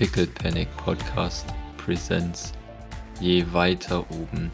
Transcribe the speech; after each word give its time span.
Pickle 0.00 0.26
Panic 0.28 0.74
Podcast 0.78 1.46
Presents. 1.76 2.54
Je 3.20 3.44
weiter 3.52 4.02
oben, 4.10 4.50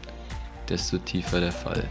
desto 0.67 0.97
tiefer 0.97 1.39
der 1.39 1.53
Fall. 1.53 1.87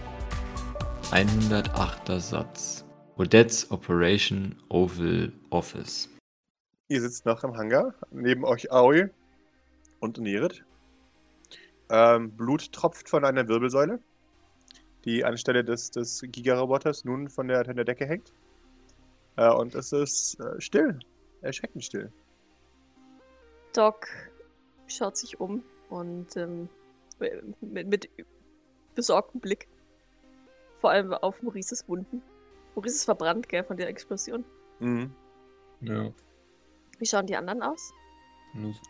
108er 1.05 2.21
Satz. 2.21 2.85
Odette's 3.17 3.71
Operation 3.71 4.55
Oval 4.69 5.33
Office. 5.49 6.07
Ihr 6.89 7.01
sitzt 7.01 7.25
noch 7.25 7.45
im 7.45 7.57
Hangar, 7.57 7.95
neben 8.11 8.45
euch 8.45 8.71
Aoi 8.71 9.09
und 10.01 10.19
Nirit. 10.19 10.63
Ähm, 11.89 12.33
Blut 12.33 12.71
tropft 12.73 13.09
von 13.09 13.25
einer 13.25 13.49
Wirbelsäule, 13.49 14.01
die 15.07 15.25
anstelle 15.25 15.65
des, 15.65 15.91
des 15.91 16.21
Gigaroboters 16.27 17.07
nun 17.07 17.31
von 17.31 17.49
der, 17.49 17.65
von 17.65 17.77
der 17.77 17.87
Decke 17.87 18.05
hängt. 18.05 18.35
Äh, 19.37 19.49
und 19.49 19.75
es 19.75 19.93
ist 19.93 20.39
äh, 20.41 20.61
still, 20.61 20.99
erschreckend 21.41 21.83
still. 21.83 22.13
Doc 23.77 24.09
schaut 24.87 25.17
sich 25.17 25.39
um 25.41 25.63
und 25.91 26.37
ähm, 26.37 26.69
mit, 27.61 27.87
mit 27.89 28.11
besorgtem 28.95 29.41
Blick. 29.41 29.69
Vor 30.81 30.91
allem 30.91 31.13
auf 31.13 31.43
Maurices 31.43 31.89
Wunden. 31.89 32.23
Maurice 32.75 32.97
ist 32.97 33.05
verbrannt, 33.05 33.49
gell, 33.49 33.65
von 33.65 33.77
der 33.77 33.89
Explosion. 33.89 34.45
Mhm. 34.81 35.15
Ja. 35.81 36.11
Wie 36.99 37.07
schauen 37.07 37.27
die 37.27 37.37
anderen 37.37 37.63
aus? 37.63 37.93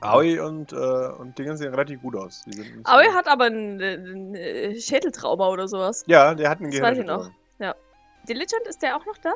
Aoi 0.01 0.39
und, 0.39 0.73
äh, 0.73 0.77
und 0.77 1.37
Dinge 1.39 1.57
sehen 1.57 1.71
relativ 1.71 2.01
gut 2.03 2.15
aus. 2.15 2.45
Aoi 2.85 3.05
so- 3.07 3.15
hat 3.15 3.27
aber 3.27 3.47
ein, 3.47 3.81
ein 3.81 4.77
Schädeltrauma 4.81 5.49
oder 5.49 5.67
sowas. 5.67 6.05
Ja, 6.07 6.35
der 6.35 6.49
hat 6.51 6.61
einen 6.61 6.71
Das 6.71 6.81
weiß 6.81 6.99
ich 6.99 7.05
Gehirn. 7.05 7.21
noch. 7.23 7.31
Diligent, 8.29 8.67
ist 8.69 8.83
der 8.83 8.97
auch 8.97 9.07
noch 9.07 9.19
da? 9.19 9.35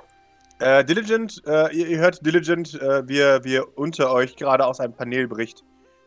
Äh, 0.61 0.85
Diligent, 0.85 1.43
äh, 1.47 1.75
ihr, 1.75 1.87
ihr 1.89 1.99
hört 1.99 2.25
Diligent, 2.25 2.75
äh, 2.81 3.07
wie, 3.09 3.19
er- 3.19 3.45
wie 3.45 3.57
er 3.57 3.79
unter 3.79 4.13
euch 4.13 4.37
gerade 4.37 4.67
aus 4.67 4.79
einem 4.81 4.93
Panel 4.95 5.27
bricht. 5.27 5.65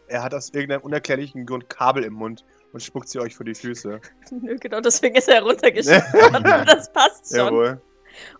Er 0.07 0.21
hat 0.21 0.34
aus 0.34 0.49
irgendeinem 0.53 0.81
unerklärlichen 0.81 1.45
Grund 1.45 1.70
Kabel 1.70 2.03
im 2.03 2.13
Mund 2.13 2.45
und 2.71 2.82
spuckt 2.84 3.10
sie 3.10 3.20
euch 3.20 3.35
vor 3.35 3.45
die 3.45 3.55
Füße. 3.55 3.99
Nö, 4.32 4.57
genau, 4.60 4.79
deswegen 4.79 5.15
ist 5.15 5.27
er 5.27 5.35
heruntergeschickt 5.35 6.13
worden. 6.13 6.43
Das 6.68 6.91
passt 6.91 7.27
schon. 7.29 7.37
Jawohl. 7.48 7.82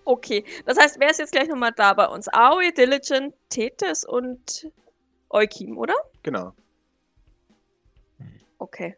Okay, 0.06 0.46
das 0.68 0.78
heißt, 0.78 1.00
wer 1.00 1.10
ist 1.10 1.18
jetzt 1.20 1.32
gleich 1.32 1.48
nochmal 1.48 1.72
da 1.76 1.94
bei 1.96 2.06
uns? 2.06 2.28
Aoi, 2.32 2.72
Diligent, 2.74 3.34
Tethys 3.50 4.04
und 4.06 4.70
Eukim, 5.32 5.80
oder? 5.80 5.96
Genau. 6.22 6.54
Okay. 8.60 8.96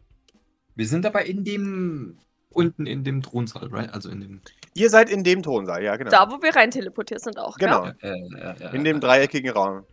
Wir 0.76 0.86
sind 0.88 1.06
aber 1.06 1.26
in 1.26 1.46
dem. 1.46 2.18
Unten 2.56 2.86
in 2.86 3.04
dem 3.04 3.22
Thronsaal, 3.22 3.68
right? 3.68 3.94
Also 3.94 4.10
in 4.10 4.22
dem. 4.22 4.42
Ihr 4.74 4.90
seid 4.90 5.10
in 5.10 5.24
dem 5.24 5.44
Tonsaal, 5.44 5.84
ja, 5.84 5.96
genau. 5.96 6.12
Da, 6.12 6.30
wo 6.32 6.42
wir 6.42 6.56
rein 6.56 6.72
teleportiert 6.72 7.22
sind 7.22 7.38
auch, 7.38 7.58
Genau. 7.58 7.86
Äh, 8.02 8.10
äh, 8.10 8.56
äh, 8.60 8.76
In 8.76 8.84
dem 8.84 8.98
äh, 8.98 9.00
dreieckigen 9.00 9.52
Raum. 9.52 9.86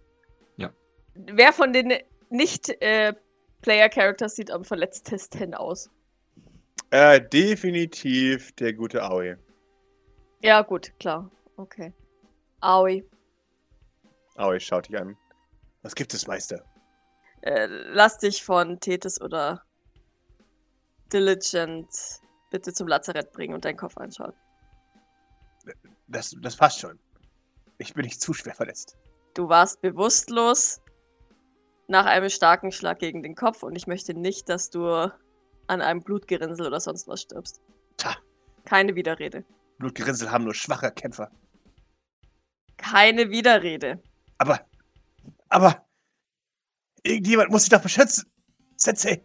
Wer 1.15 1.53
von 1.53 1.75
den 1.75 1.93
Nicht-Player-Characters 2.31 4.35
sieht 4.35 4.51
am 4.51 4.65
verletztesten 4.65 5.53
aus? 5.53 5.91
Äh, 6.89 7.21
definitiv 7.21 8.53
der 8.53 8.73
gute 8.73 9.03
Aoi. 9.03 9.37
Ja, 10.43 10.63
gut, 10.63 10.91
klar. 10.99 11.31
Okay. 11.59 11.93
Aoi, 12.61 13.05
Aoi 14.37 14.59
schaut 14.59 14.89
dich 14.89 14.99
an. 14.99 15.19
Was 15.83 15.95
gibt 15.95 16.15
es, 16.15 16.27
Meister? 16.27 16.65
äh, 17.43 17.67
lass 17.67 18.17
dich 18.17 18.43
von 18.43 18.81
Tethys 18.81 19.21
oder 19.21 19.63
Diligent 21.13 21.91
bitte 22.53 22.73
zum 22.73 22.87
Lazarett 22.87 23.33
bringen 23.33 23.55
und 23.55 23.65
deinen 23.65 23.77
Kopf 23.77 23.97
anschauen. 23.97 24.33
Das, 26.07 26.37
das 26.41 26.57
passt 26.57 26.81
schon. 26.81 26.99
Ich 27.79 27.95
bin 27.95 28.05
nicht 28.05 28.21
zu 28.21 28.33
schwer 28.35 28.55
verletzt. 28.55 28.97
Du 29.35 29.49
warst 29.49 29.81
bewusstlos 29.81 30.81
nach 31.89 32.07
einem 32.07 32.29
starken 32.29 32.71
Schlag 32.71 32.99
gegen 32.99 33.23
den 33.23 33.35
Kopf 33.35 33.63
und 33.63 33.75
ich 33.75 33.87
möchte 33.87 34.15
nicht, 34.15 34.49
dass 34.49 34.71
du 34.71 35.11
an 35.67 35.81
einem 35.81 36.03
Blutgerinnsel 36.03 36.67
oder 36.67 36.81
sonst 36.81 37.09
was 37.09 37.23
stirbst. 37.23 37.61
Tja, 37.97 38.17
Keine 38.65 38.95
Widerrede. 38.95 39.45
Blutgerinnsel 39.79 40.31
haben 40.31 40.45
nur 40.45 40.55
schwache 40.55 40.93
Kämpfer. 40.93 41.31
Keine 42.77 43.31
Widerrede. 43.31 44.03
Aber, 44.39 44.61
aber, 45.49 45.87
irgendjemand 47.03 47.51
muss 47.51 47.63
sich 47.63 47.71
doch 47.71 47.83
beschützen. 47.83 48.31
Sensei. 48.77 49.25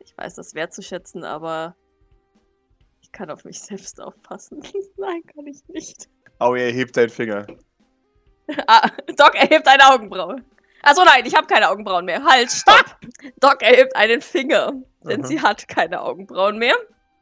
Ich 0.00 0.16
weiß 0.16 0.34
das 0.36 0.54
wertzuschätzen, 0.54 1.24
aber 1.24 1.76
kann 3.14 3.30
auf 3.30 3.44
mich 3.44 3.60
selbst 3.62 3.98
aufpassen. 4.00 4.60
Nein, 4.98 5.22
kann 5.34 5.46
ich 5.46 5.66
nicht. 5.68 6.08
Aoi 6.38 6.60
erhebt 6.62 6.94
seinen 6.94 7.08
Finger. 7.10 7.46
Ah, 8.66 8.90
Doc 9.16 9.34
erhebt 9.36 9.66
eine 9.66 9.90
Augenbraue. 9.90 10.36
Achso, 10.82 11.02
nein, 11.02 11.24
ich 11.24 11.34
habe 11.34 11.46
keine 11.46 11.70
Augenbrauen 11.70 12.04
mehr. 12.04 12.22
Halt, 12.22 12.50
stopp. 12.50 12.94
Doc 13.40 13.62
erhebt 13.62 13.96
einen 13.96 14.20
Finger, 14.20 14.70
denn 15.02 15.20
Mhm. 15.20 15.24
sie 15.24 15.40
hat 15.40 15.66
keine 15.66 16.02
Augenbrauen 16.02 16.58
mehr. 16.58 16.74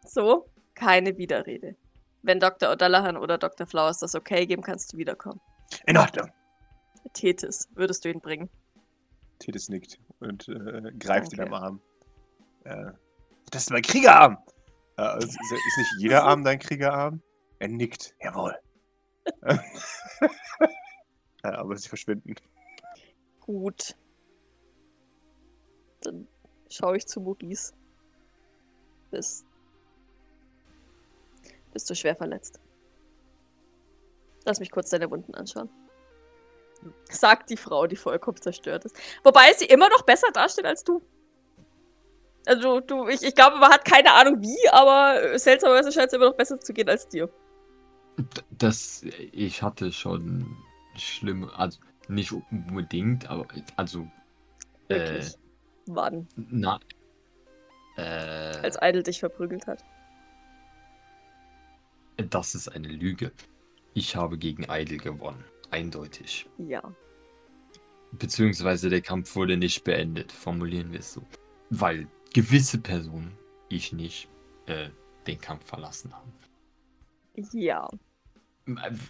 So, 0.04 0.48
keine 0.74 1.16
Widerrede. 1.16 1.76
Wenn 2.22 2.40
Dr. 2.40 2.70
O'Dallahan 2.72 3.16
oder 3.16 3.38
Dr. 3.38 3.68
Flowers 3.68 3.98
das 3.98 4.16
okay 4.16 4.46
geben, 4.46 4.62
kannst 4.62 4.92
du 4.92 4.96
wiederkommen. 4.96 5.40
In 5.86 5.96
Ordnung. 5.96 6.28
Tethys, 7.12 7.68
würdest 7.76 8.04
du 8.04 8.08
ihn 8.08 8.20
bringen? 8.20 8.50
Titus 9.38 9.68
nickt 9.68 10.00
und 10.18 10.48
äh, 10.48 10.90
greift 10.98 11.32
ihn 11.34 11.38
Danke. 11.38 11.54
am 11.54 11.62
Arm. 11.62 11.80
Äh, 12.64 12.92
das 13.52 13.62
ist 13.62 13.70
mein 13.70 13.82
Kriegerarm. 13.82 14.38
Ist, 15.18 15.24
ist 15.24 15.52
ist 15.52 15.78
nicht 15.78 15.94
jeder 15.98 16.24
Arm 16.24 16.44
dein 16.44 16.58
Kriegerarm? 16.58 17.22
Er 17.58 17.68
nickt. 17.68 18.14
Jawohl. 18.20 18.56
ja, 19.42 19.58
aber 21.42 21.76
sie 21.76 21.88
verschwinden. 21.88 22.34
Gut. 23.40 23.96
Dann 26.00 26.26
schaue 26.68 26.96
ich 26.96 27.06
zu 27.06 27.20
Maurice. 27.20 27.72
Bist. 29.10 29.46
Bist 31.72 31.88
du 31.88 31.94
schwer 31.94 32.16
verletzt? 32.16 32.60
Lass 34.44 34.60
mich 34.60 34.70
kurz 34.70 34.90
deine 34.90 35.10
Wunden 35.10 35.34
anschauen. 35.34 35.70
Sagt 37.10 37.50
die 37.50 37.56
Frau, 37.56 37.86
die 37.86 37.96
vollkommen 37.96 38.40
zerstört 38.40 38.84
ist. 38.84 38.96
Wobei 39.22 39.52
sie 39.52 39.66
immer 39.66 39.88
noch 39.88 40.02
besser 40.02 40.28
dasteht 40.32 40.64
als 40.64 40.82
du. 40.82 41.00
Also, 42.46 42.80
du, 42.80 43.08
ich, 43.08 43.22
ich 43.22 43.34
glaube, 43.34 43.58
man 43.58 43.70
hat 43.70 43.84
keine 43.84 44.12
Ahnung 44.12 44.40
wie, 44.40 44.68
aber 44.70 45.38
seltsamerweise 45.38 45.92
scheint 45.92 46.08
es 46.08 46.12
immer 46.12 46.26
noch 46.26 46.36
besser 46.36 46.58
zu 46.58 46.72
gehen 46.72 46.88
als 46.88 47.08
dir. 47.08 47.28
Das. 48.50 49.04
Ich 49.32 49.62
hatte 49.62 49.92
schon 49.92 50.56
schlimme. 50.96 51.50
Also 51.56 51.80
nicht 52.08 52.32
unbedingt, 52.32 53.30
aber. 53.30 53.46
Also. 53.76 54.08
Äh. 54.88 55.24
Wann? 55.86 56.28
na. 56.36 56.78
Äh. 57.96 58.02
Als 58.02 58.78
Idle 58.80 59.02
dich 59.02 59.20
verprügelt 59.20 59.66
hat. 59.66 59.84
Das 62.16 62.54
ist 62.54 62.68
eine 62.68 62.88
Lüge. 62.88 63.32
Ich 63.94 64.16
habe 64.16 64.38
gegen 64.38 64.64
Idle 64.68 64.98
gewonnen. 64.98 65.44
Eindeutig. 65.70 66.48
Ja. 66.58 66.82
Beziehungsweise 68.12 68.90
der 68.90 69.00
Kampf 69.00 69.34
wurde 69.36 69.56
nicht 69.56 69.84
beendet, 69.84 70.30
formulieren 70.32 70.92
wir 70.92 71.00
es 71.00 71.14
so. 71.14 71.22
Weil 71.70 72.06
gewisse 72.32 72.78
Personen, 72.78 73.36
ich 73.68 73.92
nicht, 73.92 74.28
äh, 74.66 74.90
den 75.26 75.40
Kampf 75.40 75.66
verlassen 75.66 76.12
haben. 76.12 76.32
Ja. 77.52 77.88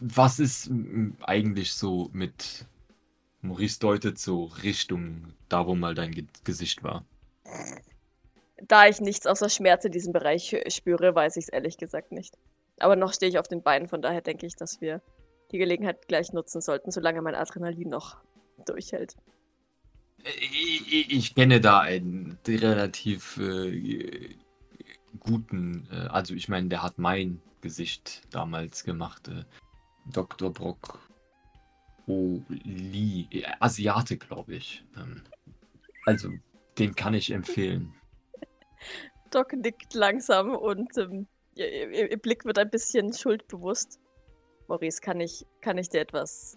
Was 0.01 0.39
ist 0.39 0.69
m, 0.69 1.17
eigentlich 1.23 1.75
so 1.75 2.09
mit 2.13 2.67
Maurice 3.41 3.81
deutet 3.81 4.19
so 4.19 4.45
Richtung 4.63 5.35
da, 5.49 5.67
wo 5.67 5.75
mal 5.75 5.95
dein 5.95 6.13
Ge 6.13 6.27
Gesicht 6.45 6.83
war? 6.85 7.05
Da 8.63 8.87
ich 8.87 9.01
nichts 9.01 9.27
außer 9.27 9.49
Schmerz 9.49 9.85
in 9.85 9.93
diesem 9.93 10.13
Bereich 10.13 10.57
spüre, 10.69 11.15
weiß 11.15 11.37
ich 11.37 11.45
es 11.45 11.49
ehrlich 11.49 11.77
gesagt 11.77 12.13
nicht. 12.13 12.39
Aber 12.79 12.97
noch 12.97 13.13
stehe 13.13 13.31
ich 13.31 13.39
auf 13.39 13.49
den 13.49 13.63
Beinen, 13.63 13.89
von 13.89 14.01
daher 14.01 14.21
denke 14.21 14.47
ich, 14.47 14.57
dass 14.57 14.81
wir 14.81 15.03
die 15.51 15.59
Gelegenheit 15.59 16.09
gleich 16.09 16.33
nutzen 16.33 16.61
sollten, 16.61 16.91
solange 16.91 17.21
mein 17.21 17.35
Adrenalin 17.35 17.89
noch 17.89 18.17
durchhält. 18.65 19.17
Ich, 20.25 20.93
ich- 20.93 21.11
ich 21.13 21.35
kenne 21.35 21.61
da 21.61 21.81
einen 21.81 22.39
relativ 22.47 23.39
äh, 23.39 24.37
guten, 25.19 25.89
äh, 25.91 26.07
also 26.09 26.35
ich 26.35 26.49
meine, 26.49 26.69
der 26.69 26.83
hat 26.83 26.99
mein 26.99 27.41
Gesicht 27.61 28.23
damals 28.31 28.85
gemacht. 28.85 29.29
Äh, 29.29 29.45
Dr. 30.13 30.53
Brock 30.53 30.99
Oli, 32.07 33.29
äh, 33.31 33.45
Asiate, 33.61 34.17
glaube 34.17 34.55
ich. 34.55 34.85
Ähm, 34.97 35.23
also, 36.07 36.31
den 36.79 36.95
kann 36.95 37.15
ich 37.15 37.31
empfehlen. 37.31 37.95
Doc 39.31 39.53
nickt 39.53 39.95
langsam 39.95 40.55
und 40.55 40.97
ähm, 40.99 41.27
ihr, 41.55 41.91
ihr, 41.91 42.11
ihr 42.11 42.19
Blick 42.19 42.45
wird 42.45 42.59
ein 42.59 42.71
bisschen 42.71 43.13
schuldbewusst. 43.13 43.99
Maurice, 44.69 45.01
kann 45.01 45.21
ich, 45.21 45.47
kann 45.61 45.79
ich 45.79 45.89
dir 45.89 46.01
etwas 46.01 46.57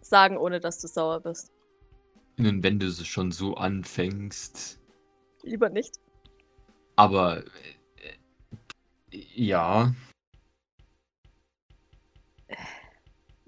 sagen, 0.00 0.36
ohne 0.36 0.60
dass 0.60 0.78
du 0.80 0.88
sauer 0.88 1.20
bist? 1.20 1.50
Nun, 2.40 2.62
wenn 2.62 2.78
du 2.78 2.86
es 2.86 3.06
schon 3.06 3.32
so 3.32 3.54
anfängst, 3.54 4.80
Lieber 5.42 5.68
nicht. 5.68 5.96
aber 6.96 7.44
äh, 7.44 9.16
äh, 9.16 9.22
ja, 9.34 9.94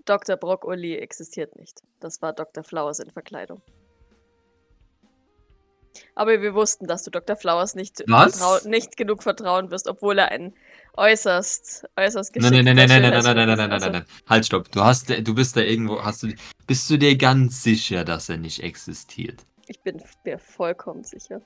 Dr. 0.04 0.36
Brock 0.36 0.64
Uli 0.64 0.96
existiert 0.96 1.56
nicht. 1.56 1.80
Das 2.00 2.20
war 2.20 2.32
Dr. 2.32 2.64
Flowers 2.64 2.98
in 2.98 3.10
Verkleidung. 3.10 3.62
Aber 6.14 6.42
wir 6.42 6.54
wussten, 6.54 6.86
dass 6.86 7.04
du 7.04 7.10
Dr. 7.10 7.36
Flowers 7.36 7.74
nicht, 7.74 8.04
nicht 8.66 8.96
genug 8.96 9.22
vertrauen 9.22 9.70
wirst, 9.70 9.88
obwohl 9.88 10.18
er 10.18 10.30
ein 10.30 10.54
äußerst, 10.96 11.86
äußerst 11.96 12.36
Nein, 12.36 12.52
nein, 12.52 12.64
nein, 12.64 12.76
geschickter 12.76 12.86
nein, 12.86 13.12
nein, 13.12 13.12
nein, 13.12 13.12
nein, 13.12 13.46
nein, 13.46 13.46
nein, 13.46 13.58
Schönheitschirurg 13.58 13.70
nein, 13.70 13.76
ist. 13.76 13.82
nein, 13.82 13.92
nein. 13.92 14.04
Halt, 14.28 14.46
stopp. 14.46 14.70
Du 14.72 14.82
hast, 14.82 15.08
du 15.10 15.34
bist 15.34 15.56
da 15.56 15.60
irgendwo, 15.60 16.02
hast 16.02 16.22
du, 16.22 16.34
bist 16.66 16.88
du 16.90 16.98
dir 16.98 17.16
ganz 17.16 17.62
sicher, 17.62 18.04
dass 18.04 18.28
er 18.28 18.36
nicht 18.38 18.62
existiert? 18.62 19.46
Ich 19.66 19.80
bin 19.80 20.02
mir 20.24 20.38
vollkommen 20.38 21.04
sicher. 21.04 21.40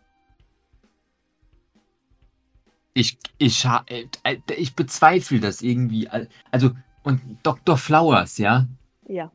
Ich, 2.94 3.19
ich, 3.38 3.64
äh, 3.64 4.06
äh, 4.25 4.37
ich 4.56 4.75
bezweifle 4.75 5.38
das 5.38 5.60
irgendwie. 5.60 6.08
al- 6.08 6.28
Also, 6.50 6.70
und 7.02 7.20
Dr. 7.42 7.76
Flowers, 7.76 8.38
ja? 8.38 8.66
Ja. 9.06 9.31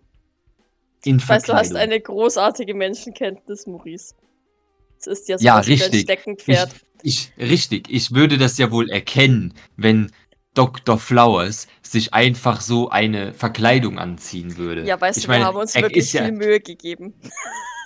In 1.05 1.17
Ich 1.17 1.29
weiß, 1.29 1.43
du 1.43 1.53
hast 1.53 1.75
eine 1.75 1.99
großartige 2.01 2.73
Menschenkenntnis, 2.73 3.67
Maurice. 3.67 4.15
Es 5.01 5.07
ist 5.07 5.29
ja 5.29 5.37
so 5.37 5.43
Ja, 5.43 5.59
richtig. 5.59 6.01
Steckenpferd. 6.01 6.71
Ich, 7.03 7.33
richtig, 7.37 7.89
ich 7.89 8.13
würde 8.13 8.37
das 8.37 8.57
ja 8.57 8.69
wohl 8.71 8.89
erkennen, 8.89 9.53
wenn 9.75 10.11
Dr. 10.53 10.99
Flowers 10.99 11.67
sich 11.81 12.13
einfach 12.13 12.61
so 12.61 12.89
eine 12.89 13.33
Verkleidung 13.33 13.97
anziehen 13.97 14.57
würde. 14.57 14.83
Ja, 14.85 14.99
weißt 14.99 15.17
ich 15.17 15.23
du, 15.23 15.29
meine, 15.29 15.43
wir 15.43 15.47
haben 15.47 15.57
uns 15.57 15.73
wirklich 15.75 15.97
ist 15.97 16.13
ja, 16.13 16.23
viel 16.25 16.33
Mühe 16.33 16.59
gegeben. 16.59 17.13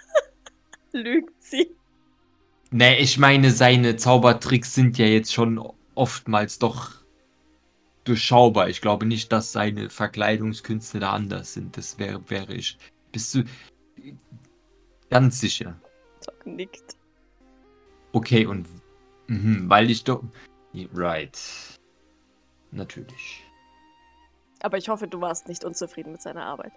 Lügt 0.92 1.42
sie. 1.42 1.72
Nee, 2.72 2.98
ich 2.98 3.18
meine, 3.18 3.52
seine 3.52 3.96
Zaubertricks 3.96 4.74
sind 4.74 4.98
ja 4.98 5.06
jetzt 5.06 5.34
schon 5.34 5.62
oftmals 5.94 6.60
doch 6.60 6.92
durchschaubar. 8.04 8.70
Ich 8.70 8.82
glaube 8.82 9.06
nicht, 9.06 9.32
dass 9.32 9.52
seine 9.52 9.90
Verkleidungskünste 9.90 11.00
da 11.00 11.12
anders 11.12 11.54
sind. 11.54 11.78
Das 11.78 12.00
wäre, 12.00 12.22
wäre 12.30 12.54
ich. 12.54 12.78
Bist 13.12 13.34
du 13.36 13.44
ganz 15.10 15.40
sicher? 15.40 15.80
Doc 16.26 16.46
nickt. 16.46 16.98
Okay, 18.16 18.46
und 18.46 18.66
mhm, 19.28 19.70
weil 19.70 19.92
ich 19.92 20.06
doch. 20.06 20.24
Right. 20.94 21.38
Natürlich. 22.72 23.44
Aber 24.62 24.78
ich 24.78 24.88
hoffe, 24.88 25.06
du 25.06 25.20
warst 25.20 25.50
nicht 25.50 25.66
unzufrieden 25.66 26.14
mit 26.14 26.22
seiner 26.22 26.46
Arbeit. 26.46 26.72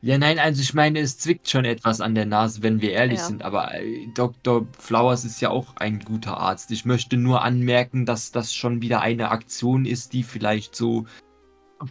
Ja, 0.00 0.16
nein, 0.16 0.38
also 0.38 0.62
ich 0.62 0.72
meine, 0.72 1.00
es 1.00 1.18
zwickt 1.18 1.50
schon 1.50 1.66
etwas 1.66 2.00
an 2.00 2.14
der 2.14 2.24
Nase, 2.24 2.62
wenn 2.62 2.80
wir 2.80 2.92
ehrlich 2.92 3.18
Ja. 3.18 3.26
sind, 3.26 3.42
aber 3.42 3.74
äh, 3.74 4.06
Dr. 4.14 4.66
Flowers 4.78 5.26
ist 5.26 5.42
ja 5.42 5.50
auch 5.50 5.76
ein 5.76 5.98
guter 6.00 6.38
Arzt. 6.38 6.70
Ich 6.70 6.86
möchte 6.86 7.18
nur 7.18 7.42
anmerken, 7.42 8.06
dass 8.06 8.32
das 8.32 8.54
schon 8.54 8.80
wieder 8.80 9.02
eine 9.02 9.30
Aktion 9.30 9.84
ist, 9.84 10.14
die 10.14 10.22
vielleicht 10.22 10.74
so 10.74 11.04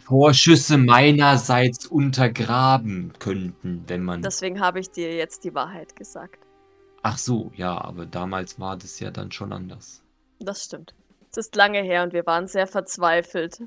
Vorschüsse 0.04 0.78
meinerseits 0.78 1.86
untergraben 1.86 3.12
könnten, 3.20 3.84
wenn 3.86 4.02
man. 4.02 4.22
Deswegen 4.22 4.58
habe 4.58 4.80
ich 4.80 4.90
dir 4.90 5.14
jetzt 5.14 5.44
die 5.44 5.54
Wahrheit 5.54 5.94
gesagt. 5.94 6.44
Ach 7.02 7.18
so, 7.18 7.50
ja, 7.54 7.80
aber 7.80 8.06
damals 8.06 8.58
war 8.60 8.76
das 8.76 9.00
ja 9.00 9.10
dann 9.10 9.32
schon 9.32 9.52
anders. 9.52 10.02
Das 10.38 10.64
stimmt. 10.64 10.94
Es 11.30 11.36
ist 11.38 11.54
lange 11.56 11.82
her 11.82 12.02
und 12.02 12.12
wir 12.12 12.26
waren 12.26 12.46
sehr 12.46 12.66
verzweifelt, 12.66 13.62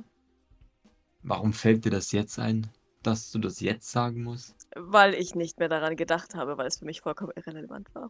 Warum 1.23 1.53
fällt 1.53 1.85
dir 1.85 1.89
das 1.89 2.11
jetzt 2.11 2.37
ein, 2.37 2.69
dass 3.01 3.31
du 3.31 3.39
das 3.39 3.61
jetzt 3.61 3.89
sagen 3.89 4.23
musst? 4.23 4.55
weil 4.75 5.13
ich 5.13 5.35
nicht 5.35 5.59
mehr 5.59 5.69
daran 5.69 5.95
gedacht 5.95 6.35
habe, 6.35 6.57
weil 6.57 6.67
es 6.67 6.79
für 6.79 6.85
mich 6.85 7.01
vollkommen 7.01 7.31
irrelevant 7.35 7.93
war. 7.93 8.09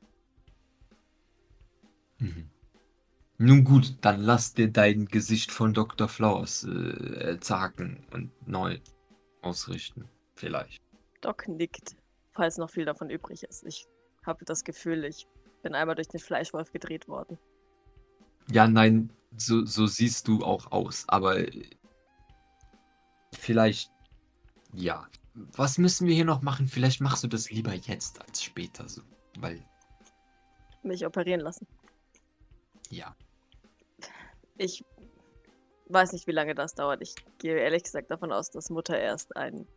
Mhm. 2.19 2.49
Nun 3.37 3.63
gut, 3.65 3.97
dann 4.01 4.21
lass 4.21 4.53
dir 4.53 4.71
dein 4.71 5.05
Gesicht 5.05 5.51
von 5.51 5.73
Dr. 5.73 6.07
Flowers 6.07 6.63
äh, 6.63 7.37
zagen 7.41 8.05
und 8.11 8.31
neu 8.47 8.79
ausrichten. 9.41 10.07
Vielleicht. 10.35 10.81
Doc 11.19 11.47
nickt, 11.49 11.97
falls 12.31 12.57
noch 12.57 12.69
viel 12.69 12.85
davon 12.85 13.09
übrig 13.09 13.43
ist. 13.43 13.63
Ich 13.65 13.85
habe 14.25 14.45
das 14.45 14.63
Gefühl, 14.63 15.05
ich 15.05 15.27
bin 15.61 15.75
einmal 15.75 15.95
durch 15.95 16.07
den 16.07 16.19
Fleischwolf 16.19 16.71
gedreht 16.71 17.07
worden. 17.07 17.37
Ja, 18.51 18.67
nein, 18.67 19.09
so, 19.37 19.65
so 19.65 19.87
siehst 19.87 20.27
du 20.27 20.43
auch 20.43 20.71
aus, 20.71 21.05
aber 21.07 21.37
vielleicht, 23.33 23.91
ja. 24.73 25.07
Was 25.35 25.79
müssen 25.79 26.05
wir 26.07 26.13
hier 26.13 26.25
noch 26.25 26.43
machen? 26.43 26.67
Vielleicht 26.67 27.01
machst 27.01 27.23
du 27.23 27.27
das 27.27 27.49
lieber 27.49 27.73
jetzt 27.73 28.21
als 28.21 28.43
später, 28.43 28.87
so. 28.87 29.01
Weil, 29.39 29.65
Mich 30.83 31.05
operieren 31.05 31.41
lassen. 31.41 31.65
ja. 32.89 33.15
Ich 34.59 34.85
weiß 35.89 36.13
nicht, 36.13 36.27
wie 36.27 36.31
lange 36.31 36.53
das 36.53 36.75
dauert. 36.75 37.01
Ich 37.01 37.15
gehe 37.39 37.57
ehrlich 37.57 37.83
gesagt 37.83 38.11
davon 38.11 38.31
aus, 38.31 38.51
dass 38.51 38.69
Mutter 38.69 38.97
erst 38.99 39.35
ein 39.35 39.67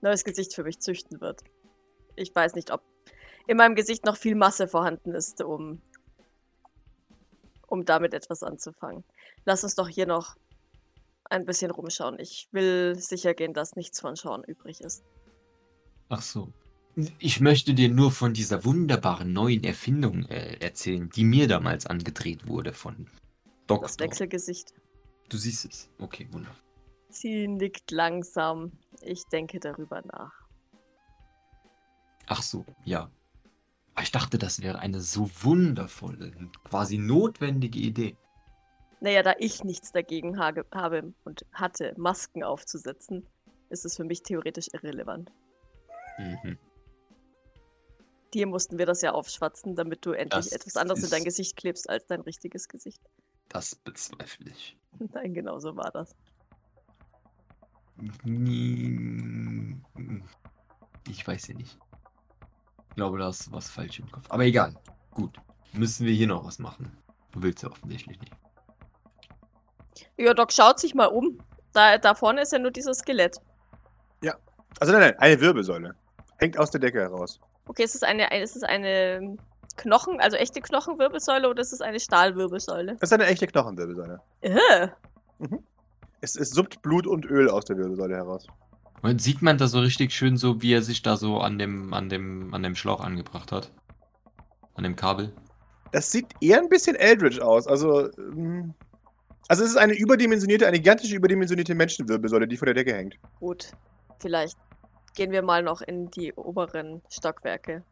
neues 0.00 0.24
Gesicht 0.24 0.52
für 0.54 0.64
mich 0.64 0.80
züchten 0.80 1.20
wird. 1.20 1.42
Ich 2.16 2.34
weiß 2.34 2.56
nicht, 2.56 2.72
ob 2.72 2.82
in 3.46 3.56
meinem 3.56 3.74
Gesicht 3.74 4.04
noch 4.04 4.16
viel 4.16 4.34
Masse 4.34 4.68
vorhanden 4.68 5.14
ist, 5.14 5.42
um, 5.42 5.80
um 7.66 7.84
damit 7.84 8.14
etwas 8.14 8.42
anzufangen. 8.42 9.04
Lass 9.44 9.64
uns 9.64 9.74
doch 9.74 9.88
hier 9.88 10.06
noch 10.06 10.36
ein 11.30 11.44
bisschen 11.44 11.70
rumschauen. 11.70 12.18
Ich 12.18 12.48
will 12.52 12.96
sicher 12.96 13.34
gehen, 13.34 13.54
dass 13.54 13.76
nichts 13.76 14.00
von 14.00 14.16
Schauen 14.16 14.44
übrig 14.44 14.80
ist. 14.80 15.04
Ach 16.08 16.22
so. 16.22 16.52
Ich 17.18 17.40
möchte 17.40 17.74
dir 17.74 17.88
nur 17.88 18.12
von 18.12 18.34
dieser 18.34 18.64
wunderbaren 18.64 19.32
neuen 19.32 19.64
Erfindung 19.64 20.26
äh, 20.26 20.58
erzählen, 20.60 21.10
die 21.10 21.24
mir 21.24 21.48
damals 21.48 21.86
angedreht 21.86 22.46
wurde 22.46 22.72
von 22.72 23.08
Doktor. 23.66 23.88
Das 23.88 23.98
Wechselgesicht. 23.98 24.74
Du 25.28 25.36
siehst 25.36 25.64
es. 25.64 25.90
Okay, 25.98 26.28
wunderbar. 26.30 26.56
Sie 27.08 27.48
nickt 27.48 27.90
langsam. 27.90 28.72
Ich 29.00 29.24
denke 29.24 29.58
darüber 29.58 30.02
nach. 30.02 30.32
Ach 32.26 32.42
so, 32.42 32.64
ja. 32.84 33.10
Ich 34.00 34.10
dachte, 34.12 34.38
das 34.38 34.60
wäre 34.60 34.80
eine 34.80 35.00
so 35.00 35.30
wundervolle, 35.42 36.32
quasi 36.64 36.98
notwendige 36.98 37.78
Idee. 37.78 38.16
Naja, 39.00 39.22
da 39.22 39.34
ich 39.38 39.62
nichts 39.64 39.92
dagegen 39.92 40.38
habe 40.38 40.64
und 41.24 41.46
hatte, 41.52 41.94
Masken 41.96 42.42
aufzusetzen, 42.42 43.26
ist 43.68 43.84
es 43.84 43.96
für 43.96 44.04
mich 44.04 44.22
theoretisch 44.22 44.68
irrelevant. 44.72 45.30
Mhm. 46.18 46.58
Dir 48.32 48.46
mussten 48.46 48.78
wir 48.78 48.86
das 48.86 49.02
ja 49.02 49.12
aufschwatzen, 49.12 49.76
damit 49.76 50.04
du 50.04 50.12
endlich 50.12 50.46
Das 50.46 50.52
etwas 50.52 50.76
anderes 50.76 51.04
in 51.04 51.10
dein 51.10 51.24
Gesicht 51.24 51.56
klebst 51.56 51.88
als 51.88 52.06
dein 52.06 52.20
richtiges 52.20 52.68
Gesicht. 52.68 53.00
Das 53.48 53.76
bezweifle 53.76 54.50
ich. 54.50 54.76
Nein, 55.12 55.34
genau 55.34 55.60
so 55.60 55.76
war 55.76 55.92
das. 55.92 56.16
Ich 61.08 61.26
weiß 61.26 61.48
ja 61.48 61.54
nicht. 61.54 61.78
Ich 62.94 62.96
glaube, 62.96 63.18
da 63.18 63.28
ist 63.28 63.50
was 63.50 63.68
falsch 63.68 63.98
im 63.98 64.08
Kopf. 64.08 64.26
Aber 64.28 64.44
egal. 64.44 64.74
Gut. 65.10 65.36
Müssen 65.72 66.06
wir 66.06 66.14
hier 66.14 66.28
noch 66.28 66.46
was 66.46 66.60
machen? 66.60 66.96
Du 67.32 67.42
willst 67.42 67.64
ja 67.64 67.70
offensichtlich 67.70 68.20
nicht. 68.20 68.32
Ja, 70.16 70.32
Doc 70.32 70.52
schaut 70.52 70.78
sich 70.78 70.94
mal 70.94 71.06
um. 71.06 71.38
Da, 71.72 71.98
da 71.98 72.14
vorne 72.14 72.42
ist 72.42 72.52
ja 72.52 72.60
nur 72.60 72.70
dieses 72.70 72.98
Skelett. 72.98 73.40
Also 74.80 74.92
nein, 74.92 75.02
nein, 75.02 75.18
eine 75.18 75.40
Wirbelsäule. 75.40 75.94
Hängt 76.38 76.58
aus 76.58 76.70
der 76.70 76.80
Decke 76.80 77.00
heraus. 77.00 77.38
Okay, 77.66 77.84
ist 77.84 77.94
es 77.94 78.02
eine, 78.02 78.26
ist 78.42 78.56
es 78.56 78.64
eine 78.64 79.36
Knochen, 79.76 80.20
also 80.20 80.36
echte 80.36 80.60
Knochenwirbelsäule 80.60 81.48
oder 81.48 81.62
ist 81.62 81.72
es 81.72 81.80
eine 81.80 82.00
Stahlwirbelsäule? 82.00 82.94
Das 82.94 83.10
ist 83.10 83.12
eine 83.12 83.26
echte 83.26 83.46
Knochenwirbelsäule. 83.46 84.20
Äh, 84.40 84.88
Es, 86.20 86.36
es 86.36 86.50
suppt 86.50 86.82
Blut 86.82 87.06
und 87.06 87.24
Öl 87.26 87.48
aus 87.48 87.66
der 87.66 87.76
Wirbelsäule 87.76 88.16
heraus. 88.16 88.46
Und 89.04 89.20
sieht 89.20 89.42
man 89.42 89.58
da 89.58 89.68
so 89.68 89.80
richtig 89.80 90.12
schön 90.12 90.38
so, 90.38 90.62
wie 90.62 90.72
er 90.72 90.80
sich 90.80 91.02
da 91.02 91.18
so 91.18 91.38
an 91.38 91.58
dem, 91.58 91.92
an 91.92 92.08
dem, 92.08 92.54
an 92.54 92.62
dem 92.62 92.74
Schlauch 92.74 93.00
angebracht 93.00 93.52
hat? 93.52 93.70
An 94.76 94.84
dem 94.84 94.96
Kabel? 94.96 95.30
Das 95.92 96.10
sieht 96.10 96.28
eher 96.40 96.58
ein 96.58 96.70
bisschen 96.70 96.96
Eldritch 96.96 97.38
aus. 97.38 97.66
Also, 97.66 98.10
ähm, 98.16 98.72
also 99.46 99.62
es 99.62 99.72
ist 99.72 99.76
eine 99.76 99.92
überdimensionierte, 99.92 100.66
eine 100.66 100.78
gigantische 100.78 101.16
überdimensionierte 101.16 101.74
Menschenwirbelsäule, 101.74 102.48
die 102.48 102.56
vor 102.56 102.64
der 102.64 102.74
Decke 102.74 102.94
hängt. 102.94 103.16
gut. 103.40 103.72
Vielleicht 104.20 104.56
gehen 105.14 105.32
wir 105.32 105.42
mal 105.42 105.62
noch 105.62 105.82
in 105.82 106.10
die 106.10 106.32
oberen 106.32 107.02
Stockwerke. 107.10 107.84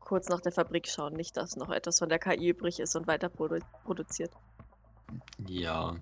Kurz 0.00 0.30
nach 0.30 0.40
der 0.40 0.52
Fabrik 0.52 0.88
schauen. 0.88 1.12
Nicht, 1.12 1.36
dass 1.36 1.56
noch 1.56 1.68
etwas 1.68 1.98
von 1.98 2.08
der 2.08 2.18
KI 2.18 2.48
übrig 2.48 2.80
ist 2.80 2.96
und 2.96 3.06
weiter 3.06 3.28
produ 3.28 3.58
produziert. 3.84 4.30
Ja. 5.46 5.96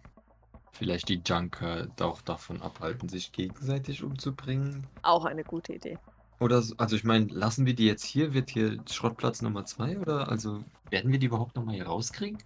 Vielleicht 0.76 1.08
die 1.08 1.22
Junker 1.24 1.86
auch 2.00 2.20
davon 2.22 2.60
abhalten, 2.60 3.08
sich 3.08 3.30
gegenseitig 3.32 4.02
umzubringen. 4.02 4.86
Auch 5.02 5.24
eine 5.24 5.44
gute 5.44 5.72
Idee. 5.74 5.98
Oder, 6.40 6.62
so- 6.62 6.74
also 6.78 6.96
ich 6.96 7.04
meine, 7.04 7.26
lassen 7.26 7.64
wir 7.64 7.74
die 7.74 7.86
jetzt 7.86 8.04
hier? 8.04 8.34
Wird 8.34 8.50
hier 8.50 8.78
Schrottplatz 8.90 9.40
Nummer 9.40 9.64
2? 9.64 9.98
Oder, 10.00 10.28
also, 10.28 10.64
werden 10.90 11.12
wir 11.12 11.18
die 11.20 11.26
überhaupt 11.26 11.54
nochmal 11.54 11.76
hier 11.76 11.86
rauskriegen? 11.86 12.38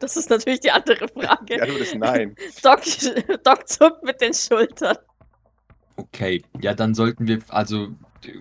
Das 0.00 0.16
ist 0.16 0.30
natürlich 0.30 0.60
die 0.60 0.72
andere 0.72 1.06
Frage. 1.06 1.44
Die 1.54 1.60
Antwort 1.60 1.80
ist 1.80 1.94
nein. 1.94 2.34
Doc, 2.62 2.80
Doc 3.44 3.68
zuckt 3.68 4.02
mit 4.02 4.20
den 4.20 4.34
Schultern. 4.34 4.96
Okay, 5.96 6.42
ja, 6.60 6.74
dann 6.74 6.94
sollten 6.94 7.28
wir, 7.28 7.40
also, 7.48 7.88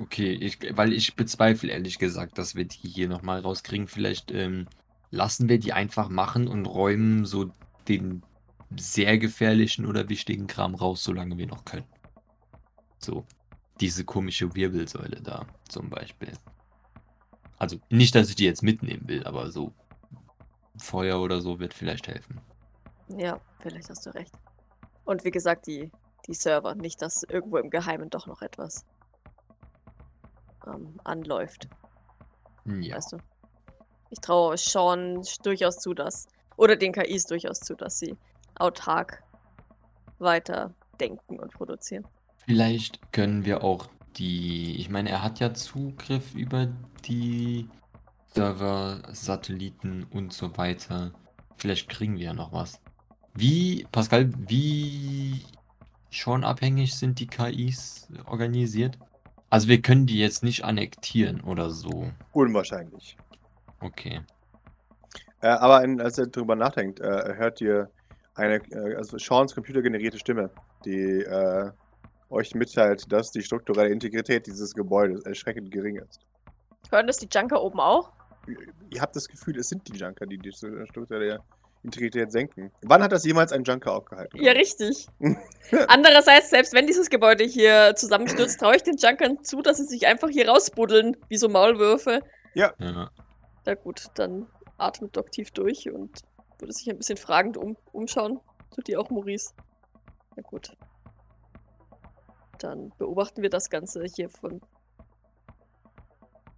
okay, 0.01 0.31
ich, 0.33 0.57
weil 0.75 0.91
ich 0.91 1.15
bezweifle 1.15 1.71
ehrlich 1.71 1.99
gesagt, 1.99 2.37
dass 2.39 2.55
wir 2.55 2.65
die 2.65 2.87
hier 2.87 3.07
nochmal 3.09 3.41
rauskriegen. 3.41 3.87
Vielleicht 3.87 4.31
ähm, 4.31 4.67
lassen 5.11 5.49
wir 5.49 5.59
die 5.59 5.73
einfach 5.73 6.09
machen 6.09 6.47
und 6.47 6.65
räumen 6.65 7.25
so 7.25 7.51
den 7.87 8.23
sehr 8.77 9.17
gefährlichen 9.17 9.85
oder 9.85 10.09
wichtigen 10.09 10.47
Kram 10.47 10.75
raus, 10.75 11.03
solange 11.03 11.37
wir 11.37 11.47
noch 11.47 11.65
können. 11.65 11.87
So, 12.99 13.25
diese 13.79 14.03
komische 14.03 14.53
Wirbelsäule 14.55 15.21
da 15.21 15.45
zum 15.67 15.89
Beispiel. 15.89 16.33
Also, 17.57 17.77
nicht, 17.89 18.15
dass 18.15 18.29
ich 18.29 18.35
die 18.35 18.45
jetzt 18.45 18.63
mitnehmen 18.63 19.07
will, 19.07 19.23
aber 19.25 19.51
so 19.51 19.73
Feuer 20.77 21.19
oder 21.19 21.41
so 21.41 21.59
wird 21.59 21.73
vielleicht 21.73 22.07
helfen. 22.07 22.39
Ja, 23.17 23.39
vielleicht 23.59 23.89
hast 23.89 24.05
du 24.05 24.11
recht. 24.11 24.33
Und 25.03 25.25
wie 25.25 25.31
gesagt, 25.31 25.67
die, 25.67 25.91
die 26.27 26.33
Server, 26.33 26.75
nicht, 26.75 27.01
dass 27.01 27.23
irgendwo 27.23 27.57
im 27.57 27.69
Geheimen 27.69 28.09
doch 28.09 28.27
noch 28.27 28.41
etwas 28.41 28.85
ähm, 30.67 30.99
anläuft. 31.03 31.67
Ja. 32.65 32.95
Weißt 32.95 33.13
du? 33.13 33.17
Ich 34.11 34.19
traue 34.19 34.57
Sean 34.57 35.23
durchaus 35.43 35.79
zu, 35.79 35.93
dass, 35.93 36.27
oder 36.57 36.75
den 36.75 36.93
KIs 36.93 37.25
durchaus 37.25 37.59
zu, 37.59 37.75
dass 37.75 37.99
sie 37.99 38.15
autark 38.59 39.23
weiter 40.19 40.73
denken 40.99 41.39
und 41.39 41.51
produzieren. 41.53 42.05
Vielleicht 42.45 43.11
können 43.11 43.45
wir 43.45 43.63
auch 43.63 43.87
die, 44.17 44.75
ich 44.77 44.89
meine, 44.89 45.09
er 45.09 45.23
hat 45.23 45.39
ja 45.39 45.53
Zugriff 45.53 46.33
über 46.35 46.67
die 47.05 47.67
Server, 48.27 49.01
Satelliten 49.11 50.05
und 50.11 50.33
so 50.33 50.57
weiter. 50.57 51.11
Vielleicht 51.57 51.89
kriegen 51.89 52.17
wir 52.17 52.25
ja 52.25 52.33
noch 52.33 52.51
was. 52.51 52.79
Wie, 53.33 53.87
Pascal, 53.91 54.29
wie 54.47 55.43
schon 56.09 56.43
abhängig 56.43 56.95
sind 56.95 57.19
die 57.19 57.27
KIs 57.27 58.09
organisiert? 58.25 58.97
Also 59.49 59.67
wir 59.67 59.81
können 59.81 60.05
die 60.05 60.19
jetzt 60.19 60.43
nicht 60.43 60.63
annektieren 60.63 61.41
oder 61.41 61.69
so. 61.69 62.11
Unwahrscheinlich. 62.33 63.17
Okay. 63.79 64.21
Äh, 65.41 65.47
aber 65.47 65.83
in, 65.83 66.01
als 66.01 66.17
er 66.17 66.27
drüber 66.27 66.55
nachdenkt, 66.55 66.99
äh, 66.99 67.35
hört 67.35 67.61
ihr 67.61 67.89
eine, 68.39 68.55
äh, 68.71 68.95
also 68.95 69.17
Seans 69.17 69.53
computergenerierte 69.53 70.17
Stimme, 70.17 70.49
die 70.85 71.21
äh, 71.21 71.71
euch 72.29 72.55
mitteilt, 72.55 73.11
dass 73.11 73.31
die 73.31 73.41
strukturelle 73.41 73.89
Integrität 73.89 74.47
dieses 74.47 74.73
Gebäudes 74.73 75.23
erschreckend 75.25 75.71
gering 75.71 75.97
ist. 75.97 76.21
Hören 76.89 77.07
das 77.07 77.17
die 77.17 77.27
Junker 77.31 77.61
oben 77.61 77.79
auch? 77.79 78.11
Ihr 78.89 79.01
habt 79.01 79.15
das 79.15 79.27
Gefühl, 79.27 79.57
es 79.59 79.69
sind 79.69 79.87
die 79.87 79.97
Junker, 79.97 80.25
die 80.25 80.37
die 80.37 80.51
strukturelle 80.51 81.41
Integrität 81.83 82.31
senken. 82.31 82.71
Wann 82.81 83.01
hat 83.03 83.11
das 83.11 83.25
jemals 83.25 83.51
ein 83.51 83.63
Junker 83.63 83.93
aufgehalten? 83.93 84.41
Ja, 84.41 84.51
richtig. 84.53 85.07
Andererseits, 85.87 86.49
selbst 86.49 86.73
wenn 86.73 86.87
dieses 86.87 87.09
Gebäude 87.09 87.43
hier 87.43 87.93
zusammenstürzt, 87.95 88.59
traue 88.59 88.75
ich 88.75 88.83
den 88.83 88.97
Junkern 88.97 89.43
zu, 89.43 89.61
dass 89.61 89.77
sie 89.77 89.85
sich 89.85 90.07
einfach 90.07 90.29
hier 90.29 90.49
rausbuddeln, 90.49 91.15
wie 91.29 91.37
so 91.37 91.47
Maulwürfe. 91.47 92.21
Ja. 92.53 92.73
Na 93.65 93.75
gut, 93.75 94.07
dann 94.15 94.47
atmet 94.77 95.15
Doc 95.15 95.31
tief 95.31 95.51
durch 95.51 95.89
und 95.89 96.21
würde 96.59 96.73
sich 96.73 96.89
ein 96.89 96.97
bisschen 96.97 97.17
fragend 97.17 97.57
um, 97.57 97.77
umschauen. 97.91 98.39
Tut 98.75 98.87
die 98.87 98.97
auch 98.97 99.09
Maurice? 99.09 99.53
Na 100.35 100.43
gut. 100.43 100.75
Dann 102.59 102.91
beobachten 102.97 103.41
wir 103.41 103.49
das 103.49 103.69
Ganze 103.69 104.03
hier 104.03 104.29
von 104.29 104.61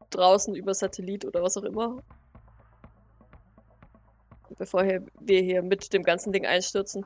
draußen 0.10 0.56
über 0.56 0.74
Satellit 0.74 1.26
oder 1.26 1.42
was 1.42 1.58
auch 1.58 1.64
immer. 1.64 2.02
Bevor 4.58 4.84
wir 4.84 5.42
hier 5.42 5.64
mit 5.64 5.94
dem 5.94 6.04
ganzen 6.04 6.34
Ding 6.34 6.46
einstürzen. 6.46 7.06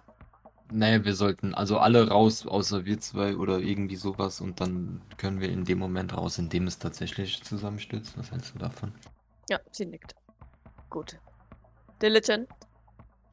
Naja, 0.72 1.06
wir 1.06 1.14
sollten 1.14 1.54
also 1.54 1.78
alle 1.78 2.08
raus, 2.10 2.48
außer 2.48 2.86
wir 2.86 3.00
zwei 3.00 3.38
oder 3.38 3.60
irgendwie 3.60 3.96
sowas 3.96 4.42
und 4.42 4.60
dann 4.60 5.02
können 5.18 5.40
wir 5.40 5.50
in 5.50 5.64
dem 5.64 5.78
Moment 5.78 6.18
raus, 6.18 6.40
in 6.40 6.50
dem 6.50 6.66
es 6.66 6.80
tatsächlich 6.80 7.44
zusammenstürzt. 7.44 8.18
Was 8.18 8.32
hältst 8.32 8.56
du 8.56 8.60
davon? 8.60 8.92
Ja, 9.50 9.60
sie 9.72 9.86
nickt. 9.86 10.16
Gut. 10.90 11.20
Diligent, 12.02 12.50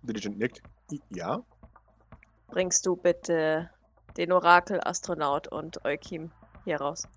Diligent 0.02 0.38
nickt. 0.38 0.62
Ja. 1.10 1.42
bringst 2.48 2.84
du 2.86 2.96
bitte 2.96 3.70
den 4.16 4.32
Orakel, 4.32 4.80
Astronaut 4.84 5.48
und 5.48 5.84
Eukim 5.84 6.30
hier 6.64 6.80
raus. 6.80 7.08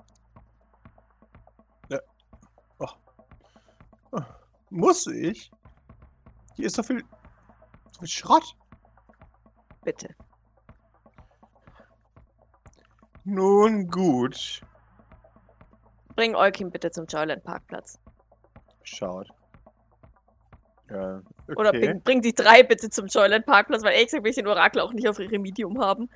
Muss 4.70 5.08
ich? 5.08 5.52
Hier 6.56 6.66
ist 6.66 6.76
so 6.76 6.84
viel, 6.84 7.04
so 7.92 8.00
viel 8.00 8.08
Schrott. 8.08 8.56
Bitte. 9.84 10.14
Nun 13.24 13.88
gut. 13.88 14.62
Bring 16.16 16.36
Eukim 16.36 16.72
bitte 16.72 16.92
zum 16.92 17.06
Joyland 17.06 17.44
Parkplatz. 17.44 18.00
Schaut. 18.84 19.30
Ja, 20.90 21.22
okay. 21.48 21.56
Oder 21.56 21.72
bring, 21.72 22.02
bring 22.02 22.22
die 22.22 22.34
drei 22.34 22.64
bitte 22.64 22.90
zum 22.90 23.08
Joyland 23.08 23.46
Parkplatz, 23.46 23.84
weil 23.84 23.94
ehrlich 23.94 24.08
gesagt 24.08 24.24
will 24.24 24.30
ich 24.30 24.36
den 24.36 24.48
Orakel 24.48 24.82
auch 24.82 24.94
nicht 24.94 25.08
auf 25.08 25.20
ihre 25.20 25.40
Medium 25.40 25.82
haben. 25.82 26.10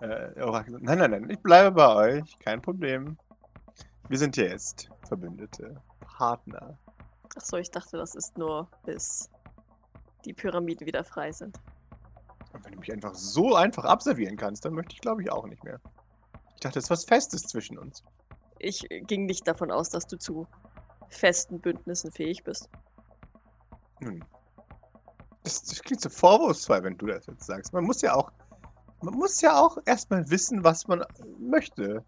Äh, 0.00 0.40
Orakel 0.40 0.78
nein, 0.80 0.98
nein, 0.98 1.10
nein, 1.10 1.30
ich 1.30 1.40
bleibe 1.40 1.72
bei 1.72 1.94
euch. 1.94 2.38
Kein 2.38 2.62
Problem. 2.62 3.16
Wir 4.08 4.18
sind 4.18 4.36
jetzt 4.36 4.90
Verbündete. 5.08 5.80
Partner. 6.00 6.78
Achso, 7.36 7.56
ich 7.56 7.70
dachte, 7.70 7.96
das 7.96 8.14
ist 8.14 8.36
nur 8.36 8.68
bis 8.84 9.30
die 10.24 10.32
Pyramiden 10.32 10.86
wieder 10.86 11.02
frei 11.02 11.32
sind. 11.32 11.58
Und 12.52 12.64
wenn 12.64 12.72
du 12.72 12.80
mich 12.80 12.92
einfach 12.92 13.14
so 13.14 13.54
einfach 13.54 13.84
abservieren 13.84 14.36
kannst, 14.36 14.64
dann 14.64 14.74
möchte 14.74 14.94
ich, 14.94 15.00
glaube 15.00 15.22
ich, 15.22 15.32
auch 15.32 15.46
nicht 15.46 15.64
mehr. 15.64 15.80
Ich 16.54 16.60
dachte, 16.60 16.78
es 16.78 16.84
ist 16.84 16.90
was 16.90 17.04
Festes 17.04 17.42
zwischen 17.42 17.78
uns. 17.78 18.04
Ich 18.58 18.88
äh, 18.90 19.00
ging 19.00 19.26
nicht 19.26 19.48
davon 19.48 19.70
aus, 19.70 19.88
dass 19.90 20.06
du 20.06 20.16
zu 20.16 20.46
festen 21.08 21.60
Bündnissen 21.60 22.12
fähig 22.12 22.44
bist. 22.44 22.68
Hm. 24.02 24.22
Das, 25.44 25.62
das 25.62 25.82
klingt 25.82 26.00
so 26.00 26.08
vorwurfsvoll, 26.08 26.82
wenn 26.84 26.96
du 26.96 27.06
das 27.06 27.26
jetzt 27.26 27.46
sagst. 27.46 27.72
Man 27.72 27.84
muss 27.84 28.00
ja 28.02 28.14
auch, 28.14 28.30
man 29.02 29.14
muss 29.14 29.40
ja 29.40 29.58
auch 29.58 29.78
erstmal 29.86 30.28
wissen, 30.30 30.62
was 30.62 30.86
man 30.86 31.04
möchte. 31.38 32.04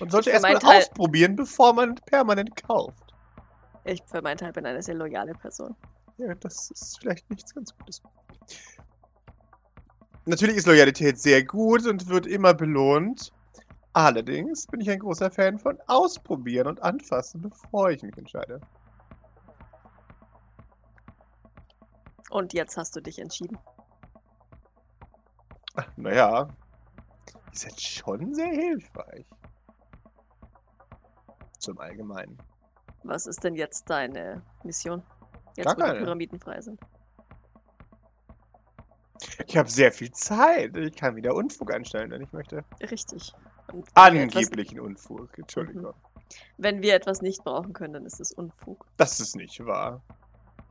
Man 0.00 0.10
sollte 0.10 0.30
erstmal 0.30 0.58
Teil- 0.58 0.78
ausprobieren, 0.78 1.36
bevor 1.36 1.72
man 1.72 1.94
permanent 2.06 2.54
kauft. 2.62 3.14
Ich 3.84 4.02
für 4.06 4.22
meinen 4.22 4.36
Teil 4.36 4.52
bin 4.52 4.66
eine 4.66 4.82
sehr 4.82 4.94
loyale 4.94 5.32
Person. 5.34 5.74
Ja, 6.18 6.34
das 6.34 6.70
ist 6.70 6.98
vielleicht 7.00 7.28
nichts 7.30 7.54
ganz 7.54 7.76
Gutes. 7.76 8.02
Natürlich 10.26 10.56
ist 10.56 10.66
Loyalität 10.66 11.18
sehr 11.18 11.42
gut 11.44 11.86
und 11.86 12.08
wird 12.08 12.26
immer 12.26 12.54
belohnt. 12.54 13.32
Allerdings 13.92 14.66
bin 14.66 14.80
ich 14.80 14.90
ein 14.90 14.98
großer 14.98 15.30
Fan 15.30 15.58
von 15.58 15.78
Ausprobieren 15.86 16.66
und 16.66 16.82
Anfassen, 16.82 17.40
bevor 17.40 17.90
ich 17.90 18.02
mich 18.02 18.16
entscheide. 18.16 18.60
Und 22.30 22.52
jetzt 22.52 22.76
hast 22.76 22.94
du 22.94 23.00
dich 23.00 23.18
entschieden. 23.18 23.58
Naja, 25.96 26.48
ihr 27.52 27.58
seid 27.58 27.80
schon 27.80 28.34
sehr 28.34 28.50
hilfreich. 28.50 29.26
Zum 31.58 31.78
Allgemeinen. 31.78 32.38
Was 33.04 33.26
ist 33.26 33.42
denn 33.44 33.54
jetzt 33.54 33.88
deine 33.88 34.42
Mission? 34.64 35.02
Jetzt, 35.56 35.66
Gar 35.66 35.76
wo 35.76 35.92
die. 35.92 35.98
Pyramiden 35.98 36.40
frei 36.40 36.60
sind. 36.60 36.80
Ich 39.46 39.56
habe 39.56 39.68
sehr 39.70 39.92
viel 39.92 40.10
Zeit. 40.12 40.76
Ich 40.76 40.94
kann 40.96 41.16
wieder 41.16 41.34
Unfug 41.34 41.72
anstellen, 41.72 42.10
wenn 42.10 42.22
ich 42.22 42.32
möchte. 42.32 42.64
Richtig. 42.80 43.32
Angeblichen 43.94 44.80
Unfug. 44.80 45.36
Entschuldigung. 45.38 45.94
Wenn 46.58 46.82
wir 46.82 46.94
etwas 46.94 47.22
nicht 47.22 47.42
brauchen 47.44 47.72
können, 47.72 47.94
dann 47.94 48.06
ist 48.06 48.20
es 48.20 48.32
Unfug. 48.32 48.86
Das 48.96 49.20
ist 49.20 49.36
nicht 49.36 49.64
wahr. 49.64 50.02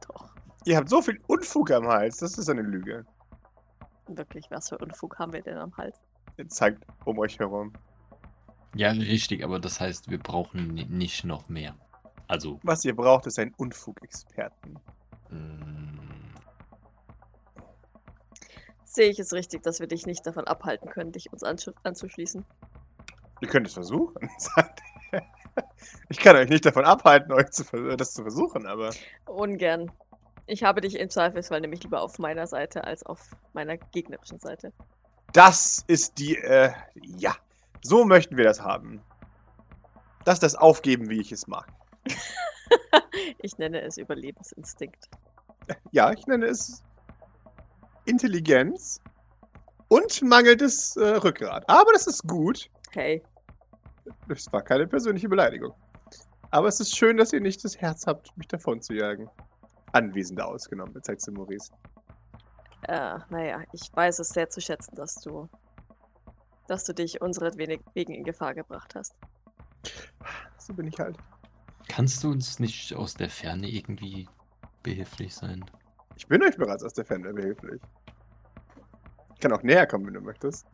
Doch. 0.07 0.37
Ihr 0.67 0.75
habt 0.75 0.89
so 0.89 1.01
viel 1.01 1.17
Unfug 1.27 1.71
am 1.71 1.88
Hals. 1.88 2.17
Das 2.17 2.38
ist 2.38 2.50
eine 2.50 2.62
Lüge. 2.62 3.05
Wirklich, 4.07 4.45
was 4.51 4.67
für 4.67 4.77
Unfug 4.77 5.17
haben 5.17 5.31
wir 5.31 5.41
denn 5.41 5.57
am 5.57 5.75
Hals? 5.77 5.97
Ihr 6.36 6.50
zeigt 6.50 6.83
um 7.05 7.17
euch 7.19 7.39
herum. 7.39 7.71
Ja, 8.75 8.91
richtig, 8.91 9.45
aber 9.45 9.59
das 9.59 9.79
heißt, 9.79 10.09
wir 10.12 10.19
brauchen 10.19 10.74
ni- 10.74 10.83
nicht 10.86 11.24
noch 11.24 11.47
mehr. 11.47 11.74
Also, 12.27 12.59
Was 12.63 12.83
ihr 12.83 12.93
braucht, 12.93 13.25
ist 13.27 13.39
ein 13.39 13.53
Unfugexperten. 13.55 14.77
mh, 15.29 16.01
Sehe 18.83 19.09
ich 19.09 19.19
es 19.19 19.31
richtig, 19.31 19.63
dass 19.63 19.79
wir 19.79 19.88
dich 19.88 20.05
nicht 20.05 20.25
davon 20.27 20.45
abhalten 20.47 20.89
können, 20.89 21.13
dich 21.13 21.31
uns 21.31 21.43
anzuschließen? 21.43 22.43
Ihr 23.39 23.47
könnt 23.47 23.67
es 23.67 23.74
versuchen. 23.74 24.29
sagt 24.38 24.81
er. 25.12 25.24
ich 26.09 26.17
kann 26.19 26.36
euch 26.36 26.50
nicht 26.50 26.65
davon 26.65 26.83
abhalten, 26.83 27.31
euch 27.31 27.51
zu, 27.51 27.63
das 27.95 28.13
zu 28.13 28.24
versuchen, 28.24 28.65
aber 28.67 28.91
Ungern. 29.27 29.89
Ich 30.47 30.63
habe 30.63 30.79
dich 30.79 30.97
im 30.97 31.09
Zweifelsfall 31.09 31.59
nämlich 31.59 31.83
lieber 31.83 32.01
auf 32.01 32.19
meiner 32.19 32.47
Seite 32.47 32.85
als 32.85 33.03
auf 33.03 33.35
meiner 33.53 33.77
gegnerischen 33.77 34.39
Seite. 34.39 34.71
das 35.33 35.83
ist 35.87 36.17
die, 36.17 36.37
äh, 36.37 36.71
ja, 36.95 37.35
so 37.83 38.05
möchten 38.05 38.37
wir 38.37 38.45
das 38.45 38.61
haben. 38.61 39.01
Das 40.23 40.35
ist 40.35 40.43
das 40.43 40.55
Aufgeben, 40.55 41.09
wie 41.09 41.19
ich 41.19 41.31
es 41.31 41.47
mag. 41.47 41.67
ich 43.41 43.57
nenne 43.57 43.81
es 43.81 43.97
Überlebensinstinkt. 43.97 45.09
Ja, 45.91 46.11
ich 46.11 46.25
nenne 46.27 46.45
es 46.45 46.81
Intelligenz 48.05 49.01
und 49.89 50.21
mangelndes 50.21 50.95
äh, 50.95 51.03
Rückgrat. 51.03 51.65
Aber 51.69 51.91
das 51.91 52.07
ist 52.07 52.25
gut. 52.25 52.69
Hey, 52.91 53.21
Das 54.29 54.51
war 54.53 54.61
keine 54.61 54.87
persönliche 54.87 55.27
Beleidigung. 55.27 55.73
Aber 56.51 56.69
es 56.69 56.79
ist 56.79 56.95
schön, 56.95 57.17
dass 57.17 57.33
ihr 57.33 57.41
nicht 57.41 57.63
das 57.65 57.77
Herz 57.77 58.07
habt, 58.07 58.35
mich 58.37 58.47
davon 58.47 58.81
zu 58.81 58.93
jagen. 58.93 59.29
Anwesende 59.94 60.46
ausgenommen, 60.46 61.01
zeigt 61.03 61.22
sie 61.22 61.32
Maurice. 61.32 61.72
äh, 62.84 63.17
naja, 63.29 63.63
ich 63.74 63.89
weiß 63.94 64.20
es 64.20 64.29
sehr 64.29 64.50
zu 64.50 64.62
schätzen, 64.62 64.96
dass 64.96 65.15
du, 65.15 65.50
dass 66.67 66.84
du 66.84 66.94
dich 66.94 67.22
unseretwegen 67.22 67.84
wegen 67.94 68.13
in 68.13 68.24
Gefahr 68.24 68.53
gebracht 68.53 68.96
hast. 68.96 69.15
So 70.58 70.74
bin 70.74 70.88
ich 70.88 71.00
halt. 71.00 71.17
kannst 71.88 72.24
du 72.24 72.32
uns 72.32 72.60
nicht 72.60 72.94
aus 72.94 73.13
der 73.13 73.29
Ferne 73.29 73.67
irgendwie 73.67 74.27
behilflich 74.84 75.34
sein? 75.34 75.63
Ich 76.15 76.27
bin 76.27 76.41
euch 76.44 76.58
bereits 76.58 76.84
aus 76.84 76.94
der 76.94 77.06
Ferne 77.06 77.34
behilflich. 77.34 77.82
Ich 79.34 79.39
kann 79.39 79.53
auch 79.53 79.63
näher 79.63 79.88
kommen, 79.88 80.08
wenn 80.08 80.15
du 80.15 80.22
möchtest, 80.22 80.65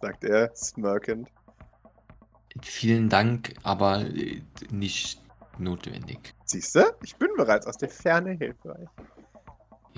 sagt 0.00 0.24
er, 0.24 0.54
smirkend. 0.54 1.28
Vielen 2.62 3.08
Dank, 3.08 3.54
aber 3.62 4.00
äh, 4.00 4.42
nicht 4.70 5.20
notwendig. 5.58 6.34
Siehst 6.44 6.74
du? 6.74 6.82
Ich 7.02 7.16
bin 7.16 7.30
bereits 7.36 7.66
aus 7.66 7.76
der 7.76 7.88
Ferne 7.88 8.32
hilfreich. 8.32 8.88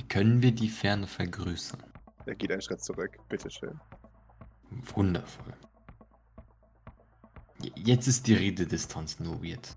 Können 0.08 0.42
wir 0.42 0.52
die 0.52 0.68
Ferne 0.68 1.06
vergrößern? 1.06 1.82
Er 2.26 2.34
geht 2.34 2.50
einen 2.50 2.62
Schritt 2.62 2.82
zurück. 2.82 3.18
Bitteschön. 3.28 3.78
Wundervoll. 4.94 5.54
Jetzt 7.76 8.06
ist 8.08 8.26
die 8.26 8.34
Rededistanz 8.34 9.20
nur 9.20 9.42
weird. 9.42 9.76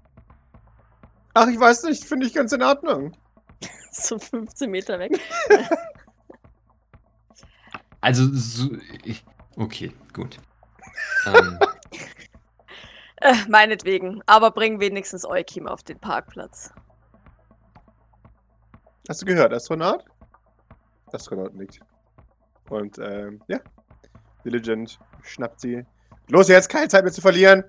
Ach, 1.33 1.47
ich 1.47 1.59
weiß 1.59 1.83
nicht. 1.83 2.03
Finde 2.05 2.27
ich 2.27 2.33
ganz 2.33 2.51
in 2.51 2.61
Ordnung. 2.61 3.15
So 3.91 4.17
15 4.17 4.71
Meter 4.71 4.97
weg. 4.97 5.11
Also, 8.01 8.27
so, 8.33 8.71
ich, 9.03 9.23
okay, 9.55 9.93
gut. 10.13 10.39
ähm, 11.27 11.59
Äh, 13.23 13.35
meinetwegen. 13.47 14.21
Aber 14.25 14.51
bring 14.51 14.81
wenigstens 14.81 15.25
Eukim 15.25 15.65
auf 15.65 15.81
den 15.81 15.97
Parkplatz. 15.97 16.73
Hast 19.07 19.21
du 19.21 19.25
gehört, 19.25 19.53
Astronaut? 19.53 20.03
Astronaut 21.13 21.55
nickt. 21.55 21.79
Und, 22.69 22.97
ähm, 22.99 23.41
ja. 23.47 23.59
Diligent 24.43 24.99
schnappt 25.21 25.61
sie. 25.61 25.85
Los, 26.27 26.49
jetzt 26.49 26.67
keine 26.67 26.89
Zeit 26.89 27.03
mehr 27.05 27.13
zu 27.13 27.21
verlieren. 27.21 27.63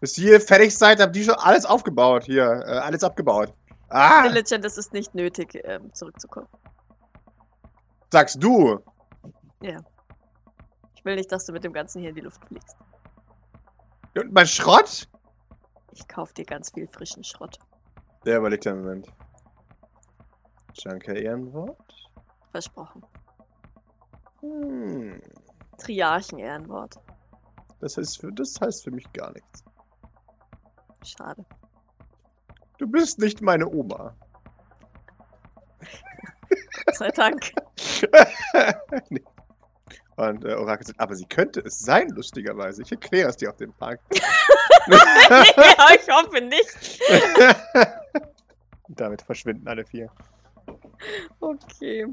Bis 0.00 0.18
ihr 0.18 0.38
fertig 0.40 0.76
seid, 0.76 1.00
habt 1.00 1.16
ihr 1.16 1.24
schon 1.24 1.36
alles 1.36 1.64
aufgebaut. 1.64 2.24
Hier, 2.24 2.44
äh, 2.44 2.78
alles 2.78 3.02
abgebaut. 3.02 3.54
Ah, 3.88 4.28
Diligent, 4.28 4.64
es 4.64 4.76
ist 4.76 4.92
nicht 4.92 5.14
nötig, 5.14 5.58
ähm, 5.64 5.92
zurückzukommen. 5.94 6.48
sagst 8.10 8.42
du. 8.42 8.78
Ich 9.60 11.04
will 11.04 11.14
nicht, 11.14 11.32
dass 11.32 11.46
du 11.46 11.52
mit 11.52 11.64
dem 11.64 11.72
Ganzen 11.72 12.00
hier 12.00 12.10
in 12.10 12.16
die 12.16 12.20
Luft 12.22 12.44
fliegst. 12.46 12.76
Und 14.14 14.32
mein 14.32 14.46
Schrott? 14.46 15.08
Ich 15.92 16.06
kauf 16.08 16.32
dir 16.32 16.44
ganz 16.44 16.70
viel 16.70 16.86
frischen 16.86 17.24
Schrott. 17.24 17.58
Der 18.24 18.38
überlegt 18.38 18.66
einen 18.66 18.82
Moment. 18.82 19.08
Danke, 20.84 21.18
Ehrenwort. 21.18 22.10
Versprochen. 22.50 23.02
Hm. 24.40 25.20
Triarchen-Ehrenwort. 25.78 26.96
Das 27.80 27.96
heißt, 27.96 28.20
für, 28.20 28.32
das 28.32 28.60
heißt 28.60 28.84
für 28.84 28.90
mich 28.90 29.10
gar 29.12 29.32
nichts. 29.32 29.64
Schade. 31.04 31.44
Du 32.78 32.86
bist 32.86 33.18
nicht 33.18 33.40
meine 33.40 33.68
Oma. 33.68 34.14
Gott 36.86 36.96
sei 36.96 37.08
Dank. 37.08 37.52
nee. 39.10 39.22
Und 40.16 40.44
äh, 40.44 40.54
Orakel 40.54 40.86
sagt, 40.86 41.00
aber 41.00 41.14
sie 41.14 41.24
könnte 41.24 41.60
es 41.60 41.78
sein, 41.78 42.08
lustigerweise. 42.10 42.82
Ich 42.82 42.90
erkläre 42.90 43.30
es 43.30 43.36
dir 43.36 43.50
auf 43.50 43.56
dem 43.56 43.72
Park. 43.72 44.00
ja, 44.86 45.86
ich 45.94 46.08
hoffe 46.08 46.40
nicht. 46.40 47.00
Und 48.82 49.00
damit 49.00 49.22
verschwinden 49.22 49.66
alle 49.68 49.84
vier. 49.84 50.10
Okay. 51.40 52.06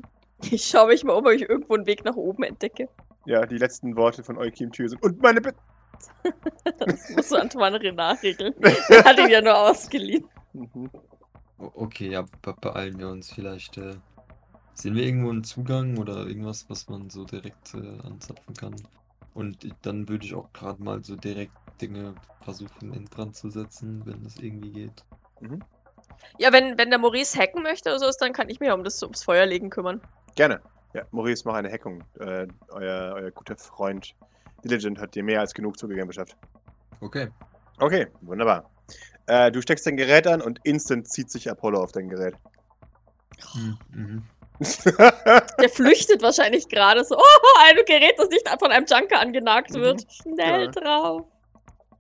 Ich 0.50 0.66
schaue 0.66 0.88
mich 0.88 1.04
mal 1.04 1.14
um, 1.14 1.26
ob 1.26 1.34
ich 1.34 1.42
irgendwo 1.42 1.76
einen 1.76 1.86
Weg 1.86 2.06
nach 2.06 2.16
oben 2.16 2.44
entdecke. 2.44 2.88
Ja, 3.26 3.46
die 3.46 3.58
letzten 3.58 3.96
Worte 3.98 4.24
von 4.24 4.38
Eukim 4.38 4.72
Tür 4.72 4.90
sind. 4.90 5.04
Und 5.04 5.22
meine 5.22 5.42
Be 5.42 5.54
Das 6.78 7.10
muss 7.10 7.34
Antoine 7.34 7.80
Renard 7.80 8.24
regeln. 8.24 8.54
Er 8.62 9.04
hat 9.04 9.20
ihn 9.20 9.30
ja 9.30 9.42
nur 9.42 9.58
ausgeliehen. 9.58 10.26
mhm. 10.54 10.90
okay, 11.58 12.12
ja, 12.12 12.24
be 12.42 12.56
beeilen 12.62 12.98
wir 12.98 13.10
uns 13.10 13.34
vielleicht. 13.34 13.78
Äh, 13.78 13.96
sehen 14.80 14.96
wir 14.96 15.04
irgendwo 15.04 15.30
einen 15.30 15.44
Zugang 15.44 15.98
oder 15.98 16.26
irgendwas, 16.26 16.70
was 16.70 16.88
man 16.88 17.10
so 17.10 17.26
direkt 17.26 17.74
äh, 17.74 18.00
anzapfen 18.04 18.56
kann? 18.56 18.76
Und 19.34 19.64
ich- 19.64 19.76
dann 19.82 20.08
würde 20.08 20.26
ich 20.26 20.34
auch 20.34 20.52
gerade 20.54 20.82
mal 20.82 21.04
so 21.04 21.16
direkt 21.16 21.54
Dinge 21.82 22.16
versuchen 22.42 22.94
in 22.94 23.06
Brand 23.06 23.36
zu 23.36 23.50
setzen, 23.50 24.06
wenn 24.06 24.24
das 24.24 24.38
irgendwie 24.38 24.72
geht. 24.72 25.04
Ja, 26.38 26.52
wenn, 26.54 26.78
wenn 26.78 26.90
der 26.90 27.00
Maurice 27.00 27.38
hacken 27.38 27.64
möchte 27.64 27.90
oder 27.90 28.00
so 28.00 28.08
ist, 28.08 28.18
dann 28.18 28.34
kann 28.34 28.50
ich 28.50 28.60
mich 28.60 28.72
um 28.72 28.84
das 28.84 29.02
ums 29.04 29.24
Feuerlegen 29.24 29.70
kümmern. 29.70 30.02
Gerne. 30.36 30.62
Ja, 30.94 31.04
Maurice, 31.12 31.44
mach 31.46 31.56
eine 31.56 31.72
Hackung. 31.72 32.04
Äh, 32.20 32.48
euer, 32.70 33.14
euer 33.16 33.32
guter 33.32 33.58
Freund 33.58 34.14
Diligent 34.64 35.00
hat 35.00 35.16
dir 35.16 35.24
mehr 35.24 35.40
als 35.40 35.54
genug 35.54 35.78
zugegeben 35.78 36.08
beschafft. 36.08 36.36
Okay. 37.02 37.30
Okay, 37.78 38.08
wunderbar. 38.22 38.70
Äh, 39.28 39.52
du 39.52 39.62
steckst 39.62 39.86
dein 39.86 39.96
Gerät 39.98 40.28
an 40.28 40.42
und 40.42 40.60
instant 40.64 41.08
zieht 41.08 41.30
sich 41.30 41.50
Apollo 41.50 41.82
auf 41.82 41.92
dein 41.92 42.10
Gerät. 42.10 42.36
Hm, 43.54 43.78
mhm. 43.92 44.24
Der 44.60 45.70
flüchtet 45.70 46.22
wahrscheinlich 46.22 46.68
gerade 46.68 47.04
so. 47.04 47.16
Oh, 47.16 47.60
ein 47.62 47.76
Gerät, 47.86 48.16
das 48.18 48.30
nicht 48.30 48.48
von 48.60 48.72
einem 48.72 48.86
Junker 48.86 49.20
angenagt 49.20 49.72
Mhm, 49.72 49.80
wird. 49.80 50.06
Schnell 50.12 50.70
genau. 50.72 51.18
drauf. 51.18 51.28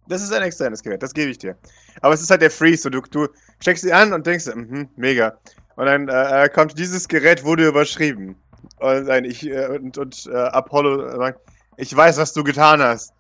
Das 0.07 0.21
ist 0.23 0.33
ein 0.33 0.41
externes 0.41 0.81
Gerät, 0.81 1.03
das 1.03 1.13
gebe 1.13 1.31
ich 1.31 1.37
dir. 1.37 1.55
Aber 2.01 2.13
es 2.13 2.21
ist 2.21 2.29
halt 2.31 2.41
der 2.41 2.51
Freeze. 2.51 2.83
So, 2.83 2.89
du, 2.89 3.01
du 3.01 3.27
steckst 3.61 3.83
sie 3.83 3.93
an 3.93 4.11
und 4.11 4.25
denkst, 4.25 4.47
mhm, 4.47 4.89
mega. 4.95 5.37
Und 5.75 5.85
dann 5.85 6.09
äh, 6.09 6.45
äh, 6.45 6.49
kommt 6.49 6.77
dieses 6.77 7.07
Gerät 7.07 7.43
wurde 7.43 7.67
überschrieben. 7.67 8.35
Und, 8.79 9.05
nein, 9.05 9.23
ich, 9.23 9.45
äh, 9.47 9.67
und, 9.67 9.97
und 9.97 10.25
äh, 10.27 10.35
Apollo 10.35 11.17
sagt, 11.17 11.39
ich 11.77 11.95
weiß, 11.95 12.17
was 12.17 12.33
du 12.33 12.43
getan 12.43 12.81
hast. 12.81 13.13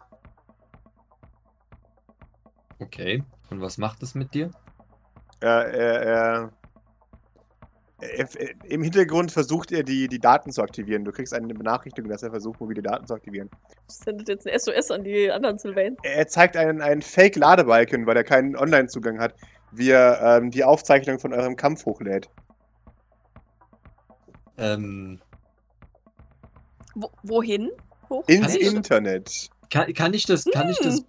Okay. 2.79 3.23
Und 3.49 3.61
was 3.61 3.77
macht 3.77 4.03
es 4.03 4.15
mit 4.15 4.33
dir? 4.33 4.51
Äh, 5.41 5.45
er, 5.45 5.71
er, 5.71 6.01
er, 6.01 6.51
Im 8.63 8.81
Hintergrund 8.83 9.31
versucht 9.31 9.71
er, 9.71 9.83
die, 9.83 10.07
die 10.07 10.19
Daten 10.19 10.51
zu 10.51 10.61
aktivieren. 10.61 11.03
Du 11.03 11.11
kriegst 11.11 11.33
eine 11.33 11.53
Benachrichtigung, 11.53 12.09
dass 12.09 12.23
er 12.23 12.29
versucht, 12.29 12.59
mobile 12.61 12.81
Daten 12.81 13.05
zu 13.05 13.13
aktivieren. 13.13 13.49
Sendet 13.87 14.29
jetzt 14.29 14.47
ein 14.47 14.57
SOS 14.57 14.91
an 14.91 15.03
die 15.03 15.29
anderen 15.31 15.57
Sylvain. 15.57 15.97
Er 16.03 16.27
zeigt 16.27 16.55
einen, 16.55 16.81
einen 16.81 17.01
Fake-Ladebalken, 17.01 18.05
weil 18.05 18.15
er 18.15 18.23
keinen 18.23 18.55
Online-Zugang 18.55 19.19
hat, 19.19 19.33
wie 19.71 19.89
er 19.89 20.37
ähm, 20.37 20.49
die 20.51 20.63
Aufzeichnung 20.63 21.19
von 21.19 21.33
eurem 21.33 21.55
Kampf 21.57 21.85
hochlädt. 21.85 22.29
Ähm, 24.57 25.19
Wo, 26.95 27.09
wohin? 27.23 27.69
Hoch? 28.09 28.27
Ins 28.27 28.47
Kann 28.47 28.55
ich- 28.55 28.73
Internet. 28.75 29.49
kann, 29.69 29.93
kann 29.93 30.13
ich 30.13 30.25
das, 30.25 30.45
kann 30.45 30.69
ich 30.69 30.77
Hm. 30.79 30.85
das, 30.85 31.05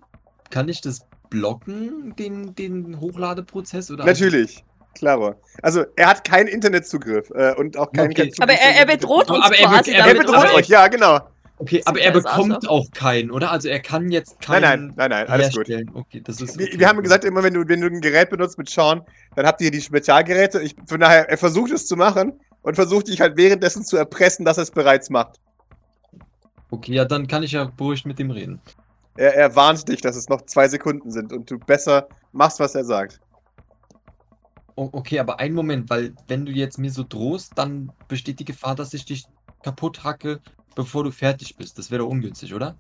kann 0.50 0.68
ich 0.68 0.80
das 0.80 1.06
blocken, 1.30 2.14
den, 2.16 2.54
den 2.54 3.00
Hochladeprozess? 3.00 3.90
Oder 3.90 4.04
Natürlich. 4.04 4.64
Klaro. 4.94 5.34
Also, 5.62 5.84
er 5.96 6.08
hat 6.08 6.24
keinen 6.24 6.48
Internetzugriff 6.48 7.30
äh, 7.30 7.54
und 7.54 7.76
auch 7.76 7.92
keinen 7.92 8.10
Okay. 8.10 8.30
keinen 8.30 8.42
Aber 8.42 8.52
er, 8.52 8.76
er 8.80 8.86
bedroht 8.86 9.28
Aber- 9.28 9.36
uns 9.36 9.46
aber 9.46 9.56
er 9.58 9.68
quasi 9.68 9.90
er 9.92 9.98
Er 10.06 10.14
damit, 10.14 10.26
bedroht 10.26 10.54
euch, 10.54 10.68
ja, 10.68 10.88
genau. 10.88 11.20
Okay, 11.58 11.82
aber 11.84 12.00
er 12.00 12.10
Kleines 12.12 12.24
bekommt 12.30 12.54
Arschloch. 12.54 12.70
auch 12.70 12.90
keinen, 12.92 13.30
oder? 13.30 13.50
Also 13.50 13.68
er 13.68 13.80
kann 13.80 14.10
jetzt 14.10 14.36
Nein, 14.48 14.62
keinen 14.62 14.86
nein, 14.88 14.94
nein, 14.96 15.10
nein, 15.10 15.28
alles 15.28 15.54
gut. 15.54 15.68
Okay, 15.92 16.22
das 16.24 16.40
ist 16.40 16.58
Wir, 16.58 16.66
okay. 16.68 16.78
wir 16.78 16.88
haben 16.88 17.02
gesagt, 17.02 17.22
immer 17.26 17.42
wenn 17.42 17.52
du, 17.52 17.68
wenn 17.68 17.82
du 17.82 17.86
ein 17.86 18.00
Gerät 18.00 18.30
benutzt 18.30 18.56
mit 18.56 18.70
Sean, 18.70 19.02
dann 19.36 19.46
habt 19.46 19.60
ihr 19.60 19.70
die 19.70 19.82
Spezialgeräte. 19.82 20.60
Ich, 20.62 20.74
von 20.86 20.98
daher, 21.00 21.28
er 21.28 21.36
versucht 21.36 21.70
es 21.72 21.86
zu 21.86 21.96
machen 21.96 22.32
und 22.62 22.76
versucht 22.76 23.08
dich 23.08 23.20
halt 23.20 23.36
währenddessen 23.36 23.84
zu 23.84 23.98
erpressen, 23.98 24.46
dass 24.46 24.56
er 24.56 24.62
es 24.62 24.70
bereits 24.70 25.10
macht. 25.10 25.38
Okay, 26.70 26.92
ja, 26.94 27.04
dann 27.04 27.26
kann 27.26 27.42
ich 27.42 27.52
ja 27.52 27.64
beruhigt 27.64 28.06
mit 28.06 28.18
ihm 28.20 28.30
reden. 28.30 28.60
Er, 29.16 29.34
er 29.34 29.54
warnt 29.56 29.86
dich, 29.88 30.00
dass 30.00 30.16
es 30.16 30.28
noch 30.30 30.42
zwei 30.46 30.66
Sekunden 30.68 31.10
sind 31.10 31.30
und 31.32 31.50
du 31.50 31.58
besser 31.58 32.08
machst, 32.32 32.58
was 32.60 32.74
er 32.74 32.84
sagt. 32.84 33.20
Okay, 34.86 35.18
aber 35.18 35.40
einen 35.40 35.54
Moment, 35.54 35.90
weil 35.90 36.14
wenn 36.26 36.46
du 36.46 36.52
jetzt 36.52 36.78
mir 36.78 36.90
so 36.90 37.04
drohst, 37.06 37.52
dann 37.56 37.92
besteht 38.08 38.40
die 38.40 38.46
Gefahr, 38.46 38.74
dass 38.74 38.94
ich 38.94 39.04
dich 39.04 39.26
kaputt 39.62 40.04
hacke, 40.04 40.40
bevor 40.74 41.04
du 41.04 41.10
fertig 41.10 41.56
bist. 41.56 41.76
Das 41.76 41.90
wäre 41.90 42.02
doch 42.02 42.08
ungünstig, 42.08 42.54
oder? 42.54 42.78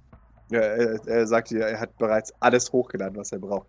Ja, 0.50 0.60
er, 0.60 1.06
er 1.06 1.26
sagt 1.26 1.50
dir, 1.50 1.60
er 1.60 1.78
hat 1.78 1.98
bereits 1.98 2.32
alles 2.40 2.72
hochgeladen, 2.72 3.18
was 3.18 3.32
er 3.32 3.38
braucht. 3.38 3.68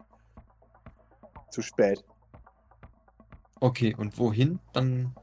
Zu 1.49 1.61
spät. 1.61 2.05
Okay, 3.59 3.93
und 3.97 4.17
wohin? 4.17 4.59
Dann. 4.71 5.13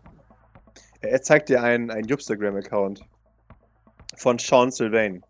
Er, 1.01 1.13
er 1.13 1.23
zeigt 1.23 1.49
dir 1.49 1.63
einen, 1.63 1.91
einen 1.91 2.07
Instagram-Account 2.07 3.01
von 4.17 4.39
Sean 4.39 4.71
Sylvain. 4.71 5.25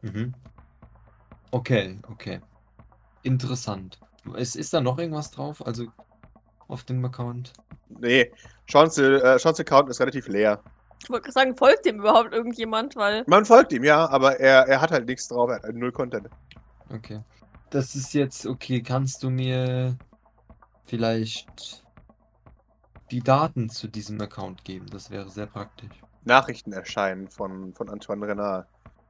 Mhm. 0.00 0.34
Okay, 1.50 1.98
okay. 2.08 2.40
Interessant. 3.22 4.00
Ist, 4.34 4.56
ist 4.56 4.72
da 4.72 4.80
noch 4.80 4.98
irgendwas 4.98 5.30
drauf? 5.30 5.64
Also 5.64 5.88
auf 6.68 6.84
dem 6.84 7.04
Account? 7.04 7.52
Nee, 7.88 8.32
Sean's, 8.70 8.98
äh, 8.98 9.38
Sean's 9.38 9.60
Account 9.60 9.88
ist 9.90 10.00
relativ 10.00 10.28
leer. 10.28 10.60
Ich 11.02 11.10
wollte 11.10 11.24
gerade 11.24 11.32
sagen, 11.32 11.56
folgt 11.56 11.84
dem 11.86 12.00
überhaupt 12.00 12.32
irgendjemand, 12.32 12.96
weil 12.96 13.22
Man 13.26 13.44
folgt 13.44 13.72
ihm, 13.72 13.84
ja, 13.84 14.08
aber 14.08 14.40
er, 14.40 14.66
er 14.66 14.80
hat 14.80 14.90
halt 14.90 15.06
nichts 15.06 15.28
drauf, 15.28 15.50
er 15.50 15.56
hat 15.56 15.62
halt 15.64 15.76
null 15.76 15.92
Content. 15.92 16.28
Okay. 16.92 17.20
Das 17.70 17.94
ist 17.94 18.14
jetzt 18.14 18.46
okay. 18.46 18.82
Kannst 18.82 19.22
du 19.22 19.30
mir 19.30 19.96
vielleicht 20.84 21.84
die 23.10 23.20
Daten 23.20 23.68
zu 23.68 23.88
diesem 23.88 24.20
Account 24.20 24.64
geben? 24.64 24.86
Das 24.90 25.10
wäre 25.10 25.28
sehr 25.30 25.46
praktisch. 25.46 25.90
Nachrichten 26.24 26.72
erscheinen 26.72 27.28
von, 27.28 27.72
von 27.74 27.88
Antoine 27.88 28.26
Renard. 28.26 28.66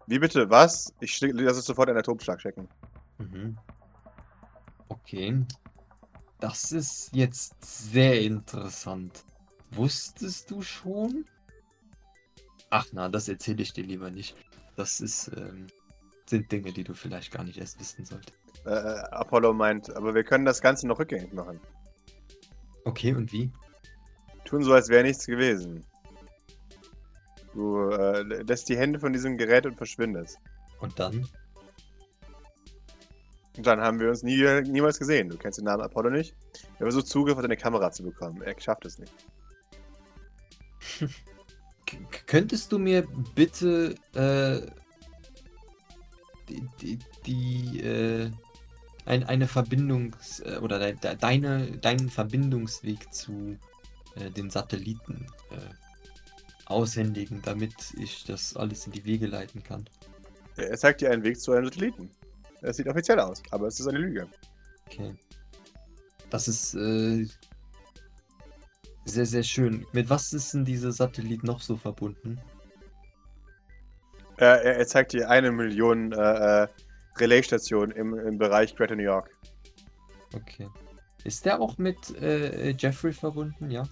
Wie 0.07 0.19
bitte, 0.19 0.51
was? 0.51 0.93
Ich 1.01 1.13
schick- 1.13 1.33
lass 1.35 1.57
es 1.57 1.65
sofort 1.65 1.89
einen 1.89 1.99
Atomschlag 1.99 2.39
checken. 2.39 2.69
Mhm. 3.19 3.57
Okay. 4.89 5.45
Das 6.41 6.73
ist 6.73 7.15
jetzt 7.15 7.55
sehr 7.63 8.21
interessant. 8.21 9.25
wusstest 9.71 10.51
du 10.51 10.63
schon? 10.63 11.27
Ach 12.71 12.87
na, 12.93 13.09
das 13.09 13.29
erzähle 13.29 13.63
ich 13.63 13.73
dir 13.73 13.85
lieber 13.85 14.11
nicht. 14.11 14.37
Das 14.77 15.01
ist, 15.01 15.31
ähm, 15.37 15.67
sind 16.27 16.51
Dinge, 16.53 16.73
die 16.73 16.85
du 16.85 16.95
vielleicht 16.95 17.33
gar 17.33 17.45
nicht 17.45 17.59
erst 17.59 17.81
wissen 17.81 18.05
solltest. 18.05 18.35
Äh, 18.65 18.71
äh, 18.71 19.01
Apollo 19.11 19.53
meint, 19.53 19.95
aber 19.95 20.15
wir 20.15 20.25
können 20.25 20.45
das 20.45 20.61
Ganze 20.61 20.87
noch 20.87 20.99
rückgängig 20.99 21.33
machen. 21.33 21.61
Okay, 22.85 23.15
und 23.15 23.33
wie? 23.33 23.51
Tun 24.45 24.63
so, 24.63 24.73
als 24.73 24.89
wäre 24.89 25.03
nichts 25.03 25.27
gewesen. 25.27 25.85
Du 27.55 27.89
äh, 27.91 28.23
lässt 28.23 28.69
die 28.69 28.77
Hände 28.77 29.01
von 29.01 29.13
diesem 29.13 29.37
Gerät 29.39 29.67
und 29.67 29.77
verschwindest. 29.77 30.39
Und 30.81 30.99
dann? 30.99 31.27
Und 33.57 33.67
dann 33.67 33.81
haben 33.81 33.99
wir 34.01 34.09
uns 34.09 34.23
nie, 34.23 34.43
niemals 34.63 34.99
gesehen. 34.99 35.29
Du 35.29 35.37
kennst 35.37 35.59
den 35.59 35.65
Namen 35.65 35.83
Apollo 35.83 36.11
nicht. 36.11 36.35
Er 36.79 36.87
versucht 36.87 37.07
Zugriff 37.07 37.37
auf 37.37 37.43
deine 37.43 37.57
Kamera 37.57 37.91
zu 37.91 38.03
bekommen. 38.03 38.43
Er 38.43 38.59
schafft 38.61 38.85
es 38.85 38.99
nicht. 38.99 39.13
K 41.87 41.97
könntest 42.27 42.73
du 42.73 42.79
mir 42.79 43.07
bitte 43.35 43.95
äh, 44.15 44.61
die, 46.49 46.67
die, 46.81 46.99
die 47.25 47.81
äh, 47.81 48.31
ein, 49.05 49.25
eine 49.25 49.47
Verbindungs- 49.47 50.43
äh, 50.43 50.59
oder 50.59 50.79
de, 50.79 50.95
de, 50.97 51.17
deine, 51.17 51.79
deinen 51.79 52.11
Verbindungsweg 52.11 53.13
zu 53.15 53.57
äh, 54.17 54.31
den 54.31 54.51
Satelliten 54.51 55.27
äh, 55.51 56.67
aushändigen, 56.67 57.41
damit 57.43 57.75
ich 57.99 58.25
das 58.25 58.57
alles 58.57 58.87
in 58.87 58.93
die 58.93 59.05
Wege 59.05 59.27
leiten 59.27 59.63
kann? 59.63 59.89
Er 60.57 60.77
zeigt 60.77 61.01
dir 61.01 61.11
einen 61.11 61.23
Weg 61.23 61.41
zu 61.41 61.53
einem 61.53 61.67
Satelliten. 61.67 62.11
Es 62.63 62.77
sieht 62.77 62.89
offiziell 62.89 63.21
aus, 63.21 63.43
aber 63.51 63.67
es 63.67 63.81
ist 63.81 63.87
eine 63.87 63.99
Lüge. 63.99 64.27
Okay. 64.87 65.15
Das 66.31 66.49
ist 66.49 66.75
äh, 66.75 67.27
sehr, 69.05 69.27
sehr 69.27 69.43
schön. 69.43 69.87
Mit 69.93 70.11
was 70.11 70.33
ist 70.33 70.53
denn 70.55 70.65
dieser 70.65 70.93
Satellit 70.93 71.45
noch 71.45 71.61
so 71.61 71.77
verbunden? 71.77 72.41
Er, 74.39 74.63
er, 74.63 74.77
er 74.77 74.87
zeigt 74.87 75.13
dir 75.13 75.31
eine 75.31 75.51
Million 75.53 76.13
äh, 76.13 76.63
äh, 76.65 76.69
Relaisstationen 77.17 77.97
im, 77.97 78.19
im 78.19 78.39
Bereich 78.39 78.75
Greater 78.75 78.97
New 78.97 79.03
York. 79.03 79.31
Okay. 80.35 80.69
Ist 81.25 81.45
der 81.45 81.61
auch 81.61 81.79
mit 81.79 81.97
äh, 82.21 82.71
Jeffrey 82.71 83.13
verbunden? 83.13 83.71
Ja. 83.71 83.85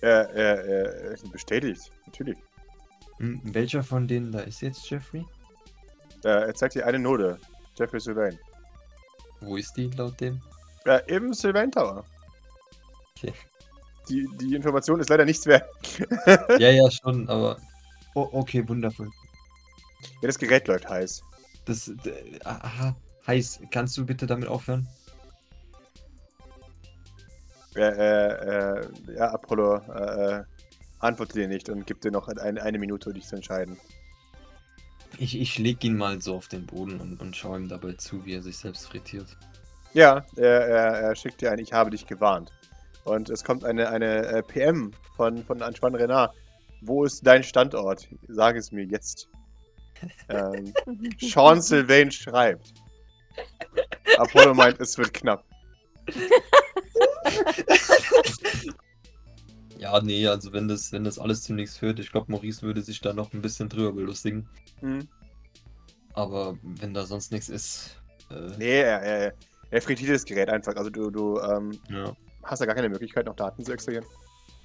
Er, 0.00 0.30
er, 0.30 0.64
er 0.64 1.10
ist 1.12 1.30
bestätigt, 1.30 1.90
natürlich. 2.06 2.38
Hm, 3.18 3.40
welcher 3.44 3.82
von 3.82 4.08
denen 4.08 4.32
da 4.32 4.40
ist 4.40 4.60
jetzt 4.60 4.88
Jeffrey? 4.88 5.24
Er, 6.24 6.46
er 6.46 6.54
zeigt 6.54 6.74
dir 6.74 6.86
eine 6.86 6.98
Note. 6.98 7.38
Jeffrey 7.76 8.00
Sylvain. 8.00 8.38
Wo 9.40 9.56
ist 9.56 9.76
die 9.76 9.88
laut 9.88 10.18
dem? 10.20 10.40
Ja, 10.86 10.96
im 10.98 11.32
Sylvain 11.32 11.70
Tower. 11.70 12.04
Okay. 13.16 13.32
Die, 14.08 14.28
die 14.38 14.54
Information 14.54 15.00
ist 15.00 15.08
leider 15.08 15.24
nichts 15.24 15.46
wert. 15.46 15.68
ja, 16.58 16.70
ja, 16.70 16.90
schon, 16.90 17.28
aber. 17.28 17.58
Oh, 18.14 18.28
okay, 18.32 18.66
wundervoll. 18.68 19.10
Ja, 20.20 20.26
das 20.28 20.38
Gerät 20.38 20.68
läuft 20.68 20.88
heiß. 20.88 21.22
Das. 21.64 21.90
Aha, 22.44 22.94
heiß. 23.26 23.60
Kannst 23.70 23.96
du 23.96 24.04
bitte 24.04 24.26
damit 24.26 24.48
aufhören? 24.48 24.86
Äh, 27.76 27.80
äh, 27.80 28.80
äh, 28.80 28.88
ja, 29.16 29.32
Apollo 29.32 29.76
äh, 29.76 30.38
äh, 30.38 30.44
antwortet 31.00 31.36
dir 31.36 31.48
nicht 31.48 31.68
und 31.68 31.86
gibt 31.86 32.04
dir 32.04 32.12
noch 32.12 32.28
ein, 32.28 32.58
eine 32.58 32.78
Minute, 32.78 33.12
dich 33.12 33.26
zu 33.26 33.36
entscheiden. 33.36 33.78
Ich, 35.18 35.40
ich 35.40 35.58
leg 35.58 35.82
ihn 35.84 35.96
mal 35.96 36.20
so 36.20 36.36
auf 36.36 36.48
den 36.48 36.66
Boden 36.66 37.00
und, 37.00 37.20
und 37.20 37.36
schaue 37.36 37.58
ihm 37.58 37.68
dabei 37.68 37.92
zu, 37.92 38.24
wie 38.24 38.34
er 38.34 38.42
sich 38.42 38.56
selbst 38.56 38.86
frittiert. 38.86 39.36
Ja, 39.92 40.24
er, 40.36 40.66
er, 40.66 41.00
er 41.00 41.16
schickt 41.16 41.40
dir 41.40 41.52
ein 41.52 41.58
Ich 41.58 41.72
habe 41.72 41.90
dich 41.90 42.06
gewarnt. 42.06 42.50
Und 43.04 43.30
es 43.30 43.44
kommt 43.44 43.64
eine, 43.64 43.88
eine 43.88 44.26
äh, 44.26 44.42
PM 44.42 44.92
von, 45.16 45.44
von 45.44 45.62
Antoine 45.62 45.98
Renard. 45.98 46.34
Wo 46.80 47.04
ist 47.04 47.26
dein 47.26 47.42
Standort? 47.42 48.08
Sag 48.28 48.56
es 48.56 48.72
mir 48.72 48.84
jetzt. 48.84 49.28
Ähm, 50.28 50.72
Sean 51.20 51.60
Sylvain 51.60 52.10
schreibt. 52.10 52.74
Apollo 54.18 54.54
meint, 54.54 54.80
es 54.80 54.96
wird 54.98 55.14
knapp. 55.14 55.44
Ja, 59.84 60.00
nee, 60.00 60.26
also 60.26 60.54
wenn 60.54 60.66
das, 60.66 60.92
wenn 60.92 61.04
das 61.04 61.18
alles 61.18 61.42
zu 61.42 61.52
nichts 61.52 61.76
führt, 61.76 61.98
ich 61.98 62.10
glaube, 62.10 62.32
Maurice 62.32 62.62
würde 62.62 62.80
sich 62.80 63.02
da 63.02 63.12
noch 63.12 63.34
ein 63.34 63.42
bisschen 63.42 63.68
drüber 63.68 63.92
belustigen. 63.92 64.48
Hm. 64.80 65.06
Aber 66.14 66.56
wenn 66.62 66.94
da 66.94 67.04
sonst 67.04 67.32
nichts 67.32 67.50
ist. 67.50 68.00
Äh, 68.30 68.56
Nee, 68.56 68.80
er, 68.80 69.02
er, 69.02 69.34
er 69.70 69.82
frittiert 69.82 70.14
das 70.14 70.24
Gerät 70.24 70.48
einfach. 70.48 70.74
Also 70.74 70.88
du, 70.88 71.10
du 71.10 71.38
ähm, 71.38 71.78
ja, 71.90 72.16
hast 72.44 72.62
da 72.62 72.64
gar 72.64 72.74
keine 72.74 72.88
Möglichkeit, 72.88 73.26
noch 73.26 73.36
Daten 73.36 73.62
zu 73.62 73.74
extrahieren. 73.74 74.06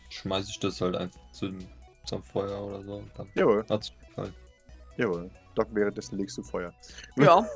schmeiß 0.09 0.47
ich 0.47 0.59
das 0.59 0.79
halt 0.79 0.95
einfach 0.95 1.19
zum, 1.33 1.57
zum 2.05 2.23
Feuer 2.23 2.63
oder 2.63 2.81
so. 2.85 3.03
Jawohl, 3.35 3.65
hat's 3.69 3.91
gefallen. 4.07 4.33
jawohl. 4.95 5.29
Doc, 5.55 5.67
währenddessen 5.73 6.17
legst 6.17 6.37
du 6.37 6.43
Feuer. 6.43 6.73
Ja. 7.17 7.45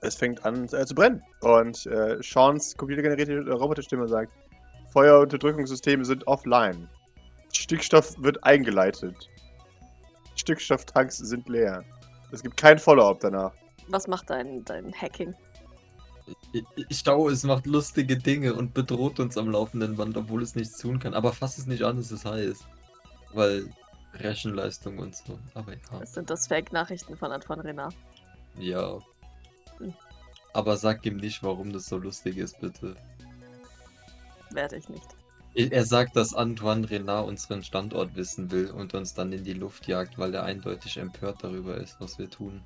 Es 0.00 0.14
fängt 0.14 0.44
an 0.44 0.66
äh, 0.66 0.86
zu 0.86 0.94
brennen. 0.94 1.20
Und 1.40 1.84
äh, 1.86 2.22
Seans 2.22 2.76
computergenerierte 2.76 3.50
Roboterstimme 3.50 4.06
sagt: 4.06 4.30
Feuerunterdrückungssysteme 4.92 6.04
sind 6.04 6.24
offline. 6.28 6.88
Stickstoff 7.52 8.14
wird 8.22 8.42
eingeleitet. 8.44 9.28
Stickstofftanks 10.36 11.18
sind 11.18 11.48
leer. 11.48 11.84
Es 12.30 12.42
gibt 12.42 12.56
kein 12.56 12.78
Follow-up 12.78 13.20
danach. 13.20 13.52
Was 13.88 14.06
macht 14.06 14.30
dein, 14.30 14.64
dein 14.64 14.92
Hacking? 14.92 15.34
Ich, 16.88 17.04
glaube, 17.04 17.32
es 17.32 17.42
macht 17.44 17.66
lustige 17.66 18.18
Dinge 18.18 18.54
und 18.54 18.74
bedroht 18.74 19.18
uns 19.18 19.38
am 19.38 19.50
laufenden 19.50 19.96
Band, 19.96 20.16
obwohl 20.16 20.42
es 20.42 20.54
nichts 20.54 20.76
tun 20.78 20.98
kann. 20.98 21.14
Aber 21.14 21.32
fass 21.32 21.56
es 21.56 21.66
nicht 21.66 21.82
an, 21.82 21.98
es 21.98 22.12
ist 22.12 22.26
heiß. 22.26 22.64
Weil 23.32 23.70
Rechenleistung 24.14 24.98
und 24.98 25.16
so. 25.16 25.38
Aber 25.54 25.72
ja. 25.72 25.78
Was 25.90 26.14
sind 26.14 26.28
das 26.28 26.46
Fake-Nachrichten 26.46 27.16
von 27.16 27.32
Antoine 27.32 27.64
Renard? 27.64 27.94
Ja. 28.58 28.98
Hm. 29.78 29.94
Aber 30.52 30.76
sag 30.76 31.04
ihm 31.06 31.16
nicht, 31.16 31.42
warum 31.42 31.72
das 31.72 31.86
so 31.86 31.98
lustig 31.98 32.36
ist, 32.36 32.60
bitte. 32.60 32.96
Werde 34.50 34.76
ich 34.76 34.88
nicht. 34.88 35.17
Er 35.58 35.84
sagt, 35.84 36.14
dass 36.14 36.34
Antoine 36.34 36.88
Renard 36.88 37.26
unseren 37.26 37.64
Standort 37.64 38.14
wissen 38.14 38.52
will 38.52 38.70
und 38.70 38.94
uns 38.94 39.14
dann 39.14 39.32
in 39.32 39.42
die 39.42 39.54
Luft 39.54 39.88
jagt, 39.88 40.16
weil 40.16 40.32
er 40.32 40.44
eindeutig 40.44 40.98
empört 40.98 41.42
darüber 41.42 41.76
ist, 41.78 41.96
was 41.98 42.16
wir 42.16 42.30
tun. 42.30 42.62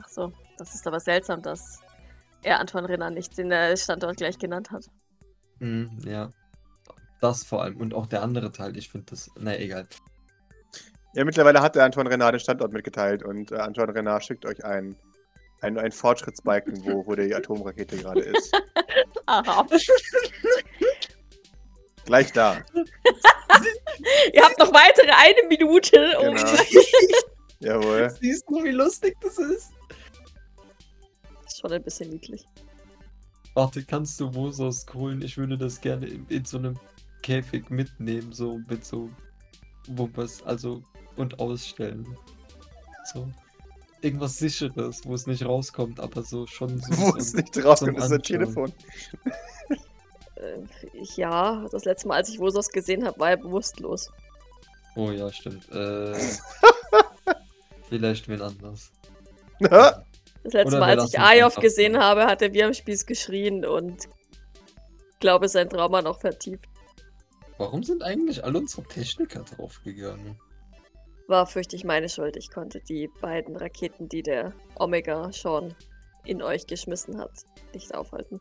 Ach 0.00 0.08
so, 0.08 0.32
das 0.56 0.72
ist 0.72 0.86
aber 0.86 1.00
seltsam, 1.00 1.42
dass 1.42 1.80
er 2.42 2.60
Antoine 2.60 2.88
Renard 2.88 3.14
nicht 3.14 3.36
den 3.36 3.50
äh, 3.50 3.76
Standort 3.76 4.18
gleich 4.18 4.38
genannt 4.38 4.70
hat. 4.70 4.86
Hm, 5.58 5.98
ja. 6.04 6.32
Das 7.20 7.42
vor 7.42 7.64
allem. 7.64 7.78
Und 7.78 7.94
auch 7.94 8.06
der 8.06 8.22
andere 8.22 8.52
Teil, 8.52 8.76
ich 8.76 8.90
finde 8.90 9.06
das. 9.10 9.28
Na 9.36 9.58
egal. 9.58 9.88
Ja, 11.14 11.24
mittlerweile 11.24 11.62
hat 11.62 11.74
der 11.74 11.84
Antoine 11.84 12.10
Renard 12.10 12.34
den 12.34 12.40
Standort 12.40 12.72
mitgeteilt 12.72 13.24
und 13.24 13.50
äh, 13.50 13.56
Antoine 13.56 13.92
Renard 13.92 14.24
schickt 14.24 14.46
euch 14.46 14.64
einen, 14.64 14.94
einen, 15.62 15.78
einen 15.78 15.92
Fortschrittsbalken, 15.92 16.84
wo, 16.84 17.04
wo 17.06 17.16
die 17.16 17.34
Atomrakete 17.34 17.96
gerade 17.96 18.20
ist. 18.20 18.54
Aha. 19.26 19.66
Gleich 22.06 22.32
da. 22.32 22.64
Ihr 24.32 24.42
habt 24.42 24.58
noch 24.58 24.72
weitere 24.72 25.10
eine 25.10 25.48
Minute, 25.48 26.18
um. 26.20 26.34
Genau. 26.34 26.52
Jawohl. 27.60 28.10
Siehst 28.20 28.44
du, 28.48 28.62
wie 28.64 28.70
lustig 28.70 29.16
das 29.20 29.38
ist? 29.38 29.72
ist 31.56 31.60
schon 31.60 31.72
ein 31.72 31.82
bisschen 31.82 32.10
niedlich. 32.10 32.46
Warte, 33.54 33.82
kannst 33.82 34.20
du 34.20 34.32
Vosos 34.32 34.84
holen? 34.92 35.22
Ich 35.22 35.36
würde 35.38 35.56
das 35.56 35.80
gerne 35.80 36.06
in, 36.06 36.26
in 36.28 36.44
so 36.44 36.58
einem 36.58 36.78
Käfig 37.22 37.70
mitnehmen, 37.70 38.32
so 38.32 38.60
mit 38.68 38.84
so 38.84 39.10
Wumpers, 39.88 40.42
also 40.42 40.82
und 41.16 41.40
ausstellen. 41.40 42.06
So. 43.12 43.26
Irgendwas 44.02 44.36
sicheres, 44.36 45.00
wo 45.04 45.14
es 45.14 45.26
nicht 45.26 45.44
rauskommt, 45.44 45.98
aber 46.00 46.22
so 46.22 46.46
schon 46.46 46.78
so. 46.78 46.92
Wo 46.98 47.16
es 47.16 47.32
nicht 47.32 47.64
rauskommt, 47.64 47.98
ist 47.98 48.12
ein. 48.12 48.22
Telefon. 48.22 48.72
Äh, 50.36 50.58
ja, 51.16 51.66
das 51.70 51.84
letzte 51.84 52.08
Mal, 52.08 52.16
als 52.16 52.28
ich 52.28 52.38
Vosos 52.38 52.68
gesehen 52.68 53.06
habe, 53.06 53.18
war 53.18 53.30
er 53.30 53.36
bewusstlos. 53.36 54.10
Oh 54.94 55.10
ja, 55.10 55.30
stimmt. 55.32 55.70
Äh, 55.72 56.14
vielleicht 57.88 58.28
wen 58.28 58.42
anders. 58.42 58.92
Das 59.58 60.52
letzte 60.52 60.76
Oder 60.76 60.80
Mal, 60.80 61.00
als 61.00 61.12
ich 61.12 61.18
Ayov 61.18 61.56
gesehen 61.56 61.98
habe, 61.98 62.26
hat 62.26 62.42
er 62.42 62.52
wie 62.52 62.62
am 62.62 62.72
Spieß 62.72 63.06
geschrien 63.06 63.64
und 63.64 64.04
ich 65.12 65.18
glaube, 65.20 65.48
sein 65.48 65.68
Trauma 65.68 66.02
noch 66.02 66.20
vertieft. 66.20 66.66
Warum 67.58 67.82
sind 67.82 68.02
eigentlich 68.02 68.44
alle 68.44 68.58
unsere 68.58 68.82
Techniker 68.84 69.42
draufgegangen? 69.42 70.38
War 71.26 71.46
fürchte 71.46 71.74
ich 71.74 71.84
meine 71.84 72.08
Schuld. 72.08 72.36
Ich 72.36 72.50
konnte 72.50 72.80
die 72.80 73.08
beiden 73.20 73.56
Raketen, 73.56 74.08
die 74.08 74.22
der 74.22 74.52
Omega 74.78 75.32
schon 75.32 75.74
in 76.24 76.42
euch 76.42 76.66
geschmissen 76.66 77.18
hat, 77.18 77.32
nicht 77.72 77.94
aufhalten. 77.94 78.40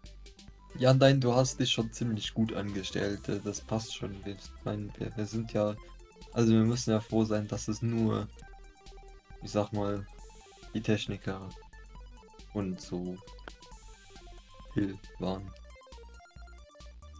Ja, 0.77 0.93
nein, 0.93 1.21
du 1.21 1.33
hast 1.33 1.59
dich 1.59 1.71
schon 1.71 1.91
ziemlich 1.93 2.33
gut 2.33 2.53
angestellt. 2.53 3.29
äh, 3.29 3.39
Das 3.43 3.61
passt 3.61 3.95
schon. 3.95 4.23
Wir, 4.25 4.33
ich 4.35 4.51
meine, 4.63 4.89
wir, 4.97 5.15
wir 5.15 5.25
sind 5.25 5.53
ja. 5.53 5.75
Also, 6.33 6.51
wir 6.51 6.63
müssen 6.63 6.91
ja 6.91 6.99
froh 6.99 7.23
sein, 7.23 7.47
dass 7.47 7.67
es 7.67 7.81
nur. 7.81 8.27
Ich 9.41 9.51
sag 9.51 9.71
mal. 9.71 10.05
Die 10.73 10.81
Techniker. 10.81 11.49
Und 12.53 12.81
so. 12.81 13.15
Hill 14.73 14.97
waren. 15.19 15.49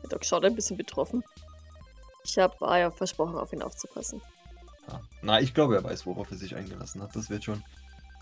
Der 0.04 0.10
Doc 0.10 0.26
schaut 0.26 0.44
ein 0.44 0.56
bisschen 0.56 0.76
betroffen. 0.76 1.24
Ich 2.26 2.38
habe 2.38 2.68
Aya 2.68 2.92
versprochen, 2.92 3.38
auf 3.38 3.54
ihn 3.54 3.62
aufzupassen. 3.62 4.22
Ja. 4.90 5.02
Na, 5.22 5.40
ich 5.40 5.54
glaube, 5.54 5.76
er 5.76 5.84
weiß, 5.84 6.06
worauf 6.06 6.30
er 6.32 6.38
sich 6.38 6.56
eingelassen 6.56 7.02
hat. 7.02 7.16
Das 7.16 7.30
wird 7.30 7.46
schon. 7.46 7.64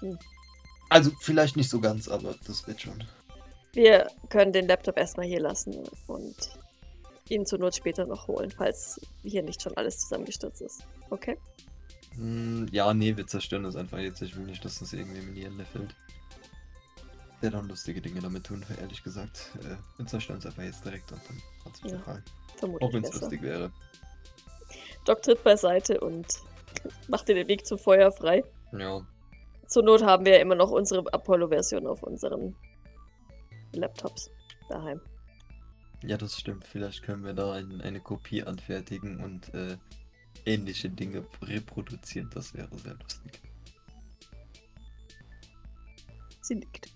Hm. 0.01 0.19
Also, 0.89 1.11
vielleicht 1.21 1.57
nicht 1.57 1.69
so 1.71 1.79
ganz, 1.81 2.07
aber 2.07 2.35
das 2.45 2.67
wird 2.67 2.81
schon. 2.81 3.03
Wir 3.73 4.07
können 4.29 4.53
den 4.53 4.67
Laptop 4.67 4.97
erstmal 4.97 5.25
hier 5.25 5.39
lassen 5.39 5.83
und 6.07 6.35
ihn 7.29 7.45
zur 7.45 7.59
Not 7.59 7.75
später 7.75 8.05
noch 8.05 8.27
holen, 8.27 8.51
falls 8.51 9.01
hier 9.23 9.43
nicht 9.43 9.61
schon 9.61 9.75
alles 9.77 9.99
zusammengestürzt 9.99 10.61
ist. 10.61 10.83
Okay? 11.09 11.37
Hm, 12.15 12.67
ja, 12.71 12.93
nee, 12.93 13.17
wir 13.17 13.25
zerstören 13.25 13.63
das 13.63 13.75
einfach 13.75 13.97
jetzt. 13.97 14.21
Ich 14.21 14.35
will 14.35 14.45
nicht, 14.45 14.63
dass 14.63 14.79
das 14.79 14.93
irgendwie 14.93 15.19
in 15.19 15.33
die 15.33 15.45
Hände 15.45 15.65
fällt. 15.65 15.95
Der 17.41 17.51
dann 17.51 17.67
lustige 17.67 17.99
Dinge 17.99 18.21
damit 18.21 18.45
tun, 18.45 18.63
ehrlich 18.79 19.03
gesagt. 19.03 19.51
Äh, 19.61 19.75
wir 19.97 20.05
zerstören 20.05 20.39
es 20.39 20.45
einfach 20.45 20.63
jetzt 20.63 20.85
direkt 20.85 21.11
und 21.11 21.21
dann 21.27 21.41
hat 21.65 21.75
sich 21.75 21.91
Ja. 21.91 22.21
Vermutlich 22.57 22.87
Auch 22.87 22.93
wenn 22.93 23.03
es 23.03 23.19
lustig 23.19 23.41
wäre. 23.41 23.71
Doc 25.05 25.21
tritt 25.23 25.43
beiseite 25.43 25.99
und 25.99 26.27
macht 27.07 27.27
dir 27.27 27.35
den 27.35 27.47
Weg 27.47 27.65
zum 27.65 27.77
Feuer 27.79 28.11
frei. 28.11 28.43
Ja. 28.71 29.05
Zur 29.67 29.83
Not 29.83 30.03
haben 30.03 30.25
wir 30.25 30.33
ja 30.33 30.39
immer 30.39 30.55
noch 30.55 30.71
unsere 30.71 31.11
Apollo-Version 31.11 31.87
auf 31.87 32.03
unseren 32.03 32.55
Laptops 33.73 34.29
daheim. 34.69 35.01
Ja, 36.03 36.17
das 36.17 36.37
stimmt. 36.37 36.65
Vielleicht 36.65 37.03
können 37.03 37.23
wir 37.23 37.33
da 37.33 37.53
ein, 37.53 37.81
eine 37.81 38.01
Kopie 38.01 38.43
anfertigen 38.43 39.23
und 39.23 39.53
äh, 39.53 39.77
ähnliche 40.45 40.89
Dinge 40.89 41.25
reproduzieren. 41.41 42.29
Das 42.33 42.53
wäre 42.53 42.69
sehr 42.77 42.95
lustig. 42.95 43.41
Sie 46.41 46.55
liegt. 46.55 46.93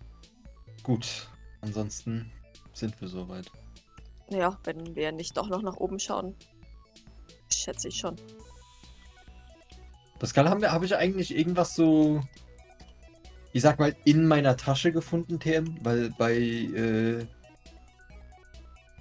Gut, 0.84 1.30
ansonsten 1.62 2.32
sind 2.74 3.00
wir 3.00 3.08
soweit. 3.08 3.50
Ja, 4.30 4.60
wenn 4.66 4.96
wir 4.96 5.12
nicht 5.14 5.38
doch 5.38 5.48
noch 5.48 5.62
nach 5.62 5.78
oben 5.78 6.00
schauen. 6.00 6.36
Schätze 7.50 7.88
ich 7.88 7.96
schon. 7.96 8.18
Pascal, 10.20 10.50
haben 10.50 10.62
wir, 10.62 10.72
habe 10.72 10.86
ich 10.86 10.96
eigentlich 10.96 11.36
irgendwas 11.36 11.76
so, 11.76 12.22
ich 13.58 13.64
sag 13.64 13.80
mal, 13.80 13.96
in 14.06 14.28
meiner 14.28 14.56
Tasche 14.56 14.92
gefunden, 14.92 15.40
TM? 15.40 15.80
Weil 15.82 16.12
bei 16.12 16.36
äh, 16.38 17.26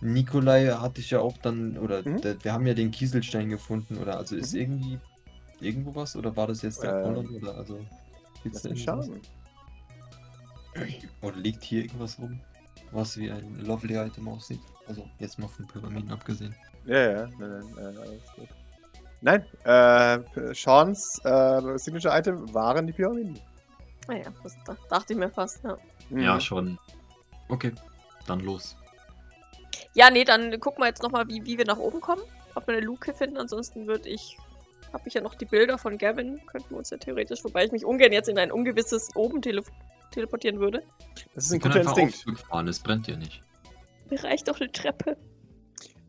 Nikolai 0.01 0.69
hatte 0.69 1.03
ich 1.03 1.11
ja 1.11 1.21
auch 1.21 1.37
dann, 1.42 1.77
oder 1.77 2.03
Mhm. 2.03 2.23
der, 2.23 2.42
wir 2.42 2.55
haben 2.55 2.66
ja 2.66 2.73
den 2.73 2.90
Kieselstein 2.90 3.51
gefunden, 3.51 3.99
oder 3.99 4.16
also 4.16 4.35
ist 4.35 4.55
Mhm. 4.55 4.61
irgendwie 4.61 4.99
irgendwo 5.61 5.95
was, 5.95 6.16
oder 6.16 6.35
war 6.37 6.47
das 6.47 6.62
jetzt 6.62 6.83
der 6.83 6.97
Apollon, 6.97 7.29
oder 7.37 7.55
also 7.55 7.85
gibt's 8.42 8.62
da 8.62 8.75
schauen. 8.75 9.21
Oder 11.21 11.37
liegt 11.37 11.62
hier 11.62 11.83
irgendwas 11.83 12.19
rum, 12.19 12.40
was 12.92 13.19
wie 13.19 13.31
ein 13.31 13.61
Lovely 13.61 13.97
Item 13.97 14.27
aussieht? 14.29 14.61
Also 14.87 15.07
jetzt 15.19 15.38
mal 15.38 15.49
von 15.49 15.66
Pyramiden 15.66 16.11
abgesehen. 16.12 16.55
Ja, 16.87 17.11
ja, 17.11 17.29
nein, 17.38 17.62
nein, 17.77 17.77
äh, 17.77 17.99
alles 18.01 18.33
gut. 18.37 18.49
Nein, 19.21 19.45
äh, 19.64 20.55
Seans 20.55 21.21
äh, 21.25 21.77
Signature-Item 21.77 22.55
waren 22.55 22.87
die 22.87 22.95
Pyramiden. 22.95 23.38
Naja, 24.09 24.33
das 24.42 24.57
da- 24.64 24.77
dachte 24.88 25.12
ich 25.12 25.19
mir 25.19 25.31
fast, 25.31 25.64
ja. 25.64 25.77
Mhm. 26.11 26.40
schon. 26.40 26.79
Okay, 27.49 27.73
dann 28.27 28.40
los. 28.40 28.77
Ja, 29.95 30.11
nee, 30.11 30.25
dann 30.25 30.59
gucken 30.61 30.83
wir 30.83 30.88
jetzt 30.88 31.03
nochmal, 31.03 31.27
wie, 31.29 31.45
wie 31.45 31.59
wir 31.59 31.64
nach 31.64 31.79
oben 31.79 32.01
kommen. 32.01 32.23
Ob 32.55 32.66
wir 32.66 32.75
eine 32.77 32.85
Luke 32.85 33.12
finden. 33.12 33.37
Ansonsten 33.37 33.87
würde 33.87 34.09
ich. 34.09 34.37
Habe 34.92 35.03
ich 35.09 35.14
ja 35.14 35.21
noch 35.21 35.35
die 35.35 35.45
Bilder 35.45 35.79
von 35.79 35.99
Gavin. 35.99 36.40
Könnten 36.47 36.71
wir 36.71 36.79
uns 36.79 36.90
ja 36.90 36.97
theoretisch, 36.97 37.42
wobei 37.45 37.64
ich 37.64 37.73
mich 37.73 37.85
ungern 37.85 38.12
jetzt 38.12 38.29
in 38.29 38.38
ein 38.38 38.53
ungewisses 38.53 39.11
oben 39.14 39.42
tele 39.42 39.62
teleportieren 40.12 40.61
würde. 40.61 40.83
Das 41.35 41.47
ist 41.47 41.53
ein 41.53 41.61
guter 41.61 41.81
einfach 41.81 41.97
Instinkt. 41.97 42.40
Fahren, 42.40 42.69
es 42.69 42.79
brennt 42.81 43.09
ja 43.09 43.16
nicht. 43.16 43.42
Mir 44.09 44.23
reicht 44.23 44.49
doch 44.49 44.61
eine 44.61 44.71
Treppe. 44.71 45.16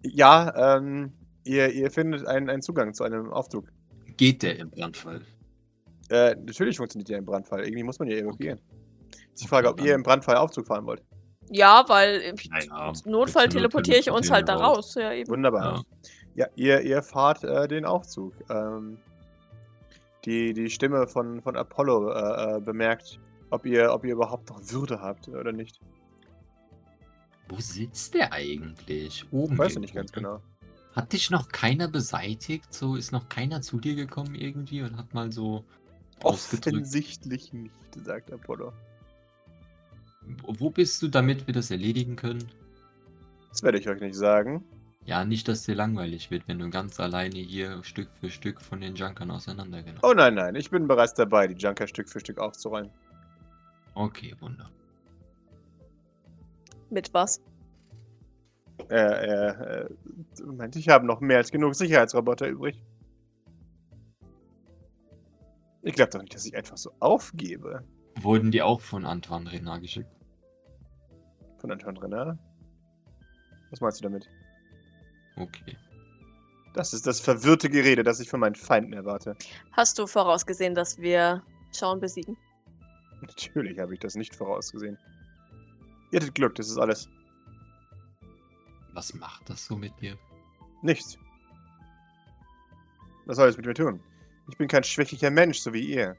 Ja, 0.03 0.77
ähm, 0.77 1.11
ihr, 1.43 1.71
ihr 1.73 1.89
findet 1.91 2.25
einen, 2.27 2.49
einen 2.49 2.61
Zugang 2.61 2.93
zu 2.93 3.03
einem 3.03 3.33
Aufzug. 3.33 3.67
Geht 4.15 4.43
der 4.43 4.59
im 4.59 4.69
Brandfall? 4.69 5.21
Äh, 6.09 6.35
natürlich 6.35 6.77
funktioniert 6.77 7.09
ja 7.09 7.17
im 7.17 7.25
Brandfall. 7.25 7.63
Irgendwie 7.65 7.83
muss 7.83 7.99
man 7.99 8.07
ja 8.07 8.17
evakuieren. 8.17 8.59
Ist 9.33 9.43
die 9.43 9.47
Frage, 9.47 9.67
ob 9.67 9.79
Okay, 9.79 9.89
ihr 9.89 9.95
im 9.95 10.03
Brandfall 10.03 10.37
Aufzug 10.37 10.67
fahren 10.67 10.85
wollt. 10.85 11.03
Ja, 11.49 11.85
weil 11.87 12.19
im 12.21 12.35
Naja, 12.49 12.93
Notfall 13.05 13.49
teleportiere 13.49 13.99
ich 13.99 14.11
uns 14.11 14.29
halt 14.31 14.49
da 14.49 14.55
raus. 14.55 14.95
Ja, 14.95 15.13
eben. 15.13 15.29
Wunderbar. 15.29 15.83
Ja, 16.35 16.47
ihr, 16.55 16.81
ihr 16.81 17.01
fahrt 17.01 17.43
äh, 17.43 17.67
den 17.67 17.85
Aufzug. 17.85 18.33
Ähm, 18.49 18.97
die, 20.25 20.53
die 20.53 20.69
Stimme 20.69 21.07
von, 21.07 21.41
von 21.41 21.55
Apollo 21.55 22.11
äh, 22.11 22.57
äh, 22.57 22.59
bemerkt, 22.59 23.19
ob 23.49 23.65
ihr, 23.65 23.93
ob 23.93 24.03
ihr 24.03 24.13
überhaupt 24.13 24.49
noch 24.49 24.59
Würde 24.71 25.01
habt 25.01 25.29
oder 25.29 25.53
nicht. 25.53 25.79
Wo 27.47 27.59
sitzt 27.59 28.13
der 28.13 28.33
eigentlich? 28.33 29.25
Oben. 29.31 29.57
Weiß 29.57 29.73
ich 29.73 29.79
nicht 29.79 29.95
ganz 29.95 30.11
genau. 30.11 30.41
Hat 30.93 31.13
dich 31.13 31.29
noch 31.29 31.47
keiner 31.49 31.87
beseitigt? 31.87 32.73
So 32.73 32.95
ist 32.95 33.11
noch 33.11 33.29
keiner 33.29 33.61
zu 33.61 33.79
dir 33.79 33.95
gekommen 33.95 34.35
irgendwie 34.35 34.81
und 34.81 34.97
hat 34.97 35.13
mal 35.13 35.31
so. 35.31 35.63
Offensichtlich 36.23 37.53
nicht, 37.53 37.73
sagt 38.03 38.31
Apollo. 38.31 38.73
Wo 40.45 40.69
bist 40.69 41.01
du, 41.01 41.07
damit 41.07 41.47
wir 41.47 41.53
das 41.53 41.71
erledigen 41.71 42.15
können? 42.15 42.49
Das 43.49 43.63
werde 43.63 43.79
ich 43.79 43.87
euch 43.87 44.01
nicht 44.01 44.15
sagen. 44.15 44.63
Ja, 45.05 45.23
nicht, 45.23 45.47
dass 45.47 45.63
dir 45.63 45.75
langweilig 45.75 46.31
wird, 46.31 46.49
wenn 46.49 46.59
du 46.59 46.69
ganz 46.69 46.99
alleine 46.99 47.39
hier 47.39 47.81
Stück 47.83 48.09
für 48.19 48.29
Stück 48.29 48.61
von 48.61 48.81
den 48.81 48.95
Junkern 48.95 49.31
auseinandergenommen 49.31 50.01
Oh 50.03 50.13
nein, 50.13 50.33
nein, 50.35 50.55
ich 50.55 50.69
bin 50.69 50.85
bereits 50.85 51.13
dabei, 51.13 51.47
die 51.47 51.55
Junker 51.55 51.87
Stück 51.87 52.09
für 52.09 52.19
Stück 52.19 52.39
aufzuräumen. 52.39 52.91
Okay, 53.93 54.35
Wunder. 54.41 54.69
Mit 56.89 57.13
was? 57.13 57.41
Er, 58.89 59.21
er, 59.21 59.55
er 59.55 59.89
meint, 60.45 60.75
ich 60.75 60.89
habe 60.89 61.05
noch 61.05 61.21
mehr 61.21 61.37
als 61.37 61.51
genug 61.51 61.73
Sicherheitsroboter 61.75 62.47
übrig. 62.47 62.81
Ich 65.87 65.95
glaube 65.95 66.11
doch 66.11 66.19
nicht, 66.19 66.35
dass 66.35 66.45
ich 66.45 66.53
einfach 66.53 66.75
so 66.75 66.91
aufgebe. 66.99 67.81
Wurden 68.19 68.51
die 68.51 68.61
auch 68.61 68.81
von 68.81 69.05
Antoine 69.05 69.49
Renard 69.49 69.81
geschickt? 69.81 70.09
Von 71.59 71.71
Anton 71.71 71.95
Renner. 71.95 72.37
Was 73.69 73.79
meinst 73.79 73.99
du 73.99 74.03
damit? 74.03 74.29
Okay. 75.37 75.77
Das 76.73 76.91
ist 76.91 77.07
das 77.07 77.21
verwirrte 77.21 77.69
Gerede, 77.69 78.03
das 78.03 78.19
ich 78.19 78.29
von 78.29 78.41
meinen 78.41 78.55
Feinden 78.55 78.91
erwarte. 78.91 79.37
Hast 79.71 79.97
du 79.97 80.07
vorausgesehen, 80.07 80.75
dass 80.75 80.97
wir 80.97 81.41
Schauen 81.73 82.01
besiegen? 82.01 82.35
Natürlich 83.21 83.79
habe 83.79 83.93
ich 83.93 84.01
das 84.01 84.15
nicht 84.15 84.35
vorausgesehen. 84.35 84.97
Ihr 86.11 86.19
hattet 86.19 86.35
Glück, 86.35 86.55
das 86.55 86.67
ist 86.67 86.77
alles. 86.77 87.07
Was 88.93 89.13
macht 89.13 89.49
das 89.49 89.65
so 89.65 89.77
mit 89.77 89.93
dir? 90.01 90.17
Nichts. 90.81 91.17
Was 93.25 93.37
soll 93.37 93.47
es 93.47 93.55
mit 93.55 93.65
mir 93.65 93.73
tun? 93.73 94.01
Ich 94.49 94.57
bin 94.57 94.67
kein 94.67 94.83
schwächlicher 94.83 95.29
Mensch, 95.29 95.59
so 95.59 95.73
wie 95.73 95.81
ihr. 95.93 96.15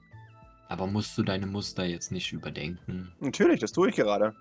Aber 0.69 0.87
musst 0.87 1.17
du 1.17 1.23
deine 1.23 1.47
Muster 1.47 1.85
jetzt 1.85 2.13
nicht 2.13 2.33
überdenken? 2.33 3.11
Natürlich, 3.21 3.61
das 3.61 3.73
tue 3.73 3.89
ich 3.89 3.97
gerade. 3.97 4.35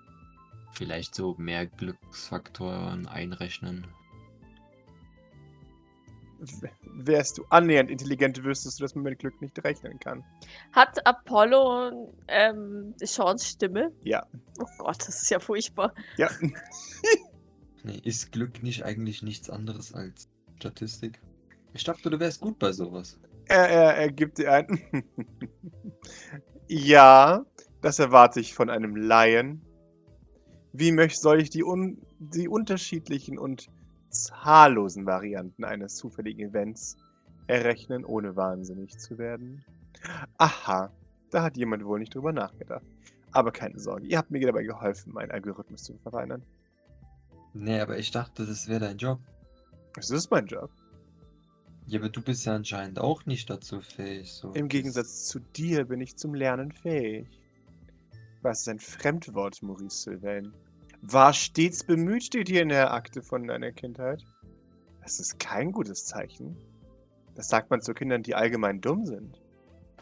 Vielleicht 0.72 1.14
so 1.14 1.34
mehr 1.38 1.66
Glücksfaktoren 1.66 3.06
einrechnen? 3.06 3.86
W- 6.40 6.68
Wärst 6.82 7.38
du 7.38 7.44
annähernd 7.48 7.90
intelligent, 7.90 8.44
wüsstest 8.44 8.78
du, 8.78 8.84
dass 8.84 8.94
man 8.94 9.04
mit 9.04 9.18
Glück 9.18 9.40
nicht 9.40 9.58
rechnen 9.64 9.98
kann. 9.98 10.22
Hat 10.72 11.04
Apollo 11.06 12.14
ähm, 12.28 12.94
Seans 12.98 13.48
Stimme? 13.48 13.90
Ja. 14.04 14.24
Oh 14.60 14.66
Gott, 14.78 14.98
das 15.00 15.22
ist 15.22 15.30
ja 15.30 15.38
furchtbar. 15.40 15.92
Ja. 16.16 16.28
Nee, 17.84 18.00
ist 18.04 18.32
Glück 18.32 18.60
nicht 18.64 18.84
eigentlich 18.84 19.22
nichts 19.22 19.48
anderes 19.48 19.94
als 19.94 20.28
Statistik? 20.56 21.20
Ich 21.74 21.84
dachte, 21.84 22.10
du 22.10 22.18
wärst 22.18 22.40
gut 22.40 22.58
bei 22.58 22.72
sowas. 22.72 23.20
Er, 23.48 23.68
er, 23.68 23.96
er 23.96 24.12
gibt 24.12 24.38
dir 24.38 24.52
ein. 24.52 24.80
ja, 26.68 27.44
das 27.80 27.98
erwarte 27.98 28.40
ich 28.40 28.54
von 28.54 28.70
einem 28.70 28.94
Laien. 28.96 29.62
Wie 30.72 30.92
möcht, 30.92 31.20
soll 31.20 31.40
ich 31.40 31.50
die, 31.50 31.64
un, 31.64 31.98
die 32.18 32.48
unterschiedlichen 32.48 33.38
und 33.38 33.68
zahllosen 34.10 35.06
Varianten 35.06 35.64
eines 35.64 35.96
zufälligen 35.96 36.50
Events 36.50 36.96
errechnen, 37.46 38.04
ohne 38.04 38.36
wahnsinnig 38.36 38.98
zu 38.98 39.18
werden? 39.18 39.64
Aha, 40.36 40.92
da 41.30 41.42
hat 41.42 41.56
jemand 41.56 41.84
wohl 41.84 41.98
nicht 41.98 42.14
drüber 42.14 42.32
nachgedacht. 42.32 42.84
Aber 43.32 43.50
keine 43.50 43.78
Sorge, 43.78 44.06
ihr 44.06 44.18
habt 44.18 44.30
mir 44.30 44.40
dabei 44.46 44.62
geholfen, 44.62 45.12
meinen 45.12 45.30
Algorithmus 45.30 45.82
zu 45.82 45.96
verfeinern. 45.98 46.42
Nee, 47.54 47.80
aber 47.80 47.98
ich 47.98 48.10
dachte, 48.10 48.46
das 48.46 48.68
wäre 48.68 48.80
dein 48.80 48.98
Job. 48.98 49.18
Das 49.94 50.10
ist 50.10 50.30
mein 50.30 50.46
Job. 50.46 50.70
Ja, 51.88 52.00
aber 52.00 52.10
du 52.10 52.20
bist 52.20 52.44
ja 52.44 52.54
anscheinend 52.54 52.98
auch 52.98 53.24
nicht 53.24 53.48
dazu 53.48 53.80
fähig. 53.80 54.30
So. 54.30 54.52
Im 54.52 54.68
Gegensatz 54.68 55.24
zu 55.24 55.40
dir 55.40 55.86
bin 55.86 56.02
ich 56.02 56.16
zum 56.16 56.34
Lernen 56.34 56.70
fähig. 56.70 57.26
Was 58.42 58.60
ist 58.60 58.68
ein 58.68 58.78
Fremdwort, 58.78 59.62
Maurice 59.62 60.02
Sylvain? 60.02 60.52
War 61.00 61.32
stets 61.32 61.82
bemüht, 61.82 62.24
steht 62.24 62.48
hier 62.48 62.60
in 62.60 62.68
der 62.68 62.92
Akte 62.92 63.22
von 63.22 63.46
deiner 63.46 63.72
Kindheit. 63.72 64.22
Das 65.02 65.18
ist 65.18 65.38
kein 65.38 65.72
gutes 65.72 66.04
Zeichen. 66.04 66.54
Das 67.34 67.48
sagt 67.48 67.70
man 67.70 67.80
zu 67.80 67.94
Kindern, 67.94 68.22
die 68.22 68.34
allgemein 68.34 68.82
dumm 68.82 69.06
sind. 69.06 69.40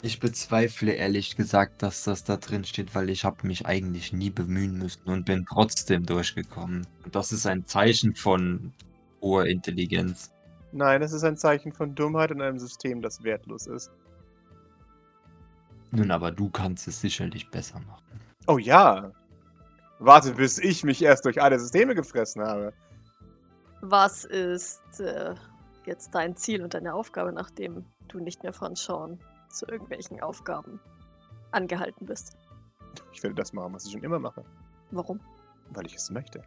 Ich 0.02 0.18
bezweifle 0.18 0.92
ehrlich 0.92 1.36
gesagt, 1.36 1.82
dass 1.82 2.02
das 2.02 2.24
da 2.24 2.36
drin 2.36 2.64
steht, 2.64 2.96
weil 2.96 3.10
ich 3.10 3.24
habe 3.24 3.46
mich 3.46 3.64
eigentlich 3.64 4.12
nie 4.12 4.30
bemühen 4.30 4.76
müssen 4.76 5.04
und 5.04 5.24
bin 5.24 5.46
trotzdem 5.48 6.04
durchgekommen. 6.04 6.84
Und 7.04 7.14
das 7.14 7.30
ist 7.30 7.46
ein 7.46 7.64
Zeichen 7.64 8.16
von 8.16 8.72
hoher 9.20 9.46
Intelligenz. 9.46 10.32
Nein, 10.76 11.00
das 11.00 11.12
ist 11.12 11.24
ein 11.24 11.38
Zeichen 11.38 11.72
von 11.72 11.94
Dummheit 11.94 12.30
und 12.30 12.42
einem 12.42 12.58
System, 12.58 13.00
das 13.00 13.24
wertlos 13.24 13.66
ist. 13.66 13.90
Nun, 15.90 16.10
aber 16.10 16.30
du 16.30 16.50
kannst 16.50 16.86
es 16.86 17.00
sicherlich 17.00 17.50
besser 17.50 17.80
machen. 17.80 18.20
Oh 18.46 18.58
ja. 18.58 19.10
Warte, 20.00 20.32
bis 20.32 20.58
ich 20.58 20.84
mich 20.84 21.00
erst 21.00 21.24
durch 21.24 21.40
alle 21.40 21.58
Systeme 21.58 21.94
gefressen 21.94 22.42
habe. 22.42 22.74
Was 23.80 24.26
ist 24.26 25.00
äh, 25.00 25.34
jetzt 25.86 26.14
dein 26.14 26.36
Ziel 26.36 26.62
und 26.62 26.74
deine 26.74 26.92
Aufgabe, 26.92 27.32
nachdem 27.32 27.86
du 28.08 28.20
nicht 28.20 28.42
mehr 28.42 28.52
von 28.52 28.76
Sean 28.76 29.18
zu 29.48 29.64
irgendwelchen 29.66 30.20
Aufgaben 30.20 30.78
angehalten 31.52 32.04
bist? 32.04 32.36
Ich 33.14 33.22
werde 33.22 33.34
das 33.34 33.54
machen, 33.54 33.72
was 33.72 33.86
ich 33.86 33.92
schon 33.92 34.04
immer 34.04 34.18
mache. 34.18 34.44
Warum? 34.90 35.20
Weil 35.70 35.86
ich 35.86 35.94
es 35.94 36.10
möchte. 36.10 36.42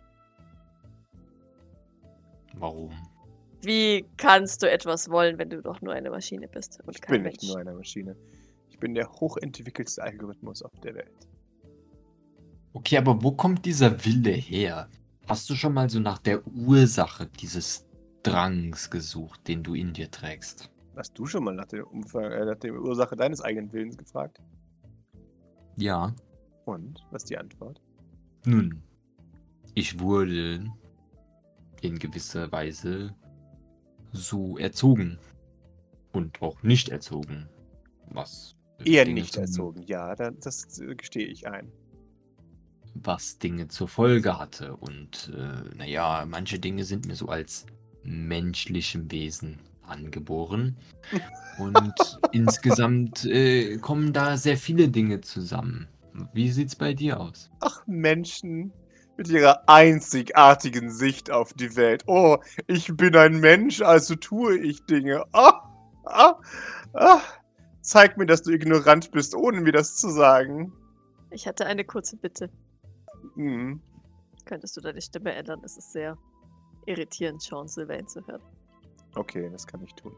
Warum? 2.53 2.91
Wie 3.61 4.05
kannst 4.17 4.63
du 4.63 4.71
etwas 4.71 5.09
wollen, 5.09 5.37
wenn 5.37 5.49
du 5.49 5.61
doch 5.61 5.81
nur 5.81 5.93
eine 5.93 6.09
Maschine 6.09 6.47
bist 6.47 6.79
und 6.85 6.95
Ich 6.95 7.01
kein 7.01 7.13
bin 7.15 7.23
Mensch? 7.23 7.37
nicht 7.41 7.49
nur 7.49 7.59
eine 7.59 7.73
Maschine. 7.73 8.15
Ich 8.69 8.79
bin 8.79 8.93
der 8.95 9.09
hochentwickelste 9.11 10.01
Algorithmus 10.01 10.61
auf 10.61 10.71
der 10.81 10.95
Welt. 10.95 11.27
Okay, 12.73 12.97
aber 12.97 13.21
wo 13.21 13.31
kommt 13.31 13.65
dieser 13.65 14.05
Wille 14.05 14.31
her? 14.31 14.87
Hast 15.27 15.49
du 15.49 15.55
schon 15.55 15.73
mal 15.73 15.89
so 15.89 15.99
nach 15.99 16.19
der 16.19 16.45
Ursache 16.47 17.27
dieses 17.27 17.85
Drangs 18.23 18.89
gesucht, 18.89 19.47
den 19.47 19.63
du 19.63 19.73
in 19.73 19.93
dir 19.93 20.09
trägst? 20.09 20.71
Hast 20.95 21.17
du 21.17 21.25
schon 21.25 21.43
mal 21.43 21.53
nach 21.55 21.65
der, 21.65 21.89
Umfang, 21.91 22.23
äh, 22.31 22.45
nach 22.45 22.55
der 22.57 22.73
Ursache 22.73 23.15
deines 23.15 23.41
eigenen 23.41 23.71
Willens 23.71 23.97
gefragt? 23.97 24.39
Ja. 25.75 26.13
Und? 26.65 27.05
Was 27.11 27.23
ist 27.23 27.29
die 27.29 27.37
Antwort? 27.37 27.81
Nun, 28.45 28.81
ich 29.75 29.99
wurde 29.99 30.65
in 31.81 31.99
gewisser 31.99 32.51
Weise 32.51 33.13
so 34.11 34.57
erzogen. 34.57 35.17
Und 36.11 36.41
auch 36.41 36.63
nicht 36.63 36.89
erzogen. 36.89 37.47
Was? 38.11 38.55
Eher 38.83 39.05
Dinge 39.05 39.21
nicht 39.21 39.35
erzogen, 39.37 39.83
ja, 39.83 40.15
da, 40.15 40.31
das 40.31 40.79
äh, 40.79 40.95
gestehe 40.95 41.27
ich 41.27 41.47
ein. 41.47 41.71
was 42.95 43.37
Dinge 43.37 43.67
zur 43.67 43.87
Folge 43.87 44.39
hatte. 44.39 44.75
Und 44.77 45.31
äh, 45.35 45.75
naja, 45.77 46.25
manche 46.27 46.59
Dinge 46.59 46.83
sind 46.83 47.07
mir 47.07 47.15
so 47.15 47.27
als 47.27 47.65
menschlichem 48.03 49.11
Wesen 49.11 49.59
angeboren. 49.83 50.77
Und 51.59 51.93
insgesamt 52.31 53.25
äh, 53.25 53.77
kommen 53.77 54.13
da 54.13 54.37
sehr 54.37 54.57
viele 54.57 54.89
Dinge 54.89 55.21
zusammen. 55.21 55.87
Wie 56.33 56.49
sieht's 56.51 56.75
bei 56.75 56.93
dir 56.93 57.19
aus? 57.19 57.49
Ach, 57.59 57.85
Menschen 57.87 58.71
mit 59.19 59.27
ihrer 59.27 59.67
einzigartigen 59.67 60.89
Sicht 60.89 61.29
auf 61.29 61.53
die 61.53 61.75
Welt. 61.75 62.05
Oh, 62.07 62.37
ich 62.67 62.95
bin 62.95 63.17
ein 63.17 63.41
Mensch, 63.41 63.81
also 63.81 64.15
tue 64.15 64.57
ich 64.57 64.85
Dinge. 64.85 65.25
Ah, 65.33 65.61
ah, 66.05 66.39
ah. 66.93 67.19
Zeig 67.81 68.17
mir, 68.17 68.25
dass 68.25 68.43
du 68.43 68.51
ignorant 68.51 69.11
bist, 69.11 69.35
ohne 69.35 69.59
mir 69.59 69.73
das 69.73 69.97
zu 69.97 70.09
sagen. 70.09 70.71
Ich 71.31 71.47
hatte 71.47 71.65
eine 71.65 71.83
kurze 71.83 72.15
Bitte. 72.15 72.49
Hm. 73.35 73.81
Könntest 74.45 74.77
du 74.77 74.81
deine 74.81 75.01
Stimme 75.01 75.33
ändern? 75.33 75.61
Es 75.65 75.75
ist 75.75 75.91
sehr 75.91 76.17
irritierend, 76.85 77.41
Sean 77.41 77.67
Sylvain 77.67 78.07
zu 78.07 78.25
hören. 78.25 78.41
Okay, 79.15 79.49
das 79.51 79.67
kann 79.67 79.83
ich 79.83 79.93
tun. 79.95 80.15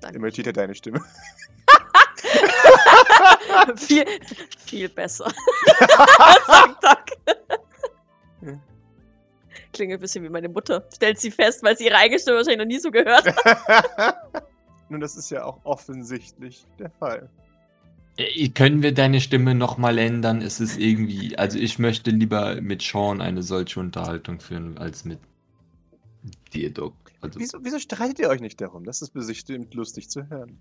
Danke. 0.00 0.16
Imitiert 0.16 0.46
er 0.46 0.54
deine 0.54 0.74
Stimme. 0.74 1.02
viel, 3.76 4.06
viel 4.64 4.88
besser. 4.88 5.26
Sag 6.46 6.80
Doc. 6.80 7.04
Ja. 9.74 9.78
Klingt 9.78 9.92
ein 9.92 10.00
bisschen 10.00 10.24
wie 10.24 10.28
meine 10.28 10.48
Mutter. 10.48 10.86
Stellt 10.94 11.18
sie 11.18 11.30
fest, 11.30 11.62
weil 11.62 11.76
sie 11.76 11.86
ihre 11.86 11.96
eigene 11.96 12.18
Stimme 12.20 12.36
wahrscheinlich 12.38 12.58
noch 12.58 12.66
nie 12.66 12.78
so 12.78 12.90
gehört 12.90 13.26
hat. 13.26 14.16
Nun, 14.88 15.00
das 15.00 15.16
ist 15.16 15.30
ja 15.30 15.44
auch 15.44 15.64
offensichtlich 15.64 16.64
der 16.78 16.90
Fall. 16.90 17.28
Äh, 18.16 18.48
können 18.50 18.82
wir 18.82 18.92
deine 18.92 19.20
Stimme 19.20 19.54
nochmal 19.54 19.98
ändern? 19.98 20.40
Es 20.42 20.60
ist 20.60 20.78
irgendwie, 20.78 21.36
also 21.36 21.58
ich 21.58 21.78
möchte 21.78 22.10
lieber 22.10 22.60
mit 22.60 22.82
Sean 22.82 23.20
eine 23.20 23.42
solche 23.42 23.80
Unterhaltung 23.80 24.40
führen, 24.40 24.78
als 24.78 25.04
mit 25.04 25.18
dir, 26.52 26.72
Doc. 26.72 26.94
Also, 27.20 27.40
Wieso, 27.40 27.58
wieso 27.62 27.78
streitet 27.78 28.18
ihr 28.20 28.28
euch 28.28 28.40
nicht 28.40 28.60
darum? 28.60 28.84
Das 28.84 29.02
ist 29.02 29.10
bestimmt 29.10 29.74
lustig 29.74 30.10
zu 30.10 30.28
hören. 30.28 30.58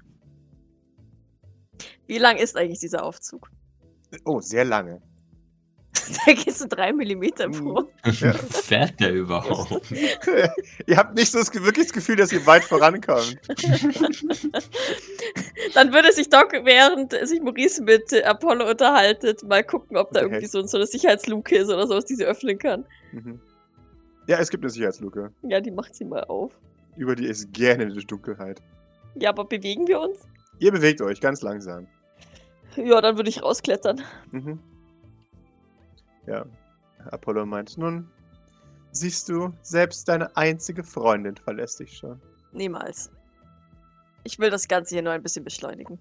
Wie 2.08 2.18
lang 2.18 2.38
ist 2.38 2.58
eigentlich 2.58 2.80
dieser 2.80 3.04
Aufzug? 3.04 3.52
Oh, 4.26 4.40
sehr 4.40 4.66
lange. 4.66 5.02
Da 6.26 6.34
gehst 6.34 6.60
du 6.62 6.68
drei 6.68 6.92
Millimeter 6.92 7.48
Mhm. 7.48 7.54
vor. 7.54 7.88
Ja. 8.20 8.34
fährt 8.34 9.00
der 9.00 9.14
überhaupt? 9.14 9.92
ihr 10.88 10.98
habt 10.98 11.16
nicht 11.16 11.32
so 11.32 11.40
das, 11.40 11.54
wirklich 11.54 11.86
das 11.88 11.94
Gefühl, 11.94 12.16
dass 12.16 12.32
ihr 12.32 12.46
weit 12.46 12.64
vorankommt. 12.64 13.38
Dann 15.74 15.94
würde 15.94 16.12
sich 16.12 16.30
Doc, 16.30 16.52
während 16.64 17.14
sich 17.28 17.42
Maurice 17.42 17.82
mit 17.84 18.14
Apollo 18.26 18.70
unterhaltet, 18.70 19.44
mal 19.44 19.64
gucken, 19.64 19.98
ob 19.98 20.12
da 20.12 20.22
Okay. 20.22 20.30
irgendwie 20.30 20.48
so, 20.48 20.62
so 20.66 20.78
eine 20.78 20.88
Sicherheitsluke 20.88 21.56
ist 21.58 21.70
oder 21.70 21.88
sowas, 21.88 22.06
die 22.06 22.16
sie 22.16 22.26
öffnen 22.26 22.58
kann. 22.58 22.86
Mhm. 23.12 23.40
Ja, 24.28 24.38
es 24.40 24.50
gibt 24.50 24.64
eine 24.64 24.70
Sicherheitsluke. 24.72 25.32
Ja, 25.44 25.60
die 25.62 25.72
macht 25.72 25.96
sie 25.96 26.06
mal 26.06 26.24
auf. 26.26 26.52
Über 26.96 27.16
die 27.16 27.26
ist 27.28 27.52
gerne 27.54 27.88
die 27.88 28.06
Dunkelheit. 28.06 28.62
Ja, 29.16 29.30
aber 29.30 29.46
bewegen 29.46 29.88
wir 29.88 30.00
uns? 30.00 30.20
Ihr 30.60 30.72
bewegt 30.72 31.02
euch 31.02 31.20
ganz 31.20 31.42
langsam. 31.42 31.88
Ja, 32.76 33.02
dann 33.02 33.18
würde 33.18 33.30
ich 33.30 33.44
rausklettern. 33.44 34.02
Mhm. 34.32 34.60
Ja. 36.28 36.46
Apollo 37.12 37.46
meint, 37.46 37.78
nun, 37.78 38.10
siehst 38.92 39.28
du, 39.30 39.54
selbst 39.62 40.08
deine 40.08 40.36
einzige 40.38 40.84
Freundin 40.84 41.36
verlässt 41.36 41.80
dich 41.80 41.98
schon. 41.98 42.22
Niemals. 42.54 43.12
Ich 44.24 44.40
will 44.40 44.50
das 44.50 44.68
Ganze 44.68 44.96
hier 44.96 45.02
nur 45.02 45.14
ein 45.14 45.24
bisschen 45.24 45.44
beschleunigen. 45.44 46.00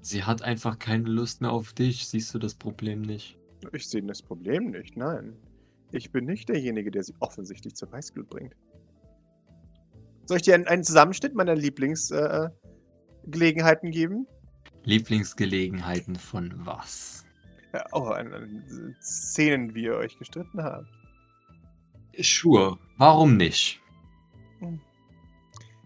Sie 0.00 0.24
hat 0.24 0.42
einfach 0.42 0.78
keine 0.78 1.04
Lust 1.04 1.40
mehr 1.40 1.52
auf 1.52 1.72
dich. 1.72 2.08
Siehst 2.08 2.34
du 2.34 2.38
das 2.38 2.54
Problem 2.54 3.02
nicht? 3.02 3.38
Ich 3.72 3.88
sehe 3.88 4.02
das 4.02 4.22
Problem 4.22 4.70
nicht, 4.70 4.96
nein. 4.96 5.36
Ich 5.92 6.10
bin 6.10 6.24
nicht 6.24 6.48
derjenige, 6.48 6.90
der 6.90 7.04
sie 7.04 7.14
offensichtlich 7.20 7.74
zur 7.74 7.90
Weißglut 7.92 8.28
bringt. 8.28 8.54
Soll 10.26 10.38
ich 10.38 10.42
dir 10.42 10.54
einen, 10.54 10.66
einen 10.66 10.84
Zusammenschnitt 10.84 11.34
meiner 11.34 11.54
Lieblingsgelegenheiten 11.54 12.50
äh, 12.50 13.30
Gelegenheiten 13.30 13.90
geben? 13.90 14.26
Lieblingsgelegenheiten 14.82 16.16
von 16.16 16.52
was? 16.56 17.23
Ja, 17.74 17.84
oh, 17.90 18.04
an, 18.04 18.32
an 18.32 18.96
Szenen, 19.02 19.74
wie 19.74 19.82
ihr 19.84 19.96
euch 19.96 20.16
gestritten 20.16 20.62
habt. 20.62 20.86
Sure, 22.20 22.78
warum 22.98 23.36
nicht? 23.36 23.80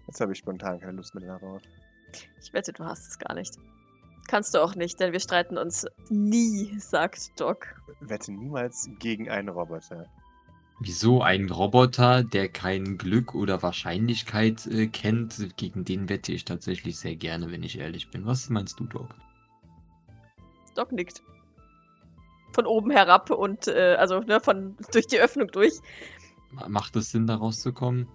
Jetzt 0.06 0.20
habe 0.20 0.32
ich 0.32 0.38
spontan 0.38 0.80
keine 0.80 0.92
Lust 0.92 1.14
mehr 1.14 1.26
darauf. 1.26 1.62
Ich 2.42 2.52
wette, 2.52 2.74
du 2.74 2.84
hast 2.84 3.08
es 3.08 3.18
gar 3.18 3.34
nicht. 3.34 3.56
Kannst 4.26 4.54
du 4.54 4.62
auch 4.62 4.74
nicht, 4.74 5.00
denn 5.00 5.12
wir 5.12 5.20
streiten 5.20 5.56
uns 5.56 5.86
nie, 6.10 6.78
sagt 6.78 7.40
Doc. 7.40 7.74
Wette 8.00 8.32
niemals 8.32 8.90
gegen 8.98 9.30
einen 9.30 9.48
Roboter. 9.48 10.04
Wieso 10.80 11.22
ein 11.22 11.48
Roboter, 11.48 12.22
der 12.22 12.50
kein 12.50 12.98
Glück 12.98 13.34
oder 13.34 13.62
Wahrscheinlichkeit 13.62 14.66
äh, 14.66 14.88
kennt, 14.88 15.56
gegen 15.56 15.86
den 15.86 16.10
wette 16.10 16.32
ich 16.32 16.44
tatsächlich 16.44 16.98
sehr 16.98 17.16
gerne, 17.16 17.50
wenn 17.50 17.62
ich 17.62 17.78
ehrlich 17.78 18.10
bin. 18.10 18.26
Was 18.26 18.50
meinst 18.50 18.78
du, 18.78 18.84
Doc? 18.84 19.08
Doc 20.74 20.92
nickt. 20.92 21.22
Von 22.52 22.66
oben 22.66 22.90
herab 22.90 23.30
und, 23.30 23.68
äh, 23.68 23.96
also, 23.98 24.20
ne, 24.20 24.40
von, 24.40 24.76
durch 24.92 25.06
die 25.06 25.18
Öffnung 25.20 25.48
durch. 25.48 25.74
Ma- 26.50 26.68
Macht 26.68 26.96
es 26.96 27.10
Sinn, 27.10 27.26
da 27.26 27.36
rauszukommen? 27.36 28.08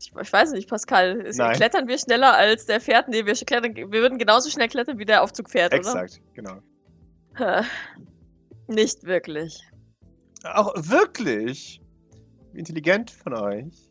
Ich, 0.00 0.12
ich 0.20 0.32
weiß 0.32 0.52
nicht, 0.52 0.68
Pascal. 0.68 1.20
ist- 1.20 1.38
Nein. 1.38 1.56
Klettern 1.56 1.88
wir 1.88 1.98
schneller 1.98 2.34
als 2.36 2.66
der 2.66 2.80
fährt? 2.80 3.08
Nee, 3.08 3.24
wir, 3.24 3.34
klettern, 3.34 3.74
wir 3.74 3.90
würden 3.92 4.18
genauso 4.18 4.50
schnell 4.50 4.68
klettern, 4.68 4.98
wie 4.98 5.04
der 5.04 5.22
Aufzug 5.22 5.48
fährt, 5.50 5.72
Exakt, 5.72 6.20
genau. 6.34 6.58
oder? 7.34 7.62
Hä. 7.62 7.66
Nicht 8.68 9.04
wirklich. 9.04 9.60
Auch 10.44 10.74
wirklich? 10.76 11.80
Wie 12.52 12.58
intelligent 12.58 13.10
von 13.10 13.34
euch. 13.34 13.88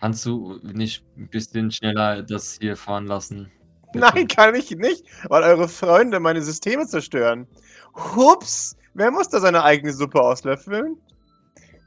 Kannst 0.00 0.26
du 0.26 0.58
nicht 0.62 1.04
ein 1.16 1.28
bisschen 1.28 1.70
schneller 1.70 2.22
das 2.22 2.58
hier 2.60 2.76
fahren 2.76 3.06
lassen? 3.06 3.52
Bitte? 3.92 4.06
Nein, 4.12 4.26
kann 4.26 4.54
ich 4.54 4.70
nicht, 4.72 5.04
weil 5.28 5.42
eure 5.44 5.68
Freunde 5.68 6.18
meine 6.18 6.40
Systeme 6.42 6.86
zerstören. 6.86 7.46
Hups! 7.94 8.76
Wer 8.94 9.10
muss 9.10 9.28
da 9.28 9.40
seine 9.40 9.62
eigene 9.64 9.92
Suppe 9.92 10.20
auslöffeln? 10.20 10.96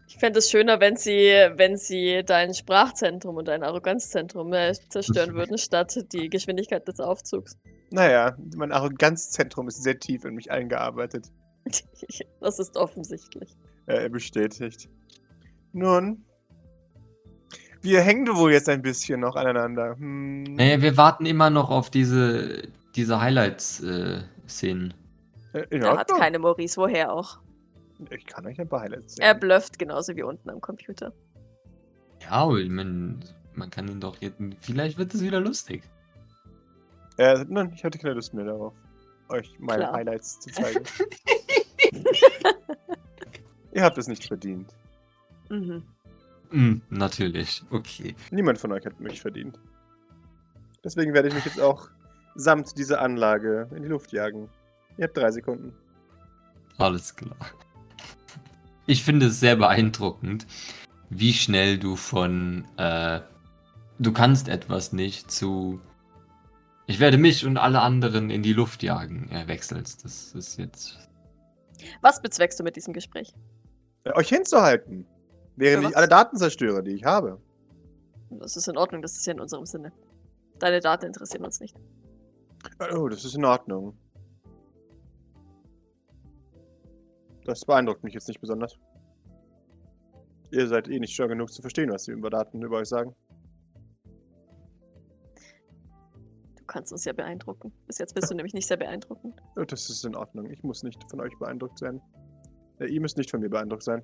Ich 0.07 0.17
fände 0.17 0.39
es 0.39 0.49
schöner, 0.49 0.79
wenn 0.79 0.95
sie, 0.95 1.29
wenn 1.55 1.77
sie 1.77 2.23
dein 2.25 2.53
Sprachzentrum 2.53 3.35
und 3.35 3.47
dein 3.47 3.63
Arroganzzentrum 3.63 4.53
äh, 4.53 4.73
zerstören 4.89 5.33
würden, 5.35 5.57
statt 5.57 6.05
die 6.13 6.29
Geschwindigkeit 6.29 6.87
des 6.87 6.99
Aufzugs. 6.99 7.57
Naja, 7.91 8.35
mein 8.55 8.71
Arroganzzentrum 8.71 9.67
ist 9.67 9.83
sehr 9.83 9.99
tief 9.99 10.25
in 10.25 10.35
mich 10.35 10.51
eingearbeitet. 10.51 11.31
Das 12.39 12.59
ist 12.59 12.77
offensichtlich. 12.77 13.49
Äh, 13.87 14.07
bestätigt. 14.07 14.87
Nun, 15.73 16.23
wir 17.81 18.01
hängen 18.01 18.27
wohl 18.35 18.51
jetzt 18.51 18.69
ein 18.69 18.81
bisschen 18.81 19.19
noch 19.21 19.35
aneinander. 19.35 19.95
Hm. 19.97 20.43
Naja, 20.43 20.81
wir 20.81 20.95
warten 20.95 21.25
immer 21.25 21.49
noch 21.49 21.71
auf 21.71 21.89
diese, 21.89 22.67
diese 22.95 23.19
Highlights-Szenen. 23.19 24.91
Äh, 24.91 25.04
Er 25.69 25.91
hat 25.91 25.99
Ordnung. 25.99 26.19
keine 26.19 26.39
Maurice, 26.39 26.77
woher 26.77 27.11
auch. 27.13 27.39
Ich 28.09 28.25
kann 28.25 28.45
euch 28.45 28.59
ein 28.59 28.67
paar 28.67 28.81
Highlights 28.81 29.17
Er 29.19 29.31
sehen. 29.31 29.39
blufft 29.39 29.79
genauso 29.79 30.15
wie 30.15 30.23
unten 30.23 30.49
am 30.49 30.59
Computer. 30.59 31.13
ja, 32.29 32.49
ich 32.57 32.69
mein, 32.69 33.23
man 33.53 33.69
kann 33.69 33.87
ihn 33.87 33.99
doch 34.01 34.17
jetzt. 34.21 34.37
Vielleicht 34.59 34.97
wird 34.97 35.13
es 35.13 35.21
wieder 35.23 35.39
lustig. 35.39 35.83
Äh, 37.17 37.45
nein, 37.47 37.71
ich 37.73 37.83
hatte 37.85 37.97
keine 37.97 38.15
Lust 38.15 38.33
mehr 38.33 38.43
darauf, 38.45 38.73
euch 39.29 39.55
meine 39.59 39.83
Klar. 39.83 39.93
Highlights 39.93 40.39
zu 40.41 40.49
zeigen. 40.53 40.83
Ihr 43.71 43.83
habt 43.83 43.97
es 43.97 44.07
nicht 44.07 44.25
verdient. 44.25 44.73
Mhm. 45.49 45.83
Hm, 46.51 46.81
natürlich. 46.89 47.63
Okay. 47.71 48.15
Niemand 48.31 48.57
von 48.59 48.71
euch 48.71 48.85
hat 48.85 48.99
mich 48.99 49.21
verdient. 49.21 49.59
Deswegen 50.83 51.13
werde 51.13 51.27
ich 51.29 51.33
mich 51.33 51.45
jetzt 51.45 51.59
auch 51.61 51.89
samt 52.35 52.77
dieser 52.77 53.01
Anlage 53.01 53.69
in 53.75 53.83
die 53.83 53.89
Luft 53.89 54.11
jagen. 54.11 54.49
Ihr 54.97 55.05
habt 55.05 55.17
drei 55.17 55.31
Sekunden. 55.31 55.73
Alles 56.77 57.15
klar. 57.15 57.37
Ich 58.85 59.03
finde 59.03 59.27
es 59.27 59.39
sehr 59.39 59.55
beeindruckend, 59.55 60.45
wie 61.09 61.33
schnell 61.33 61.77
du 61.77 61.95
von 61.95 62.65
äh, 62.77 63.21
du 63.99 64.11
kannst 64.11 64.47
etwas 64.47 64.93
nicht 64.93 65.31
zu 65.31 65.79
ich 66.87 66.99
werde 66.99 67.17
mich 67.17 67.45
und 67.45 67.57
alle 67.57 67.81
anderen 67.81 68.29
in 68.29 68.43
die 68.43 68.53
Luft 68.53 68.83
jagen 68.83 69.29
äh, 69.31 69.47
wechselst. 69.47 70.05
Das 70.05 70.33
ist 70.33 70.57
jetzt. 70.57 70.97
Was 72.01 72.21
bezweckst 72.21 72.59
du 72.59 72.63
mit 72.63 72.75
diesem 72.75 72.93
Gespräch? 72.93 73.33
Äh, 74.03 74.13
euch 74.13 74.29
hinzuhalten, 74.29 75.07
während 75.55 75.89
ich 75.89 75.97
alle 75.97 76.07
Daten 76.07 76.37
zerstöre, 76.37 76.83
die 76.83 76.91
ich 76.91 77.03
habe. 77.03 77.41
Das 78.29 78.55
ist 78.55 78.67
in 78.67 78.77
Ordnung, 78.77 79.01
das 79.01 79.17
ist 79.17 79.25
ja 79.25 79.33
in 79.33 79.39
unserem 79.39 79.65
Sinne. 79.65 79.91
Deine 80.59 80.79
Daten 80.79 81.05
interessieren 81.05 81.43
uns 81.43 81.59
nicht. 81.59 81.75
Oh, 82.93 83.07
das 83.09 83.25
ist 83.25 83.35
in 83.35 83.45
Ordnung. 83.45 83.97
Das 87.45 87.63
beeindruckt 87.63 88.03
mich 88.03 88.13
jetzt 88.13 88.27
nicht 88.27 88.41
besonders. 88.41 88.77
Ihr 90.51 90.67
seid 90.67 90.87
eh 90.87 90.99
nicht 90.99 91.13
schön 91.13 91.29
genug 91.29 91.51
zu 91.51 91.61
verstehen, 91.61 91.89
was 91.91 92.05
sie 92.05 92.11
über 92.11 92.29
Daten 92.29 92.61
über 92.61 92.77
euch 92.77 92.89
sagen. 92.89 93.15
Du 96.55 96.63
kannst 96.65 96.91
uns 96.91 97.05
ja 97.05 97.13
beeindrucken. 97.13 97.71
Bis 97.87 97.99
jetzt 97.99 98.13
bist 98.13 98.29
du 98.29 98.35
nämlich 98.35 98.53
nicht 98.53 98.67
sehr 98.67 98.77
beeindruckend. 98.77 99.41
Das 99.55 99.89
ist 99.89 100.03
in 100.05 100.15
Ordnung. 100.15 100.49
Ich 100.49 100.63
muss 100.63 100.83
nicht 100.83 100.99
von 101.09 101.21
euch 101.21 101.37
beeindruckt 101.39 101.79
sein. 101.79 102.01
Äh, 102.79 102.87
ihr 102.87 103.01
müsst 103.01 103.17
nicht 103.17 103.31
von 103.31 103.39
mir 103.39 103.49
beeindruckt 103.49 103.83
sein. 103.83 104.01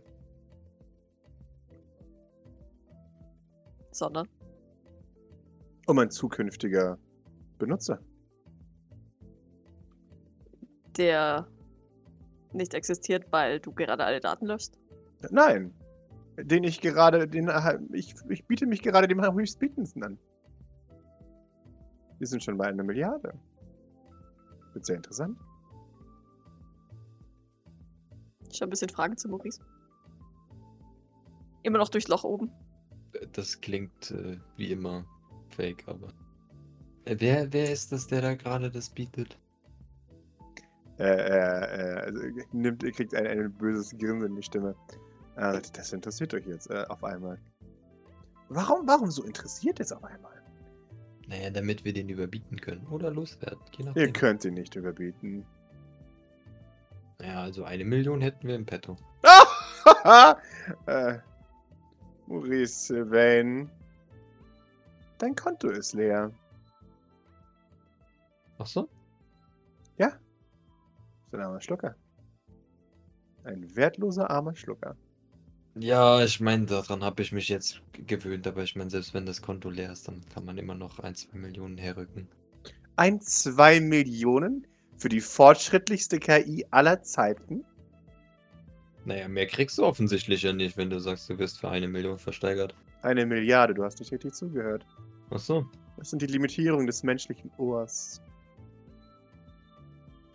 Sondern. 3.91 4.27
Um 5.87 5.99
ein 5.99 6.09
zukünftiger 6.09 6.97
Benutzer. 7.57 7.99
der 10.97 11.47
nicht 12.53 12.73
existiert, 12.73 13.25
weil 13.31 13.59
du 13.59 13.71
gerade 13.71 14.03
alle 14.03 14.19
Daten 14.19 14.45
löscht. 14.45 14.73
Nein. 15.29 15.73
Den 16.37 16.63
ich 16.63 16.81
gerade, 16.81 17.27
den, 17.27 17.49
äh, 17.49 17.79
ich, 17.93 18.15
ich 18.29 18.45
biete 18.45 18.65
mich 18.65 18.81
gerade 18.81 19.07
dem 19.07 19.21
höchstbietendsten 19.21 20.03
an. 20.03 20.17
Wir 22.17 22.27
sind 22.27 22.43
schon 22.43 22.57
bei 22.57 22.65
einer 22.65 22.83
Milliarde. 22.83 23.33
Wird 24.73 24.85
sehr 24.85 24.95
interessant. 24.95 25.37
Schon 28.53 28.67
ein 28.67 28.69
bisschen 28.69 28.89
Fragen 28.89 29.17
zu 29.17 29.29
Maurice. 29.29 29.61
Immer 31.63 31.77
noch 31.77 31.89
durchs 31.89 32.07
Loch 32.07 32.23
oben. 32.23 32.51
Das 33.33 33.59
klingt 33.59 34.11
äh, 34.11 34.37
wie 34.55 34.71
immer 34.71 35.05
fake, 35.49 35.83
aber. 35.87 36.13
Äh, 37.05 37.17
wer, 37.19 37.51
wer 37.53 37.71
ist 37.71 37.91
das, 37.91 38.07
der 38.07 38.21
da 38.21 38.35
gerade 38.35 38.71
das 38.71 38.89
bietet? 38.89 39.37
Äh, 41.01 41.15
äh, 41.15 41.95
äh, 41.95 41.99
also, 42.01 42.21
nimmt, 42.51 42.83
kriegt 42.93 43.15
ein, 43.15 43.25
ein 43.25 43.51
böses 43.53 43.89
Grinsen 43.97 44.29
in 44.29 44.35
die 44.35 44.43
Stimme. 44.43 44.75
Äh, 45.35 45.59
das 45.73 45.93
interessiert 45.93 46.31
euch 46.35 46.45
jetzt 46.45 46.69
äh, 46.69 46.85
auf 46.89 47.03
einmal. 47.03 47.39
Warum, 48.49 48.87
warum 48.87 49.09
so 49.09 49.23
interessiert 49.23 49.79
es 49.79 49.91
auf 49.91 50.03
einmal? 50.03 50.43
Naja, 51.27 51.49
damit 51.49 51.83
wir 51.85 51.93
den 51.93 52.07
überbieten 52.09 52.61
können 52.61 52.85
oder 52.87 53.09
loswerden. 53.09 53.59
Ihr 53.95 54.13
könnt 54.13 54.45
ihn 54.45 54.53
nicht 54.53 54.75
überbieten. 54.75 55.43
Naja, 57.19 57.41
also 57.41 57.63
eine 57.63 57.83
Million 57.83 58.21
hätten 58.21 58.47
wir 58.47 58.55
im 58.55 58.65
Petto. 58.65 58.95
äh, 60.85 61.15
Maurice 62.27 63.09
Wayne. 63.09 63.67
Dein 65.17 65.35
Konto 65.35 65.69
ist 65.69 65.93
leer. 65.93 66.31
Ach 68.59 68.67
so? 68.67 68.87
Ein 71.31 71.41
armer 71.41 71.61
Schlucker. 71.61 71.95
Ein 73.43 73.75
wertloser 73.75 74.29
armer 74.29 74.55
Schlucker. 74.55 74.95
Ja, 75.75 76.21
ich 76.23 76.41
meine, 76.41 76.65
daran 76.65 77.03
habe 77.03 77.21
ich 77.21 77.31
mich 77.31 77.47
jetzt 77.47 77.81
gewöhnt, 77.93 78.45
aber 78.45 78.63
ich 78.63 78.75
meine, 78.75 78.89
selbst 78.89 79.13
wenn 79.13 79.25
das 79.25 79.41
Konto 79.41 79.69
leer 79.69 79.91
ist, 79.91 80.07
dann 80.07 80.21
kann 80.33 80.43
man 80.43 80.57
immer 80.57 80.75
noch 80.75 80.99
ein, 80.99 81.15
zwei 81.15 81.37
Millionen 81.37 81.77
herrücken. 81.77 82.27
Ein, 82.97 83.21
zwei 83.21 83.79
Millionen 83.79 84.67
für 84.97 85.07
die 85.07 85.21
fortschrittlichste 85.21 86.19
KI 86.19 86.65
aller 86.71 87.01
Zeiten? 87.03 87.63
Naja, 89.05 89.27
mehr 89.27 89.47
kriegst 89.47 89.77
du 89.77 89.83
offensichtlich 89.83 90.43
ja 90.43 90.53
nicht, 90.53 90.77
wenn 90.77 90.89
du 90.89 90.99
sagst, 90.99 91.29
du 91.29 91.39
wirst 91.39 91.59
für 91.59 91.69
eine 91.69 91.87
Million 91.87 92.19
versteigert. 92.19 92.75
Eine 93.01 93.25
Milliarde, 93.25 93.73
du 93.73 93.83
hast 93.83 93.99
nicht 93.99 94.11
richtig 94.11 94.33
zugehört. 94.33 94.85
Ach 95.31 95.39
so. 95.39 95.65
Das 95.97 96.09
sind 96.09 96.21
die 96.21 96.27
Limitierungen 96.27 96.85
des 96.85 97.01
menschlichen 97.01 97.49
Ohrs. 97.57 98.21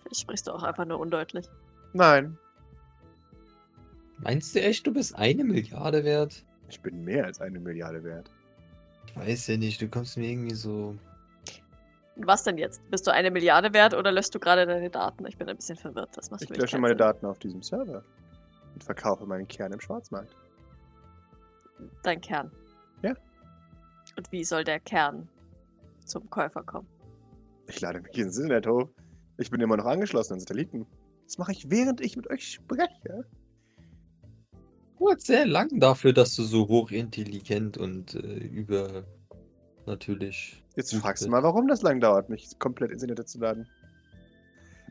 Vielleicht 0.07 0.21
sprichst 0.21 0.47
du 0.47 0.53
auch 0.53 0.63
einfach 0.63 0.85
nur 0.85 1.01
undeutlich. 1.01 1.47
Nein, 1.93 2.39
Meinst 4.19 4.55
du 4.55 4.63
echt, 4.63 4.87
du 4.87 4.93
bist 4.95 5.15
eine 5.17 5.45
Milliarde 5.45 6.05
wert? 6.05 6.43
ich 6.69 6.81
bin 6.81 7.05
mehr 7.05 7.27
als 7.27 7.41
eine 7.41 7.61
Milliarde 7.61 8.03
wert. 8.03 8.31
Ich 9.07 9.17
weiß 9.17 9.47
ja 9.49 9.57
nicht, 9.57 9.81
du 9.81 9.89
kommst 9.89 10.17
mir 10.17 10.29
irgendwie 10.31 10.55
so. 10.55 10.97
Und 12.17 12.27
was 12.27 12.43
denn 12.43 12.59
jetzt? 12.59 12.81
Bist 12.91 13.07
du 13.07 13.13
eine 13.13 13.31
Milliarde 13.31 13.73
wert 13.73 13.95
oder 13.95 14.11
löscht 14.11 14.35
du 14.35 14.41
gerade 14.41 14.67
deine 14.67 14.91
Daten? 14.91 15.27
Ich 15.27 15.37
bin 15.37 15.49
ein 15.49 15.57
bisschen 15.57 15.77
verwirrt. 15.77 16.17
Das 16.17 16.31
macht 16.31 16.43
Ich 16.43 16.49
lösche 16.49 16.79
meine 16.79 16.93
Sinn. 16.93 16.99
Daten 16.99 17.27
auf 17.27 17.39
diesem 17.39 17.63
Server 17.63 18.03
und 18.75 18.83
verkaufe 18.83 19.27
meinen 19.27 19.47
Kern 19.47 19.73
im 19.73 19.81
Schwarzmarkt. 19.81 20.35
Dein 22.03 22.21
Kern. 22.21 22.51
Ja. 23.03 23.15
Und 24.17 24.33
wie 24.33 24.45
soll 24.45 24.65
der 24.65 24.81
Kern 24.81 25.29
zum 26.05 26.29
Käufer 26.31 26.65
kommen? 26.65 26.89
Ich 27.69 27.81
lade 27.81 28.01
mich 28.01 28.17
ins 28.19 28.39
Internet 28.39 28.67
hoch. 28.67 28.89
Ich 29.39 29.51
bin 29.51 29.61
immer 29.61 29.77
noch 29.77 29.87
angeschlossen 29.87 30.35
an 30.35 30.41
Satelliten. 30.41 30.87
Das 31.25 31.39
mache 31.39 31.53
ich, 31.53 31.71
während 31.71 32.01
ich 32.01 32.17
mit 32.17 32.31
euch 32.31 32.53
spreche. 32.53 33.27
Du 34.99 35.11
hast 35.11 35.27
sehr 35.27 35.47
lang 35.47 35.79
dafür, 35.79 36.13
dass 36.13 36.35
du 36.35 36.43
so 36.43 36.69
hochintelligent 36.69 37.77
und 37.77 38.15
äh, 38.15 38.39
über 38.39 39.05
natürlich. 39.85 40.63
Jetzt 40.75 40.93
gut 40.93 41.03
fragst 41.03 41.25
du 41.25 41.29
mal, 41.29 41.43
warum 41.43 41.69
das 41.69 41.83
lang 41.83 42.01
dauert, 42.01 42.31
mich 42.31 42.59
komplett 42.59 42.91
ins 42.91 43.03
Internet 43.03 43.29
zu 43.29 43.39
laden. 43.39 43.69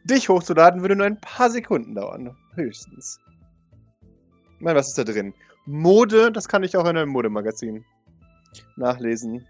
Dich 0.04 0.30
hochzuladen 0.30 0.82
würde 0.82 0.96
nur 0.96 1.08
ein 1.08 1.20
paar 1.20 1.50
Sekunden 1.50 1.96
dauern. 1.96 2.36
Höchstens. 2.54 3.20
Meine, 4.60 4.78
was 4.78 4.90
ist 4.90 4.98
da 4.98 5.04
drin? 5.04 5.34
Mode, 5.66 6.32
das 6.32 6.48
kann 6.48 6.64
ich 6.64 6.78
auch 6.78 6.88
in 6.88 6.96
einem 6.96 7.10
Modemagazin 7.10 7.84
nachlesen. 8.78 9.46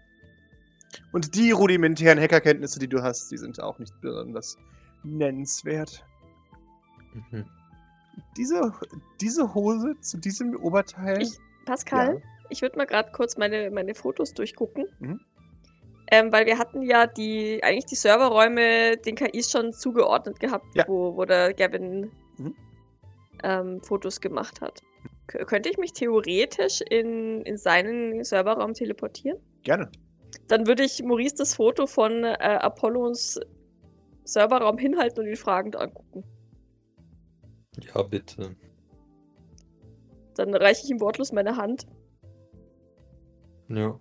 Und 1.12 1.34
die 1.34 1.50
rudimentären 1.50 2.18
Hackerkenntnisse, 2.18 2.78
die 2.78 2.88
du 2.88 3.02
hast, 3.02 3.30
die 3.30 3.36
sind 3.36 3.60
auch 3.60 3.78
nicht 3.78 3.92
besonders 4.00 4.56
nennenswert. 5.06 6.04
Mhm. 7.30 7.44
Diese, 8.36 8.72
diese 9.20 9.54
Hose 9.54 9.94
zu 10.00 10.18
diesem 10.18 10.56
Oberteil. 10.56 11.22
Ich- 11.22 11.38
Pascal, 11.64 12.14
Ja. 12.14 12.20
ich 12.50 12.62
würde 12.62 12.76
mal 12.78 12.86
gerade 12.86 13.10
kurz 13.12 13.36
meine, 13.36 13.70
meine 13.70 13.94
Fotos 13.94 14.32
durchgucken. 14.34 14.86
Mhm. 15.00 15.20
Ähm, 16.08 16.30
weil 16.30 16.46
wir 16.46 16.56
hatten 16.58 16.82
ja 16.82 17.06
die, 17.08 17.60
eigentlich 17.64 17.86
die 17.86 17.96
Serverräume 17.96 18.96
den 18.98 19.16
KIs 19.16 19.50
schon 19.50 19.72
zugeordnet 19.72 20.38
gehabt, 20.38 20.66
Ja. 20.74 20.84
wo, 20.86 21.16
wo 21.16 21.24
der 21.24 21.52
Gavin 21.52 22.12
Mhm. 22.38 22.54
ähm, 23.42 23.82
Fotos 23.82 24.20
gemacht 24.20 24.60
hat. 24.60 24.82
K 25.26 25.44
könnte 25.44 25.68
ich 25.68 25.78
mich 25.78 25.92
theoretisch 25.92 26.80
in, 26.82 27.42
in 27.42 27.56
seinen 27.56 28.22
Serverraum 28.22 28.74
teleportieren? 28.74 29.38
Gerne. 29.64 29.90
Dann 30.46 30.68
würde 30.68 30.84
ich 30.84 31.02
Maurice 31.02 31.34
das 31.38 31.54
Foto 31.56 31.88
von 31.88 32.22
äh, 32.22 32.36
Apollos 32.38 33.40
Serverraum 34.26 34.78
hinhalten 34.78 35.20
und 35.20 35.26
ihn 35.28 35.36
fragend 35.36 35.76
angucken. 35.76 36.24
Ja, 37.94 38.02
bitte. 38.02 38.56
Dann 40.34 40.54
reiche 40.54 40.82
ich 40.84 40.90
ihm 40.90 41.00
wortlos 41.00 41.32
meine 41.32 41.56
Hand 41.56 41.86
Ja. 43.68 43.98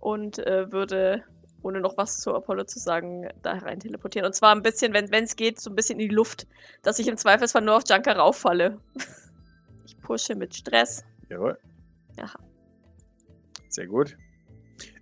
und 0.00 0.38
äh, 0.38 0.70
würde, 0.70 1.24
ohne 1.62 1.80
noch 1.80 1.96
was 1.96 2.20
zu 2.20 2.34
Apollo 2.34 2.64
zu 2.64 2.78
sagen, 2.78 3.28
da 3.42 3.54
herein 3.54 3.80
teleportieren. 3.80 4.26
Und 4.26 4.34
zwar 4.34 4.54
ein 4.54 4.62
bisschen, 4.62 4.92
wenn 4.92 5.12
es 5.24 5.36
geht, 5.36 5.60
so 5.60 5.70
ein 5.70 5.76
bisschen 5.76 5.98
in 5.98 6.08
die 6.08 6.14
Luft, 6.14 6.46
dass 6.82 6.98
ich 6.98 7.08
im 7.08 7.16
Zweifelsfall 7.16 7.62
nur 7.62 7.76
auf 7.76 7.84
Junker 7.88 8.16
rauffalle. 8.16 8.78
Ich 9.84 9.98
pushe 9.98 10.34
mit 10.36 10.54
Stress. 10.54 11.04
Jawohl. 11.28 11.58
Aha. 12.20 12.38
Sehr 13.68 13.86
gut. 13.86 14.16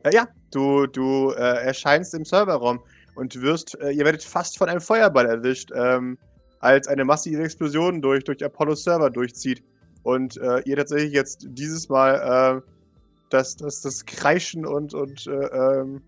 Äh, 0.03 0.15
ja, 0.15 0.29
du, 0.51 0.87
du 0.87 1.31
äh, 1.33 1.65
erscheinst 1.65 2.15
im 2.15 2.25
Serverraum 2.25 2.83
und 3.21 3.41
wirst, 3.41 3.81
äh, 3.81 3.91
ihr 3.91 4.05
werdet 4.05 4.25
fast 4.25 4.59
von 4.59 4.69
einem 4.69 4.81
Feuerball 4.81 5.27
erwischt, 5.27 5.71
ähm, 5.75 6.19
als 6.59 6.89
eine 6.89 7.05
massive 7.05 7.43
Explosion 7.43 8.03
durch, 8.03 8.25
durch 8.25 8.45
Apollos 8.45 8.83
Server 8.83 9.11
durchzieht. 9.11 9.63
Und 10.03 10.37
äh, 10.39 10.61
ihr 10.65 10.77
tatsächlich 10.77 11.13
jetzt 11.13 11.47
dieses 11.51 11.89
Mal 11.89 12.63
das, 13.31 13.57
das, 13.57 13.81
das 13.83 14.05
Kreischen 14.05 14.67
und, 14.67 14.93
und 14.95 15.27
äh, 15.27 15.31
ähm, 15.31 16.03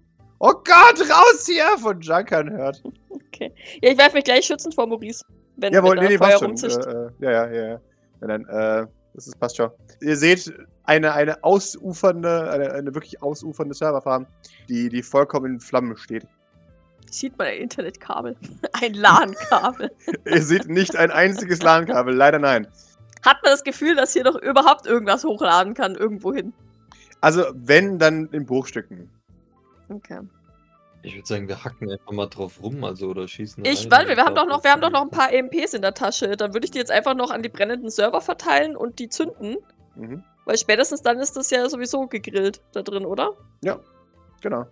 Oh 0.44 0.54
Gott, 0.54 1.00
raus 1.08 1.46
hier 1.46 1.78
von 1.78 2.00
Junkern 2.00 2.50
hört. 2.50 2.82
Okay. 3.08 3.52
Ja, 3.80 3.92
ich 3.92 3.96
werfe 3.96 4.16
mich 4.16 4.24
gleich 4.24 4.44
schützend 4.44 4.74
vor 4.74 4.88
Maurice. 4.88 5.24
Wenn, 5.56 5.72
Jawohl, 5.72 5.96
wenn 5.96 5.98
nee, 6.00 6.04
er 6.06 6.10
nee, 6.10 6.18
Feuer 6.18 6.28
passt 6.30 6.40
schon. 6.40 6.48
rumzischt. 6.48 6.84
Äh, 6.84 6.90
äh, 6.90 7.10
ja, 7.20 7.30
ja, 7.30 7.52
ja, 7.52 7.66
ja. 7.68 7.80
Nein, 8.22 8.44
äh, 8.48 8.86
das 9.14 9.28
ist, 9.28 9.38
passt 9.38 9.56
schon. 9.56 9.70
Ihr 10.00 10.16
seht 10.16 10.52
eine, 10.82 11.12
eine 11.12 11.44
ausufernde, 11.44 12.50
eine, 12.50 12.72
eine 12.72 12.92
wirklich 12.92 13.22
ausufernde 13.22 13.72
Serverfarm, 13.72 14.26
die, 14.68 14.88
die 14.88 15.04
vollkommen 15.04 15.54
in 15.54 15.60
Flammen 15.60 15.96
steht. 15.96 16.26
Sieht 17.12 17.36
man 17.36 17.48
ein 17.48 17.58
Internetkabel. 17.58 18.36
Ein 18.72 18.94
LAN-Kabel. 18.94 19.90
Ihr 20.24 20.42
seht 20.42 20.68
nicht 20.68 20.96
ein 20.96 21.10
einziges 21.10 21.62
LAN-Kabel, 21.62 22.14
leider 22.14 22.38
nein. 22.38 22.66
Hat 23.22 23.42
man 23.42 23.52
das 23.52 23.64
Gefühl, 23.64 23.94
dass 23.94 24.14
hier 24.14 24.24
doch 24.24 24.40
überhaupt 24.40 24.86
irgendwas 24.86 25.22
hochladen 25.22 25.74
kann, 25.74 25.94
irgendwo 25.94 26.32
hin? 26.32 26.54
Also, 27.20 27.44
wenn, 27.54 27.98
dann 27.98 28.28
in 28.32 28.46
Bruchstücken. 28.46 29.10
Okay. 29.90 30.20
Ich 31.02 31.14
würde 31.14 31.26
sagen, 31.26 31.48
wir 31.48 31.62
hacken 31.62 31.90
einfach 31.90 32.12
mal 32.12 32.28
drauf 32.28 32.62
rum, 32.62 32.82
also 32.82 33.08
oder 33.08 33.28
schießen. 33.28 33.62
Ich, 33.66 33.90
warte, 33.90 34.10
und 34.10 34.16
wir 34.16 34.24
haben 34.24 34.34
doch 34.34 34.46
noch, 34.46 34.64
wir 34.64 34.72
haben 34.72 34.80
doch 34.80 34.90
noch 34.90 35.02
ein 35.02 35.10
paar 35.10 35.32
EMPs 35.32 35.74
in 35.74 35.82
der 35.82 35.92
Tasche. 35.92 36.36
Dann 36.36 36.54
würde 36.54 36.64
ich 36.64 36.70
die 36.70 36.78
jetzt 36.78 36.90
einfach 36.90 37.14
noch 37.14 37.30
an 37.30 37.42
die 37.42 37.50
brennenden 37.50 37.90
Server 37.90 38.22
verteilen 38.22 38.74
und 38.74 38.98
die 38.98 39.10
zünden. 39.10 39.58
Mhm. 39.96 40.24
Weil 40.46 40.56
spätestens 40.56 41.02
dann 41.02 41.18
ist 41.18 41.36
das 41.36 41.50
ja 41.50 41.68
sowieso 41.68 42.06
gegrillt 42.06 42.62
da 42.72 42.82
drin, 42.82 43.04
oder? 43.04 43.32
Genau. 44.40 44.66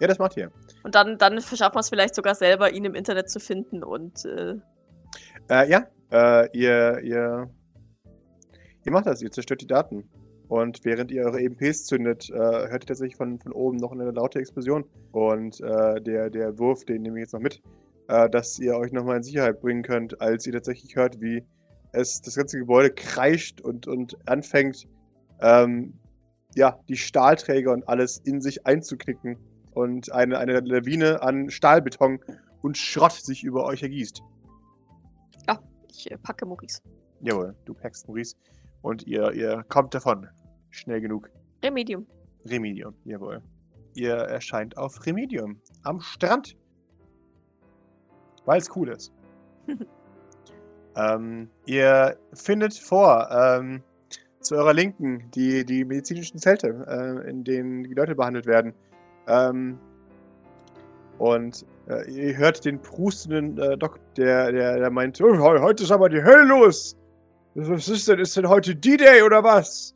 Ja, 0.00 0.06
das 0.06 0.18
macht 0.18 0.36
ihr. 0.36 0.50
Und 0.84 0.94
dann, 0.94 1.18
dann 1.18 1.40
verschafft 1.40 1.74
man 1.74 1.80
es 1.80 1.88
vielleicht 1.88 2.14
sogar 2.14 2.34
selber, 2.34 2.72
ihn 2.72 2.84
im 2.84 2.94
Internet 2.94 3.30
zu 3.30 3.40
finden 3.40 3.82
und 3.82 4.24
äh, 4.24 4.54
Äh, 5.50 5.70
ja, 5.70 5.86
äh, 6.12 6.48
ihr, 6.56 7.00
ihr, 7.02 7.50
ihr 8.84 8.92
macht 8.92 9.06
das, 9.06 9.22
ihr 9.22 9.30
zerstört 9.30 9.62
die 9.62 9.66
Daten. 9.66 10.08
Und 10.48 10.84
während 10.84 11.10
ihr 11.10 11.24
eure 11.24 11.40
EMPs 11.40 11.84
zündet, 11.84 12.30
äh, 12.30 12.34
hört 12.36 12.84
ihr 12.84 12.86
tatsächlich 12.86 13.16
von, 13.16 13.38
von 13.38 13.52
oben 13.52 13.76
noch 13.76 13.92
eine 13.92 14.10
laute 14.10 14.38
Explosion. 14.38 14.84
Und 15.12 15.60
äh, 15.60 16.00
der, 16.00 16.30
der 16.30 16.58
Wurf, 16.58 16.84
den 16.84 17.02
nehme 17.02 17.18
ich 17.18 17.24
jetzt 17.24 17.34
noch 17.34 17.40
mit, 17.40 17.60
äh, 18.08 18.30
dass 18.30 18.58
ihr 18.58 18.76
euch 18.76 18.92
nochmal 18.92 19.18
in 19.18 19.22
Sicherheit 19.22 19.60
bringen 19.60 19.82
könnt, 19.82 20.20
als 20.20 20.46
ihr 20.46 20.54
tatsächlich 20.54 20.96
hört, 20.96 21.20
wie 21.20 21.44
es 21.92 22.22
das 22.22 22.36
ganze 22.36 22.58
Gebäude 22.58 22.90
kreischt 22.90 23.60
und, 23.60 23.86
und 23.86 24.16
anfängt, 24.26 24.86
ähm, 25.40 25.94
ja, 26.54 26.78
die 26.88 26.96
Stahlträger 26.96 27.72
und 27.72 27.86
alles 27.88 28.18
in 28.24 28.40
sich 28.40 28.66
einzuknicken. 28.66 29.36
Und 29.78 30.10
eine, 30.10 30.38
eine 30.38 30.58
Lawine 30.58 31.22
an 31.22 31.50
Stahlbeton 31.50 32.18
und 32.62 32.76
Schrott 32.76 33.12
sich 33.12 33.44
über 33.44 33.64
euch 33.64 33.84
ergießt. 33.84 34.20
ich 35.88 36.10
äh, 36.10 36.18
packe 36.18 36.46
Maurice. 36.46 36.82
Jawohl, 37.20 37.54
du 37.64 37.74
packst 37.74 38.08
Maurice. 38.08 38.34
Und 38.82 39.06
ihr, 39.06 39.30
ihr 39.34 39.64
kommt 39.68 39.94
davon. 39.94 40.26
Schnell 40.70 41.00
genug. 41.00 41.30
Remedium. 41.62 42.08
Remedium, 42.44 42.92
jawohl. 43.04 43.40
Ihr 43.94 44.14
erscheint 44.14 44.76
auf 44.76 45.06
Remedium. 45.06 45.60
Am 45.84 46.00
Strand. 46.00 46.56
Weil 48.46 48.58
es 48.58 48.74
cool 48.74 48.88
ist. 48.88 49.12
ähm, 50.96 51.48
ihr 51.66 52.18
findet 52.32 52.74
vor, 52.74 53.30
ähm, 53.30 53.84
zu 54.40 54.56
eurer 54.56 54.74
Linken, 54.74 55.30
die, 55.30 55.64
die 55.64 55.84
medizinischen 55.84 56.38
Zelte, 56.40 56.84
äh, 56.88 57.30
in 57.30 57.44
denen 57.44 57.84
die 57.84 57.94
Leute 57.94 58.16
behandelt 58.16 58.46
werden. 58.46 58.74
Ähm, 59.28 59.78
und 61.18 61.64
äh, 61.88 62.08
ihr 62.10 62.36
hört 62.36 62.64
den 62.64 62.80
prustenden 62.80 63.58
äh, 63.58 63.76
Doc, 63.76 63.98
der, 64.16 64.52
der, 64.52 64.78
der 64.78 64.90
meint, 64.90 65.20
oh, 65.20 65.32
he- 65.34 65.60
heute 65.60 65.82
ist 65.84 65.90
aber 65.90 66.08
die 66.08 66.22
Hölle 66.22 66.44
los. 66.44 66.96
Was 67.54 67.88
ist 67.88 68.06
denn? 68.08 68.20
Ist 68.20 68.36
denn 68.36 68.48
heute 68.48 68.74
D-Day 68.76 69.22
oder 69.22 69.42
was? 69.42 69.92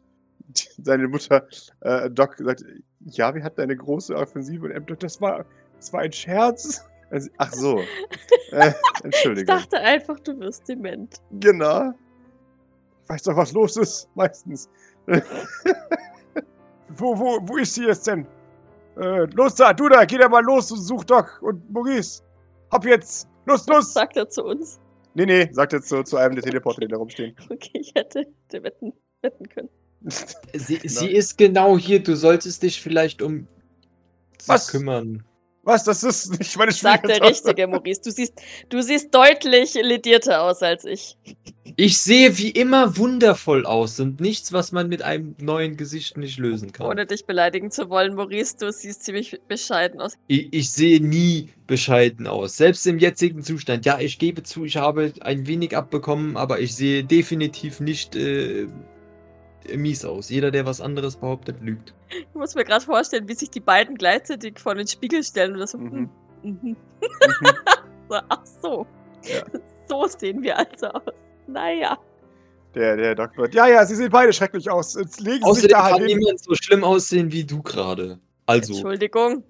Seine 0.82 1.06
Mutter, 1.08 1.46
äh, 1.80 2.10
Doc, 2.10 2.36
sagt, 2.38 2.64
ja, 3.06 3.34
wir 3.34 3.42
hatten 3.44 3.60
eine 3.60 3.76
große 3.76 4.14
Offensive 4.14 4.64
und 4.66 4.72
M. 4.72 4.84
das 4.98 5.20
war, 5.20 5.44
das 5.76 5.92
war 5.92 6.00
ein 6.00 6.12
Scherz. 6.12 6.84
Also, 7.10 7.30
ach 7.38 7.52
so. 7.52 7.78
äh, 8.52 8.70
Ich 8.98 9.04
Entschuldigung. 9.04 9.46
dachte 9.56 9.78
einfach, 9.78 10.18
du 10.20 10.38
wirst 10.40 10.68
dement. 10.68 11.20
Genau. 11.40 11.92
Ich 13.04 13.08
weiß 13.08 13.22
doch, 13.24 13.36
was 13.36 13.52
los 13.52 13.76
ist, 13.76 14.08
meistens. 14.14 14.68
wo, 16.88 17.18
wo, 17.18 17.38
wo 17.42 17.56
ist 17.58 17.74
sie 17.74 17.86
jetzt 17.86 18.06
denn? 18.06 18.26
Äh, 18.96 19.26
los 19.34 19.54
da, 19.54 19.72
du 19.72 19.88
da, 19.88 20.04
geh 20.04 20.18
da 20.18 20.28
mal 20.28 20.44
los 20.44 20.70
und 20.70 20.80
such 20.80 21.04
Doc 21.04 21.40
und 21.42 21.70
Maurice. 21.70 22.22
Hopp 22.72 22.84
jetzt. 22.84 23.28
Los, 23.46 23.66
los. 23.66 23.92
Sagt 23.94 24.16
er 24.16 24.28
zu 24.28 24.44
uns. 24.44 24.80
Nee, 25.14 25.26
nee, 25.26 25.48
sagt 25.52 25.74
jetzt 25.74 25.88
so 25.88 26.02
zu 26.02 26.16
einem 26.16 26.34
der 26.34 26.44
Teleporter, 26.44 26.80
die 26.80 26.88
da 26.88 26.96
rumstehen. 26.96 27.36
Okay, 27.50 27.70
ich 27.74 27.92
hätte, 27.94 28.20
hätte 28.20 28.64
wetten, 28.64 28.92
wetten 29.20 29.48
können. 29.48 29.68
Sie, 30.02 30.80
sie 30.84 31.10
ist 31.10 31.36
genau 31.36 31.76
hier, 31.76 32.02
du 32.02 32.16
solltest 32.16 32.62
dich 32.62 32.80
vielleicht 32.80 33.20
um 33.20 33.46
sie 34.40 34.48
Was? 34.48 34.68
kümmern. 34.68 35.24
Was, 35.64 35.84
das 35.84 36.02
ist 36.02 36.38
nicht 36.38 36.56
meine 36.56 36.72
Sagt 36.72 37.04
der 37.04 37.16
Schwiegertochter. 37.16 37.48
Richtige, 37.48 37.66
Maurice. 37.68 38.00
Du 38.02 38.10
siehst, 38.10 38.34
du 38.68 38.82
siehst 38.82 39.14
deutlich 39.14 39.74
ledierter 39.74 40.42
aus 40.42 40.62
als 40.62 40.84
ich. 40.84 41.16
Ich 41.76 41.98
sehe 41.98 42.36
wie 42.36 42.50
immer 42.50 42.96
wundervoll 42.98 43.64
aus 43.64 43.98
und 44.00 44.20
nichts, 44.20 44.52
was 44.52 44.72
man 44.72 44.88
mit 44.88 45.02
einem 45.02 45.36
neuen 45.40 45.76
Gesicht 45.76 46.16
nicht 46.16 46.38
lösen 46.38 46.72
kann. 46.72 46.86
Ohne 46.86 47.06
dich 47.06 47.24
beleidigen 47.24 47.70
zu 47.70 47.88
wollen, 47.88 48.14
Maurice, 48.14 48.56
du 48.58 48.70
siehst 48.72 49.04
ziemlich 49.04 49.40
bescheiden 49.48 50.00
aus. 50.00 50.18
Ich, 50.26 50.52
ich 50.52 50.70
sehe 50.72 51.00
nie 51.00 51.50
bescheiden 51.66 52.26
aus. 52.26 52.56
Selbst 52.56 52.86
im 52.86 52.98
jetzigen 52.98 53.42
Zustand. 53.42 53.86
Ja, 53.86 54.00
ich 54.00 54.18
gebe 54.18 54.42
zu, 54.42 54.64
ich 54.64 54.76
habe 54.76 55.12
ein 55.20 55.46
wenig 55.46 55.76
abbekommen, 55.76 56.36
aber 56.36 56.60
ich 56.60 56.74
sehe 56.74 57.04
definitiv 57.04 57.80
nicht 57.80 58.16
äh, 58.16 58.66
mies 59.76 60.04
aus. 60.04 60.28
Jeder, 60.30 60.50
der 60.50 60.66
was 60.66 60.80
anderes 60.80 61.16
behauptet, 61.16 61.60
lügt. 61.60 61.94
Ich 62.10 62.26
muss 62.34 62.54
mir 62.54 62.64
gerade 62.64 62.84
vorstellen, 62.84 63.28
wie 63.28 63.34
sich 63.34 63.50
die 63.50 63.60
beiden 63.60 63.96
gleichzeitig 63.96 64.58
vor 64.58 64.74
den 64.74 64.86
Spiegel 64.86 65.22
stellen 65.22 65.54
und 65.54 65.60
das 65.60 65.72
so. 65.72 65.78
Mhm. 65.78 66.10
Mhm. 66.42 66.50
Mhm. 66.52 66.58
Mhm. 66.70 66.76
so 68.08 68.16
ach 68.28 68.46
so. 68.62 68.86
Ja. 69.24 69.42
So 69.88 70.06
sehen 70.06 70.42
wir 70.42 70.58
also 70.58 70.86
aus. 70.88 71.02
Naja. 71.46 71.98
Der, 72.74 72.96
der 72.96 73.14
Doktor. 73.14 73.48
Ja, 73.52 73.66
ja, 73.66 73.84
sie 73.84 73.94
sehen 73.94 74.10
beide 74.10 74.32
schrecklich 74.32 74.70
aus. 74.70 74.94
Jetzt 74.94 75.20
legen 75.20 75.34
sie 75.36 75.40
sich 75.40 75.44
Außerdem 75.44 75.68
da 75.70 75.82
halt 75.84 75.96
kann 75.98 76.06
hin. 76.06 76.18
niemand 76.18 76.40
so 76.42 76.54
schlimm 76.54 76.84
aussehen 76.84 77.30
wie 77.30 77.44
du 77.44 77.62
gerade. 77.62 78.18
Also, 78.46 78.72
Entschuldigung. 78.72 79.44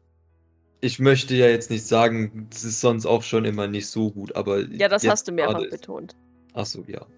ich 0.80 0.98
möchte 0.98 1.34
ja 1.36 1.46
jetzt 1.46 1.70
nicht 1.70 1.86
sagen, 1.86 2.48
das 2.50 2.64
ist 2.64 2.80
sonst 2.80 3.06
auch 3.06 3.22
schon 3.22 3.44
immer 3.44 3.68
nicht 3.68 3.86
so 3.86 4.10
gut, 4.10 4.34
aber. 4.34 4.60
Ja, 4.72 4.88
das 4.88 5.06
hast 5.06 5.28
du 5.28 5.32
mehrfach 5.32 5.60
ist- 5.62 5.70
betont. 5.70 6.16
Achso, 6.54 6.82
ja, 6.88 7.00
okay. 7.02 7.12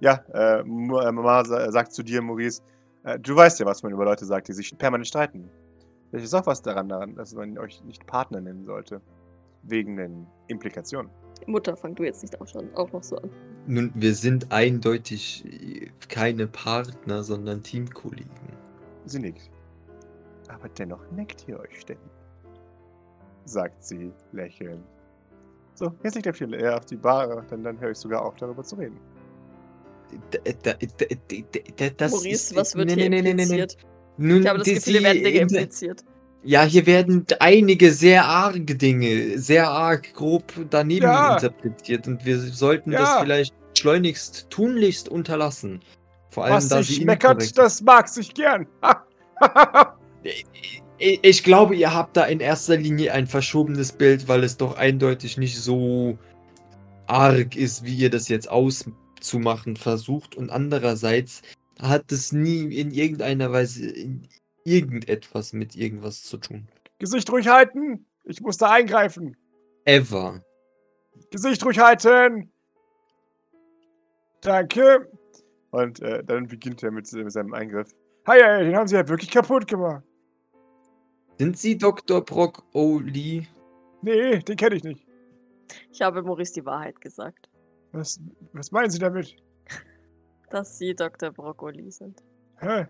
Ja, 0.00 0.22
äh, 0.32 0.60
äh, 0.60 0.64
Mama 0.64 1.44
sa 1.44 1.70
sagt 1.70 1.92
zu 1.92 2.02
dir, 2.02 2.22
Maurice, 2.22 2.62
äh, 3.04 3.18
du 3.18 3.34
weißt 3.34 3.58
ja, 3.60 3.66
was 3.66 3.82
man 3.82 3.92
über 3.92 4.04
Leute 4.04 4.24
sagt, 4.24 4.48
die 4.48 4.52
sich 4.52 4.76
permanent 4.76 5.08
streiten. 5.08 5.50
Vielleicht 6.10 6.26
ist 6.26 6.34
auch 6.34 6.46
was 6.46 6.62
daran, 6.62 6.88
daran, 6.88 7.14
dass 7.16 7.34
man 7.34 7.58
euch 7.58 7.82
nicht 7.84 8.06
Partner 8.06 8.40
nennen 8.40 8.64
sollte. 8.64 9.00
Wegen 9.64 9.96
den 9.96 10.26
Implikationen. 10.46 11.10
Mutter, 11.46 11.76
fang 11.76 11.94
du 11.94 12.04
jetzt 12.04 12.22
nicht 12.22 12.40
auch 12.40 12.46
schon 12.46 12.72
auch 12.74 12.90
noch 12.92 13.02
so 13.02 13.16
an. 13.16 13.30
Nun, 13.66 13.92
wir 13.94 14.14
sind 14.14 14.50
eindeutig 14.52 15.44
äh, 15.46 15.90
keine 16.08 16.46
Partner, 16.46 17.22
sondern 17.22 17.62
Teamkollegen. 17.62 18.30
Sie 19.04 19.18
nickt. 19.18 19.50
Aber 20.48 20.68
dennoch 20.68 21.10
neckt 21.10 21.46
ihr 21.48 21.58
euch 21.58 21.80
ständig. 21.80 22.10
Sagt 23.44 23.82
sie, 23.82 24.12
lächelnd. 24.32 24.84
So, 25.74 25.92
jetzt 26.02 26.14
liegt 26.14 26.28
auf 26.28 26.38
die, 26.38 26.44
äh, 26.44 26.70
auf 26.70 26.86
die 26.86 26.96
Bar, 26.96 27.44
dann, 27.50 27.62
dann 27.62 27.78
höre 27.78 27.90
ich 27.90 27.98
sogar 27.98 28.24
auf, 28.24 28.36
darüber 28.36 28.62
zu 28.62 28.76
reden. 28.76 28.98
Das 31.96 32.10
Maurice, 32.12 32.30
ist- 32.34 32.56
was 32.56 32.74
wird 32.76 32.88
nee, 32.88 32.94
hier 32.94 33.10
nee, 33.10 33.22
nee, 33.22 33.34
nee, 33.34 33.34
nee. 33.34 33.42
impliziert? 33.42 33.76
Nun, 34.16 34.42
Ich 34.42 34.48
habe 34.48 34.58
das 34.58 34.66
die- 34.68 34.74
Gefühl, 34.74 34.92
hier 34.94 35.02
werden 35.04 35.24
Dinge 35.24 35.38
impliziert. 35.40 36.04
Ja, 36.44 36.62
hier 36.64 36.86
werden 36.86 37.26
einige 37.40 37.92
sehr 37.92 38.24
arge 38.24 38.74
Dinge, 38.76 39.38
sehr 39.38 39.68
arg 39.68 40.14
grob 40.14 40.44
daneben 40.70 41.02
Ja. 41.04 41.34
interpretiert 41.34 42.06
und 42.06 42.24
wir 42.24 42.38
sollten 42.38 42.92
das 42.92 43.00
Ja. 43.00 43.20
vielleicht 43.20 43.54
schleunigst, 43.76 44.46
tunlichst 44.48 45.08
unterlassen. 45.08 45.80
Vor 46.30 46.44
allem, 46.44 46.54
Was 46.54 46.68
da 46.68 46.82
sich 46.82 47.04
meckert, 47.04 47.56
das 47.58 47.82
mag 47.82 48.08
sich 48.08 48.32
gern. 48.34 48.66
Ich, 51.00 51.20
ich 51.22 51.44
glaube, 51.44 51.76
ihr 51.76 51.94
habt 51.94 52.16
da 52.16 52.24
in 52.24 52.40
erster 52.40 52.76
Linie 52.76 53.12
ein 53.12 53.28
verschobenes 53.28 53.92
Bild, 53.92 54.26
weil 54.26 54.42
es 54.42 54.56
doch 54.56 54.76
eindeutig 54.76 55.38
nicht 55.38 55.56
so 55.56 56.18
arg 57.06 57.54
ist, 57.54 57.84
wie 57.84 57.94
ihr 57.94 58.10
das 58.10 58.28
jetzt 58.28 58.50
auszumachen 59.18 59.76
versucht. 59.76 60.36
Und 60.36 60.50
andererseits 60.50 61.42
hat 61.80 62.10
es 62.12 62.32
nie 62.32 62.74
in 62.74 62.90
irgendeiner 62.90 63.52
Weise 63.52 63.88
in 63.88 64.28
irgendetwas 64.64 65.52
mit 65.52 65.76
irgendwas 65.76 66.22
zu 66.22 66.38
tun. 66.38 66.68
Gesicht 66.98 67.30
ruhig 67.30 67.48
halten. 67.48 68.04
Ich 68.24 68.40
muss 68.40 68.58
da 68.58 68.70
eingreifen. 68.70 69.36
Ever. 69.84 70.42
Gesicht 71.30 71.64
ruhig 71.64 71.78
halten. 71.78 72.50
Danke. 74.40 75.10
Und 75.70 76.00
äh, 76.00 76.24
dann 76.24 76.48
beginnt 76.48 76.82
er 76.82 76.90
mit, 76.90 77.10
mit 77.12 77.32
seinem 77.32 77.54
Eingriff. 77.54 77.94
Hey, 78.24 78.40
hey, 78.42 78.64
den 78.64 78.76
haben 78.76 78.88
sie 78.88 78.96
ja 78.96 79.08
wirklich 79.08 79.30
kaputt 79.30 79.66
gemacht. 79.66 80.02
Sind 81.38 81.56
Sie 81.56 81.78
Dr. 81.78 82.24
Brock 82.24 82.64
O'Lee? 82.74 83.46
Nee, 84.02 84.38
den 84.40 84.56
kenne 84.56 84.76
ich 84.76 84.84
nicht. 84.84 85.06
Ich 85.92 86.02
habe 86.02 86.22
Maurice 86.22 86.54
die 86.54 86.66
Wahrheit 86.66 87.00
gesagt, 87.00 87.47
Was, 87.92 88.20
was 88.52 88.70
meinen 88.70 88.90
Sie 88.90 88.98
damit? 88.98 89.36
dass 90.50 90.78
sie 90.78 90.94
Dr. 90.94 91.30
Broccoli 91.30 91.90
sind. 91.90 92.22
Hä? 92.60 92.86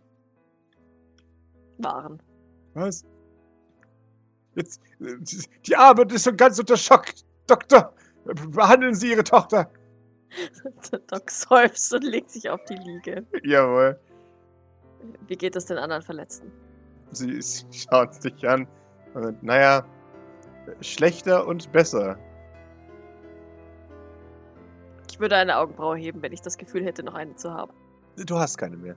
waren. 1.78 2.20
Was? 2.74 3.05
Jetzt, 4.55 4.80
die 5.66 5.76
Arme 5.76 6.03
ist 6.12 6.24
so 6.24 6.34
ganz 6.34 6.59
unter 6.59 6.76
Schock. 6.76 7.07
Doktor, 7.46 7.94
behandeln 8.24 8.94
Sie 8.94 9.12
Ihre 9.12 9.24
Tochter. 9.24 9.70
Der 10.92 10.99
Doc 11.07 11.30
seufzt 11.30 11.94
und 11.94 12.03
legt 12.03 12.30
sich 12.30 12.51
auf 12.51 12.62
die 12.64 12.74
Liege. 12.74 13.24
Jawohl. 13.44 13.99
Wie 15.26 15.36
geht 15.36 15.57
es 15.57 15.66
den 15.66 15.78
anderen 15.78 16.03
Verletzten? 16.03 16.53
Sie, 17.12 17.40
sie 17.40 17.64
schaut 17.72 18.22
dich 18.22 18.46
an. 18.46 18.66
Und, 19.14 19.42
naja, 19.42 19.86
schlechter 20.80 21.46
und 21.46 21.70
besser. 21.72 22.18
Ich 25.18 25.20
würde 25.20 25.34
eine 25.34 25.58
Augenbraue 25.58 25.96
heben, 25.96 26.22
wenn 26.22 26.32
ich 26.32 26.42
das 26.42 26.56
Gefühl 26.56 26.84
hätte, 26.84 27.02
noch 27.02 27.14
eine 27.14 27.34
zu 27.34 27.52
haben. 27.52 27.72
Du 28.24 28.38
hast 28.38 28.56
keine 28.56 28.76
mehr. 28.76 28.94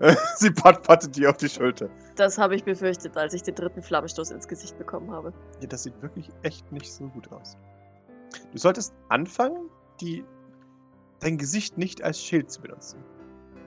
sie 0.34 0.50
pat 0.50 0.82
pattet 0.82 1.14
dir 1.14 1.30
auf 1.30 1.36
die 1.36 1.48
Schulter. 1.48 1.88
Das 2.16 2.38
habe 2.38 2.56
ich 2.56 2.64
befürchtet, 2.64 3.16
als 3.16 3.34
ich 3.34 3.44
den 3.44 3.54
dritten 3.54 3.80
Flammenstoß 3.80 4.32
ins 4.32 4.48
Gesicht 4.48 4.76
bekommen 4.78 5.12
habe. 5.12 5.32
Ja, 5.60 5.68
das 5.68 5.84
sieht 5.84 6.02
wirklich 6.02 6.28
echt 6.42 6.72
nicht 6.72 6.92
so 6.92 7.06
gut 7.06 7.30
aus. 7.30 7.56
Du 8.50 8.58
solltest 8.58 8.92
anfangen, 9.10 9.70
die, 10.00 10.24
dein 11.20 11.38
Gesicht 11.38 11.78
nicht 11.78 12.02
als 12.02 12.20
Schild 12.20 12.50
zu 12.50 12.62
benutzen. 12.62 12.98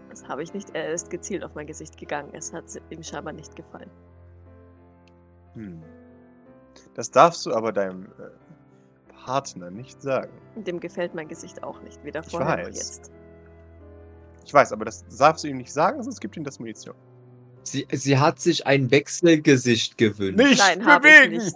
Das 0.10 0.28
habe 0.28 0.44
ich 0.44 0.54
nicht. 0.54 0.76
Er 0.76 0.92
ist 0.92 1.10
gezielt 1.10 1.46
auf 1.46 1.56
mein 1.56 1.68
Gesicht 1.68 1.98
gegangen. 1.98 2.32
Es 2.34 2.52
hat 2.52 2.66
ihm 2.90 3.02
scheinbar 3.02 3.32
nicht 3.32 3.56
gefallen. 3.56 3.90
Hm. 5.54 5.82
Das 6.96 7.12
darfst 7.12 7.46
du 7.46 7.54
aber 7.54 7.72
deinem 7.72 8.08
äh, 8.08 8.43
Partner 9.26 9.72
nicht 9.72 10.02
sagen. 10.02 10.32
Dem 10.56 10.80
gefällt 10.80 11.14
mein 11.16 11.28
Gesicht 11.28 11.64
auch 11.64 11.82
nicht. 11.82 12.04
Weder 12.04 12.24
vorher 12.24 12.58
noch 12.58 12.68
jetzt. 12.68 13.12
Ich 14.46 14.54
weiß, 14.54 14.72
aber 14.74 14.86
das 14.86 15.06
darfst 15.18 15.44
du 15.44 15.48
ihm 15.48 15.58
nicht 15.58 15.72
sagen, 15.72 16.04
sonst 16.04 16.20
gibt 16.20 16.36
ihm 16.36 16.44
das 16.44 16.60
Munition. 16.60 16.96
Sie, 17.64 17.88
sie 17.94 18.18
hat 18.18 18.40
sich 18.40 18.68
ein 18.68 18.92
Wechselgesicht 18.92 19.98
gewünscht. 19.98 20.38
Nicht 20.38 20.60
Nein, 20.60 20.86
habe 20.86 21.08
ich 21.08 21.16
bewegen! 21.16 21.38
nicht. 21.44 21.56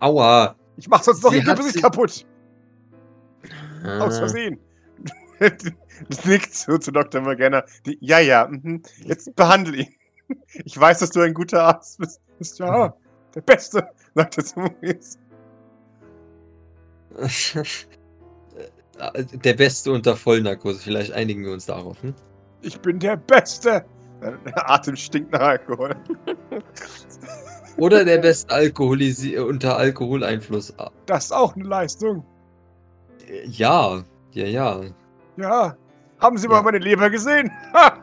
Aua. 0.00 0.54
Ich 0.76 0.88
mach 0.88 1.02
sonst 1.02 1.22
noch 1.22 1.32
ihr 1.32 1.42
Gesicht 1.42 1.72
sich- 1.74 1.82
kaputt. 1.82 2.24
Aus 3.84 4.14
Ah. 4.14 4.18
Versehen. 4.18 4.58
Das 6.08 6.24
nickt 6.24 6.52
so 6.54 6.76
zu 6.76 6.90
Dr. 6.90 7.20
Morgana. 7.20 7.62
Die, 7.86 7.96
ja, 8.00 8.18
ja, 8.18 8.48
mhm. 8.50 8.82
jetzt 9.04 9.34
behandle 9.36 9.76
ihn. 9.76 9.94
Ich 10.64 10.78
weiß, 10.78 10.98
dass 10.98 11.10
du 11.10 11.20
ein 11.20 11.32
guter 11.34 11.62
Arzt 11.62 11.98
bist. 11.98 12.20
Bist 12.38 12.58
ja 12.58 12.92
der 13.32 13.40
Beste, 13.42 13.88
sagt 14.14 14.38
er 14.38 14.44
zu 14.44 14.58
Maurice. 14.58 15.18
Der 19.44 19.54
Beste 19.54 19.90
unter 19.92 20.16
Vollnarkose. 20.16 20.78
Vielleicht 20.78 21.12
einigen 21.12 21.44
wir 21.44 21.52
uns 21.52 21.66
darauf. 21.66 22.00
Hm? 22.02 22.14
Ich 22.62 22.78
bin 22.80 22.98
der 22.98 23.16
Beste. 23.16 23.84
Der 24.22 24.70
Atem 24.70 24.96
stinkt 24.96 25.32
nach 25.32 25.40
Alkohol. 25.40 25.94
Oder 27.76 28.04
der 28.04 28.18
Beste 28.18 28.54
Alkoholisi 28.54 29.36
unter 29.36 29.76
Alkoholeinfluss. 29.76 30.72
Das 31.06 31.24
ist 31.26 31.32
auch 31.32 31.56
eine 31.56 31.64
Leistung. 31.64 32.24
äh, 33.28 33.46
Ja, 33.48 34.02
ja, 34.30 34.46
ja. 34.46 34.80
Ja. 35.36 35.76
Haben 36.20 36.38
Sie 36.38 36.46
mal 36.48 36.56
Ja. 36.58 36.62
meine 36.62 36.78
Leber 36.78 37.10
gesehen? 37.10 37.50
Ha! 37.74 37.98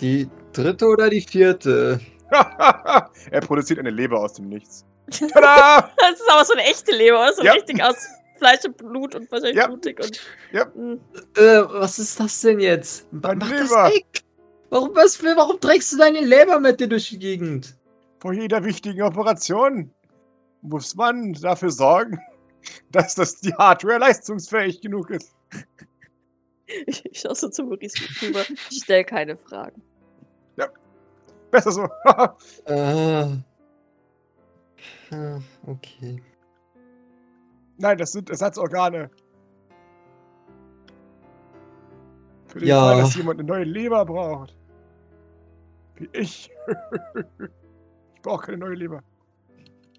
Die 0.00 0.28
dritte 0.54 0.86
oder 0.86 1.10
die 1.10 1.20
vierte? 1.20 2.00
er 3.30 3.40
produziert 3.42 3.78
eine 3.78 3.90
Leber 3.90 4.18
aus 4.20 4.32
dem 4.32 4.48
Nichts. 4.48 4.84
Tada! 5.10 5.92
Das 5.96 6.20
ist 6.20 6.30
aber 6.30 6.44
so 6.44 6.52
eine 6.54 6.62
echte 6.64 6.92
Leber, 6.92 7.32
so 7.32 7.42
Ja. 7.42 7.52
richtig 7.52 7.82
aus 7.82 7.96
Fleisch 8.38 8.64
und 8.64 8.76
Blut 8.76 9.14
und 9.14 9.30
wahrscheinlich 9.30 9.56
Ja. 9.56 9.66
blutig 9.66 9.98
und. 10.02 10.20
Ja. 10.52 10.70
Hm. 10.74 11.00
Äh, 11.36 11.40
was 11.68 11.98
ist 11.98 12.18
das 12.20 12.40
denn 12.40 12.60
jetzt? 12.60 13.06
Mein 13.12 13.38
Mach 13.38 13.48
Leber. 13.50 13.60
das 13.62 13.94
weg! 13.94 14.06
Warum, 14.70 14.94
was, 14.94 15.16
für- 15.16 15.36
warum 15.36 15.60
trägst 15.60 15.92
du 15.92 15.96
deine 15.96 16.20
Leber 16.20 16.58
mit 16.60 16.80
dir 16.80 16.88
durch 16.88 17.08
die 17.10 17.18
Gegend? 17.18 17.76
Vor 18.20 18.32
jeder 18.32 18.64
wichtigen 18.64 19.02
Operation 19.02 19.92
muss 20.62 20.94
man 20.96 21.32
dafür 21.34 21.70
sorgen, 21.70 22.18
dass 22.90 23.14
das 23.14 23.40
die 23.40 23.54
Hardware 23.54 23.98
leistungsfähig 23.98 24.80
genug 24.80 25.10
ist. 25.10 25.32
Ich, 26.86 27.04
ich 27.06 27.20
schaue 27.20 27.36
so 27.36 27.48
zu 27.48 27.62
Maurice 27.62 27.96
rüber. 28.22 28.44
Ich 28.70 28.82
stelle 28.82 29.04
keine 29.04 29.36
Fragen. 29.36 29.80
Besser 31.52 31.70
so. 31.70 31.88
Äh. 32.64 33.36
Ah, 35.10 35.38
okay. 35.66 36.22
Nein, 37.78 37.98
das 37.98 38.12
sind 38.12 38.30
Ersatzorgane. 38.30 39.10
Für 42.46 42.58
den 42.58 42.68
Ja. 42.68 42.80
Fall, 42.80 42.98
dass 42.98 43.14
jemand 43.16 43.40
eine 43.40 43.48
neue 43.48 43.64
Leber 43.64 44.04
braucht. 44.04 44.56
Wie 45.96 46.08
ich. 46.12 46.50
ich 48.14 48.22
brauche 48.22 48.46
keine 48.46 48.58
neue 48.58 48.74
Leber. 48.74 49.02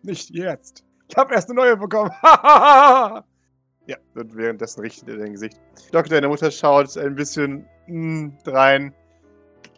Nicht 0.04 0.30
jetzt. 0.32 0.84
Ich 1.10 1.16
habe 1.16 1.34
erst 1.34 1.50
eine 1.50 1.60
neue 1.60 1.78
bekommen. 1.78 2.12
ja, 2.24 3.98
und 4.16 4.36
währenddessen 4.36 4.82
richtet 4.82 5.10
er 5.10 5.18
dein 5.18 5.34
Gesicht. 5.34 5.60
Doktor, 5.92 6.16
deine 6.16 6.28
Mutter 6.28 6.52
schaut 6.52 6.98
ein 6.98 7.16
bisschen 7.16 7.66
mm, 7.88 8.30
rein. 8.46 8.94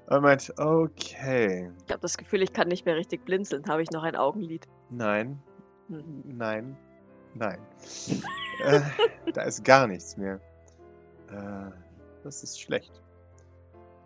Und 0.09 0.21
meint, 0.23 0.51
okay. 0.57 1.69
Ich 1.85 1.91
habe 1.91 2.01
das 2.01 2.17
Gefühl, 2.17 2.41
ich 2.41 2.51
kann 2.51 2.67
nicht 2.67 2.85
mehr 2.85 2.95
richtig 2.95 3.23
blinzeln. 3.25 3.63
Habe 3.67 3.83
ich 3.83 3.91
noch 3.91 4.03
ein 4.03 4.15
Augenlid? 4.15 4.67
Nein, 4.89 5.39
Hm. 5.89 6.03
Nein. 6.25 6.77
Nein. 7.35 7.59
äh, 8.65 8.81
da 9.33 9.43
ist 9.43 9.63
gar 9.63 9.87
nichts 9.87 10.17
mehr. 10.17 10.39
Äh, 11.31 11.71
das 12.23 12.43
ist 12.43 12.59
schlecht. 12.59 13.01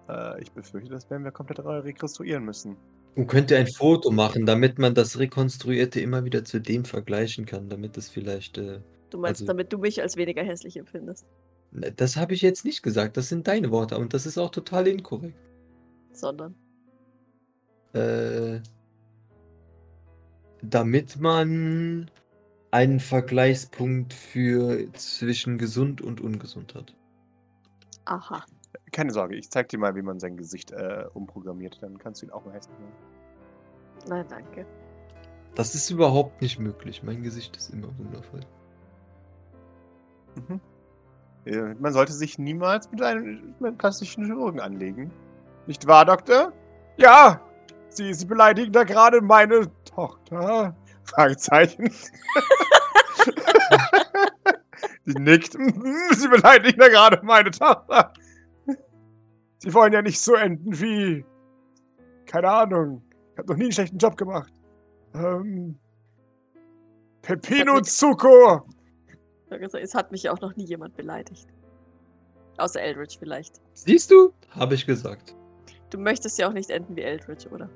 Äh, 0.10 0.42
ich 0.42 0.52
befürchte, 0.52 0.90
das 0.92 1.10
werden 1.10 1.24
wir 1.24 1.32
komplett 1.32 1.60
re- 1.60 1.84
rekonstruieren 1.84 2.44
müssen. 2.44 2.76
Man 3.16 3.28
könnte 3.28 3.56
ein 3.58 3.68
Foto 3.68 4.12
machen, 4.12 4.46
damit 4.46 4.80
man 4.80 4.94
das 4.96 5.20
Rekonstruierte 5.20 6.00
immer 6.02 6.26
wieder 6.26 6.44
zu 6.44 6.60
dem 6.60 6.84
vergleichen 6.84 7.46
kann, 7.46 7.70
damit 7.70 7.98
es 7.98 8.10
vielleicht. 8.10 8.58
Äh, 8.58 8.80
Du 9.10 9.20
meinst, 9.20 9.42
Also- 9.42 9.46
damit 9.52 9.72
du 9.72 9.78
mich 9.78 10.02
als 10.02 10.18
weniger 10.18 10.42
hässlich 10.44 10.76
empfindest. 10.76 11.26
ne, 11.72 11.92
das 11.92 12.18
habe 12.18 12.34
ich 12.34 12.42
jetzt 12.42 12.66
nicht 12.66 12.82
gesagt, 12.82 13.16
das 13.16 13.30
sind 13.30 13.48
deine 13.48 13.70
Worte 13.72 13.98
und 13.98 14.14
das 14.14 14.26
ist 14.26 14.38
auch 14.40 14.50
total 14.50 14.88
inkorrekt. 14.88 15.36
Sondern. 16.14 16.56
Äh, 17.94 18.60
damit 20.62 21.20
man 21.20 22.10
einen 22.72 23.00
Vergleichspunkt 23.00 24.14
für 24.14 24.92
zwischen 24.94 25.58
gesund 25.58 26.02
und 26.02 26.22
ungesund 26.22 26.74
hat. 26.74 26.96
Aha. 28.06 28.44
Keine 28.92 29.12
Sorge, 29.12 29.36
ich 29.36 29.50
zeig 29.52 29.70
dir 29.70 29.78
mal, 29.78 29.96
wie 29.96 30.02
man 30.02 30.20
sein 30.20 30.38
Gesicht 30.38 30.72
äh, 30.72 31.06
umprogrammiert. 31.14 31.78
Dann 31.82 31.98
kannst 31.98 32.22
du 32.22 32.28
ihn 32.28 32.32
auch 32.32 32.46
mal 32.46 32.54
hässlich 32.54 32.78
machen. 32.80 33.14
Nein, 34.08 34.26
danke. 34.28 34.66
Das 35.56 35.76
ist 35.76 35.90
überhaupt 35.90 36.42
nicht 36.42 36.60
möglich. 36.60 37.04
Mein 37.04 37.22
Gesicht 37.22 37.56
ist 37.56 37.70
immer 37.70 37.96
wundervoll. 37.98 38.42
Mhm. 40.36 40.60
Äh, 41.46 41.76
man 41.76 41.94
sollte 41.94 42.14
sich 42.14 42.40
niemals 42.40 42.92
mit 42.92 43.02
einem, 43.02 43.54
mit 43.60 43.68
einem 43.68 43.78
plastischen 43.78 44.26
Chirurgen 44.26 44.60
anlegen. 44.60 45.12
Nicht 45.68 45.88
wahr, 45.88 46.06
Doktor? 46.06 46.52
Ja! 46.98 47.42
Sie, 47.90 48.14
Sie 48.14 48.26
beleidigen 48.26 48.72
da 48.72 48.84
gerade 48.84 49.22
meine 49.22 49.72
Tochter? 49.86 50.76
Fragezeichen. 51.04 51.92
Sie 55.06 55.20
nickt. 55.20 55.54
Sie 56.12 56.28
beleidigen 56.28 56.80
da 56.80 56.88
gerade 56.88 57.20
meine 57.24 57.52
Tochter. 57.52 58.14
Sie 59.60 59.74
wollen 59.74 59.94
ja 59.94 60.02
nicht 60.02 60.20
so 60.20 60.34
enden 60.34 60.80
wie. 60.80 61.26
Keine 62.26 62.50
Ahnung. 62.50 63.04
Ich 63.32 63.38
habe 63.38 63.50
noch 63.50 63.58
nie 63.58 63.64
einen 63.66 63.72
schlechten 63.72 63.98
Job 63.98 64.18
gemacht. 64.18 64.52
Ähm. 65.14 65.78
Pepino 67.22 67.80
Zuko! 67.82 68.68
Es 69.50 69.94
hat 69.94 70.12
mich 70.12 70.30
auch 70.30 70.42
noch 70.42 70.56
nie 70.56 70.66
jemand 70.66 70.96
beleidigt. 70.98 71.48
Außer 72.58 72.82
Eldridge 72.82 73.16
vielleicht. 73.20 73.62
Siehst 73.74 74.12
du? 74.12 74.34
Habe 74.50 74.74
ich 74.76 74.86
gesagt. 74.86 75.36
Du 75.94 76.00
möchtest 76.00 76.40
ja 76.40 76.50
auch 76.50 76.54
nicht 76.54 76.72
enden 76.72 76.96
wie 76.96 77.02
Eldridge, 77.02 77.48
oder? 77.50 77.70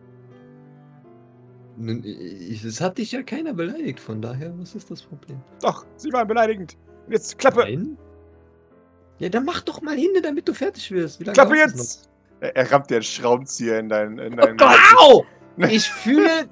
Es 2.65 2.81
hat 2.81 2.97
dich 2.97 3.11
ja 3.11 3.21
keiner 3.21 3.53
beleidigt, 3.53 3.99
von 3.99 4.19
daher, 4.19 4.51
was 4.57 4.73
ist 4.73 4.89
das 4.89 5.03
Problem? 5.03 5.39
Doch, 5.61 5.85
Sie 5.97 6.11
waren 6.11 6.27
beleidigend. 6.27 6.75
Jetzt 7.07 7.37
Klappe! 7.37 7.59
Nein? 7.59 7.95
Ja, 9.19 9.29
dann 9.29 9.45
mach 9.45 9.61
doch 9.61 9.83
mal 9.83 9.95
hin, 9.95 10.09
damit 10.23 10.47
du 10.47 10.53
fertig 10.55 10.89
wirst. 10.91 11.19
Wie 11.19 11.25
lange 11.25 11.35
Klappe 11.35 11.57
jetzt! 11.57 12.09
Er, 12.39 12.55
er 12.55 12.71
rammt 12.71 12.89
dir 12.89 12.95
einen 12.95 13.03
Schraubenzieher 13.03 13.77
in 13.79 13.89
deinen. 13.89 14.17
In 14.17 14.33
noch? 14.33 14.45
deinen 14.45 14.59
Au! 14.97 15.23
Ich 15.69 15.87
fühle 15.87 16.49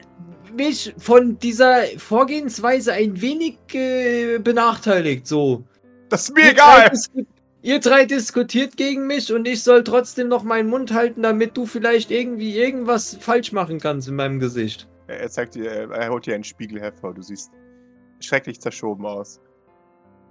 mich 0.55 0.93
von 0.99 1.39
dieser 1.39 1.81
Vorgehensweise 1.97 2.93
ein 2.93 3.19
wenig 3.19 3.57
äh, 3.73 4.37
benachteiligt. 4.37 5.25
So. 5.25 5.63
Das 6.09 6.29
ist 6.29 6.35
mir 6.35 6.43
drei, 6.43 6.51
egal! 6.51 6.87
disku- 6.89 7.25
ihr 7.65 7.79
drei 7.79 8.05
diskutiert 8.05 8.77
gegen 8.77 9.07
mich 9.07 9.33
und 9.33 9.47
ich 9.47 9.63
soll 9.63 9.83
trotzdem 9.83 10.27
noch 10.27 10.43
meinen 10.43 10.69
Mund 10.69 10.93
halten, 10.93 11.23
damit 11.23 11.57
du 11.57 11.65
vielleicht 11.65 12.11
irgendwie 12.11 12.55
irgendwas 12.57 13.17
falsch 13.19 13.51
machen 13.51 13.79
kannst 13.79 14.07
in 14.07 14.15
meinem 14.15 14.39
Gesicht. 14.39 14.87
Er, 15.07 15.27
zeigt 15.29 15.55
dir, 15.55 15.71
er, 15.91 16.09
holt 16.09 16.27
dir 16.27 16.35
einen 16.35 16.43
Spiegel 16.43 16.79
hervor. 16.79 17.13
Du 17.15 17.23
siehst 17.23 17.51
schrecklich 18.19 18.61
zerschoben 18.61 19.05
aus. 19.05 19.39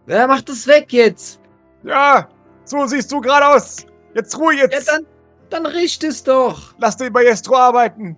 Ja, 0.07 0.27
mach 0.29 0.43
das 0.43 0.67
weg 0.67 0.93
jetzt. 0.93 1.41
Ja! 1.83 2.29
So 2.65 2.87
siehst 2.87 3.11
du 3.11 3.21
gerade 3.21 3.47
aus! 3.47 3.85
Jetzt 4.15 4.39
Ruhe 4.39 4.55
Ja, 4.55 4.67
jetzt! 4.71 4.89
dann 4.89 5.07
Dann 5.51 5.67
richt 5.67 6.05
es 6.05 6.23
doch. 6.23 6.75
Lass 6.79 6.97
den 6.97 7.13
Maestro 7.13 7.57
arbeiten. 7.57 8.17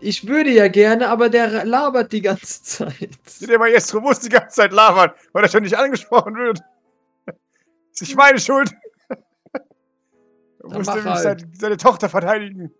Ich 0.00 0.26
würde 0.26 0.50
ja 0.50 0.68
gerne, 0.68 1.08
aber 1.08 1.28
der 1.30 1.64
labert 1.64 2.12
die 2.12 2.22
ganze 2.22 2.62
Zeit. 2.62 3.18
Der 3.40 3.58
Maestro 3.58 4.00
muss 4.00 4.20
die 4.20 4.28
ganze 4.28 4.56
Zeit 4.56 4.72
labern, 4.72 5.12
weil 5.32 5.44
er 5.44 5.50
schon 5.50 5.62
nicht 5.62 5.76
angesprochen 5.76 6.34
wird. 6.36 6.60
Ist 8.00 8.08
nicht 8.08 8.16
meine 8.16 8.38
Schuld. 8.38 8.72
Er 10.62 10.68
Dann 10.68 10.78
muss 10.78 10.86
mach 10.88 10.94
nämlich 10.96 11.14
halt. 11.14 11.40
seine, 11.40 11.52
seine 11.54 11.76
Tochter 11.78 12.08
verteidigen. 12.10 12.70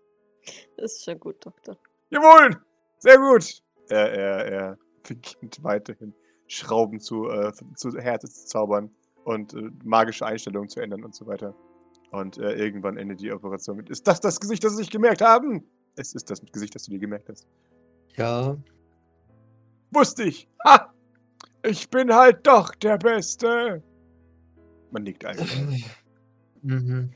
Das 0.77 0.93
ist 0.93 1.03
schon 1.03 1.19
gut, 1.19 1.43
Doktor. 1.43 1.77
Jawohl! 2.11 2.61
Sehr 2.99 3.17
gut! 3.17 3.63
Er, 3.89 4.11
er, 4.13 4.45
er 4.45 4.77
beginnt 5.01 5.63
weiterhin 5.63 6.13
Schrauben 6.47 6.99
zu, 6.99 7.27
äh, 7.29 7.51
zu 7.75 7.97
Härte 7.97 8.29
zu 8.29 8.45
zaubern 8.45 8.91
und 9.23 9.55
äh, 9.55 9.71
magische 9.83 10.25
Einstellungen 10.25 10.69
zu 10.69 10.79
ändern 10.79 11.03
und 11.03 11.15
so 11.15 11.25
weiter. 11.25 11.55
Und 12.11 12.37
äh, 12.37 12.53
irgendwann 12.53 12.97
endet 12.97 13.19
die 13.19 13.31
Operation 13.31 13.77
mit. 13.77 13.89
Ist 13.89 14.05
das 14.05 14.19
das 14.19 14.39
Gesicht, 14.39 14.63
das 14.63 14.73
Sie 14.73 14.81
nicht 14.81 14.91
gemerkt 14.91 15.21
haben? 15.21 15.63
Es 15.95 16.13
ist 16.13 16.29
das 16.29 16.39
Gesicht, 16.51 16.75
das 16.75 16.83
du 16.83 16.91
dir 16.91 16.99
gemerkt 16.99 17.29
hast. 17.29 17.47
Ja. 18.15 18.57
Wusste 19.91 20.23
ich! 20.23 20.47
Ha! 20.65 20.93
Ich 21.63 21.89
bin 21.89 22.13
halt 22.13 22.45
doch 22.45 22.75
der 22.75 22.97
Beste! 22.97 23.81
Man 24.91 25.03
nickt 25.03 25.25
einfach. 25.25 25.45
Mhm. 26.63 27.09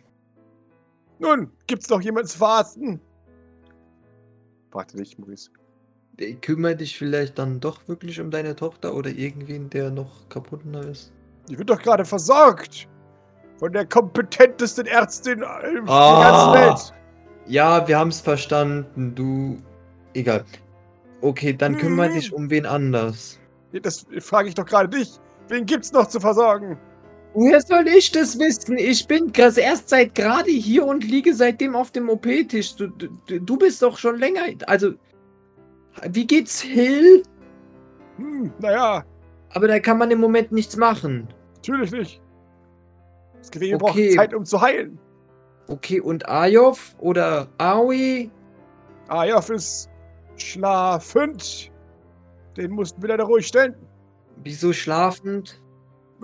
Nun, 1.19 1.51
gibt's 1.67 1.88
noch 1.91 2.01
jemanden 2.01 2.28
zu 2.28 2.39
verarzten? 2.39 2.99
Warte 4.71 4.97
dich, 4.97 5.19
Maurice. 5.19 5.51
Äh, 6.17 6.34
Kümmere 6.34 6.76
dich 6.76 6.97
vielleicht 6.97 7.38
dann 7.38 7.59
doch 7.59 7.88
wirklich 7.88 8.19
um 8.19 8.32
deine 8.32 8.55
Tochter 8.55 8.95
oder 8.95 9.11
irgendwen, 9.11 9.69
der 9.69 9.91
noch 9.91 10.28
kaputter 10.30 10.82
ist. 10.89 11.13
Die 11.47 11.57
wird 11.59 11.69
doch 11.69 11.80
gerade 11.80 12.05
versorgt! 12.05 12.88
Von 13.59 13.71
der 13.71 13.86
kompetentesten 13.86 14.88
Ärztin 14.88 15.39
in 15.39 15.43
Ah. 15.45 15.61
der 15.61 16.32
ganzen 16.32 16.53
Welt! 16.91 16.93
Ja, 17.45 17.88
wir 17.88 17.99
haben 17.99 18.09
es 18.09 18.19
verstanden. 18.21 19.13
Du. 19.13 19.57
Egal. 20.15 20.43
Okay, 21.21 21.53
dann 21.53 21.78
kümmere 21.78 22.09
Mhm. 22.09 22.13
dich 22.15 22.34
um 22.34 22.49
wen 22.49 22.65
anders. 22.65 23.39
Das 23.71 24.07
frage 24.21 24.49
ich 24.49 24.55
doch 24.55 24.65
gerade 24.65 24.89
dich. 24.89 25.19
Wen 25.49 25.67
gibt's 25.67 25.91
noch 25.91 26.07
zu 26.07 26.19
versorgen? 26.19 26.80
Woher 27.36 27.60
soll 27.62 27.86
ich 27.90 28.12
das 28.14 28.40
wissen? 28.40 28.78
Ich 28.78 29.06
bin 29.08 29.32
erst 29.36 29.90
seit 29.90 30.16
gerade 30.16 30.50
hier 30.50 30.86
und 30.86 31.04
liege 31.04 31.34
seitdem 31.34 31.76
auf 31.76 31.92
dem 31.92 32.08
OP-Tisch. 32.10 32.78
Du, 32.78 32.88
du, 32.88 33.10
du 33.42 33.58
bist 33.58 33.82
doch 33.82 33.98
schon 33.98 34.18
länger. 34.18 34.44
Also. 34.68 34.94
Wie 36.10 36.26
geht's 36.26 36.62
Hill? 36.62 37.24
Hm, 38.18 38.52
naja, 38.60 39.04
Aber 39.50 39.68
da 39.68 39.80
kann 39.80 39.98
man 39.98 40.12
im 40.12 40.20
Moment 40.20 40.52
nichts 40.52 40.78
machen. 40.78 41.28
natürlich 41.56 41.92
nicht. 41.92 42.22
Das 43.38 43.52
Gewebe 43.52 43.76
Okay. 43.84 44.08
braucht 44.08 44.16
Zeit, 44.16 44.34
um 44.34 44.46
zu 44.46 44.60
heilen. 44.62 44.98
Okay, 45.68 46.00
und 46.00 46.28
Ayov 46.30 46.96
oder 47.00 47.48
Aoi? 47.58 48.30
Ayov 49.08 49.50
ist 49.50 49.90
schlafend. 50.38 51.72
Den 52.56 52.72
mussten 52.72 53.02
wir 53.02 53.10
leider 53.10 53.26
ruhig 53.26 53.48
stellen, 53.48 53.76
Wieso 54.44 54.72
schlafend? 54.74 55.62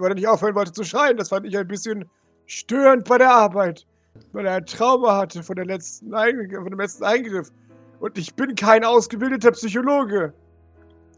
Weil 0.01 0.11
er 0.11 0.15
nicht 0.15 0.27
aufhören 0.27 0.55
wollte 0.55 0.71
zu 0.71 0.83
schreien. 0.83 1.17
Das 1.17 1.29
fand 1.29 1.45
ich 1.45 1.57
ein 1.57 1.67
bisschen 1.67 2.05
störend 2.45 3.07
bei 3.07 3.17
der 3.17 3.31
Arbeit. 3.31 3.85
Weil 4.33 4.45
er 4.45 4.55
ein 4.55 4.65
Trauma 4.65 5.17
hatte 5.17 5.41
von, 5.41 5.55
der 5.55 5.65
letzten 5.65 6.11
von 6.11 6.69
dem 6.69 6.79
letzten 6.79 7.03
Eingriff. 7.03 7.51
Und 7.99 8.17
ich 8.17 8.33
bin 8.35 8.55
kein 8.55 8.83
ausgebildeter 8.83 9.51
Psychologe. 9.51 10.33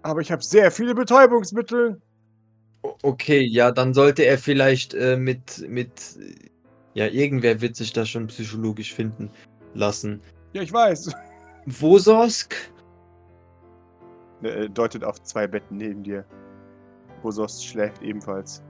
Aber 0.04 0.22
ich 0.22 0.32
habe 0.32 0.44
sehr 0.44 0.70
viele 0.70 0.94
Betäubungsmittel. 0.94 2.00
Okay, 3.02 3.42
ja, 3.42 3.72
dann 3.72 3.94
sollte 3.94 4.24
er 4.24 4.38
vielleicht 4.38 4.94
äh, 4.94 5.16
mit, 5.16 5.66
mit, 5.70 6.18
äh, 6.20 6.50
ja, 6.94 7.08
irgendwer 7.08 7.62
wird 7.62 7.78
sich 7.78 7.94
da 7.94 8.06
schon 8.06 8.28
psychologisch 8.28 8.94
finden 8.94 9.32
lassen. 9.74 10.22
Ja, 10.52 10.62
ich 10.62 10.74
weiß. 10.74 11.10
Wososk? 11.66 12.54
Er 14.44 14.68
deutet 14.68 15.06
auf 15.06 15.24
zwei 15.24 15.48
Betten 15.48 15.78
neben 15.78 16.04
dir. 16.04 16.26
Bosos 17.22 17.64
schläft 17.64 18.04
ebenfalls. 18.04 18.62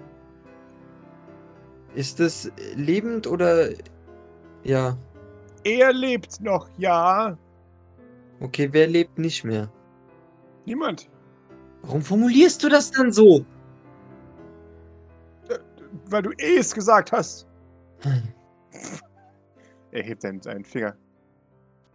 Ist 1.95 2.19
es 2.19 2.51
lebend 2.75 3.27
oder, 3.27 3.69
ja, 4.63 4.97
Er 5.63 5.93
lebt 5.93 6.41
noch, 6.41 6.69
ja. 6.77 7.37
okay, 8.39 8.67
wer 8.71 8.87
lebt 8.87 9.17
nicht 9.19 9.43
mehr? 9.43 9.71
Niemand. 10.65 11.09
Warum 11.83 12.01
formulierst 12.01 12.63
du 12.63 12.69
das 12.69 12.91
dann 12.91 13.11
so? 13.11 13.45
Weil 16.05 16.21
du 16.23 16.31
es 16.37 16.73
gesagt 16.73 17.11
hast. 17.11 17.47
Er 19.91 20.03
hebt 20.03 20.21
seinen, 20.21 20.41
seinen 20.41 20.65
Finger. 20.65 20.95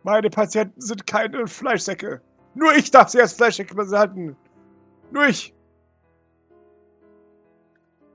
Meine 0.05 0.31
Patienten 0.31 0.81
sind 0.81 1.07
keine 1.07 1.47
Fleischsäcke. 1.47 2.21
Nur 2.55 2.75
ich 2.75 2.91
darf 2.91 3.09
sie 3.09 3.21
als 3.21 3.33
Fleischsäcke 3.33 3.75
behalten. 3.75 4.37
Nur 5.11 5.27
ich. 5.27 5.55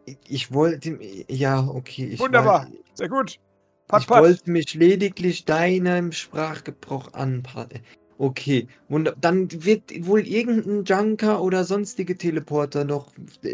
Ich- 0.06 0.18
Ich 0.28 0.54
wollte, 0.54 1.00
ja, 1.30 1.66
okay, 1.68 2.18
Wunderbar. 2.20 2.64
war- 2.64 2.72
Sehr 2.94 3.10
gut. 3.10 3.40
Pat, 3.88 4.02
ich 4.02 4.08
pat. 4.08 4.22
wollte 4.24 4.50
mich 4.52 4.74
lediglich 4.74 5.46
deinem 5.46 6.12
Sprachgebrauch 6.12 7.14
anpassen. 7.14 7.80
Okay, 8.18 8.68
wunder 8.90 9.16
dann 9.20 9.50
wird 9.66 9.92
wohl 10.08 10.22
irgendein 10.28 10.84
Junker 10.86 11.42
oder 11.42 11.64
sonstige 11.66 12.16
Teleporter 12.18 12.86
noch 12.86 13.12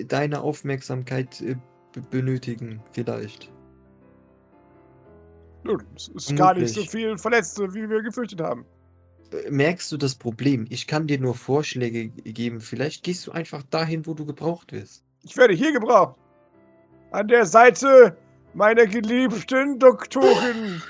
deine 0.08 0.42
Aufmerksamkeit 0.42 1.42
äh, 1.42 1.56
benötigen, 2.12 2.82
vielleicht. 2.92 3.52
Nun, 5.64 5.84
es 5.96 6.08
ist 6.10 6.36
gar 6.36 6.54
nicht 6.54 6.74
so 6.74 6.84
viel 6.84 7.18
Verletzte, 7.18 7.74
wie 7.74 7.90
wir 7.90 8.02
gefürchtet 8.02 8.42
haben. 8.42 8.66
Äh, 9.32 9.50
Merkst 9.50 9.92
du 9.92 9.98
das 9.98 10.16
Problem? 10.16 10.66
Ich 10.70 10.88
kann 10.88 11.08
dir 11.08 11.20
nur 11.20 11.36
Vorschläge 11.36 12.10
geben. 12.10 12.62
Vielleicht 12.62 13.04
gehst 13.04 13.26
du 13.28 13.32
einfach 13.32 13.64
dahin, 13.64 14.06
wo 14.06 14.14
du 14.14 14.26
gebraucht 14.26 14.72
wirst. 14.72 15.04
Ich 15.24 15.36
werde 15.38 15.54
hier 15.54 15.72
gebraucht. 15.74 16.19
An 17.12 17.28
der 17.28 17.46
Seite 17.46 18.16
meiner 18.54 18.86
geliebten 18.86 19.80
Doktorin. 19.80 20.82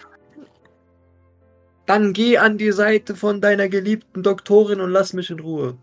Dann 1.85 2.13
geh 2.13 2.37
an 2.37 2.57
die 2.57 2.71
Seite 2.71 3.15
von 3.15 3.41
deiner 3.41 3.69
geliebten 3.69 4.21
Doktorin 4.21 4.81
und 4.81 4.91
lass 4.91 5.13
mich 5.13 5.29
in 5.29 5.39
Ruhe. 5.39 5.77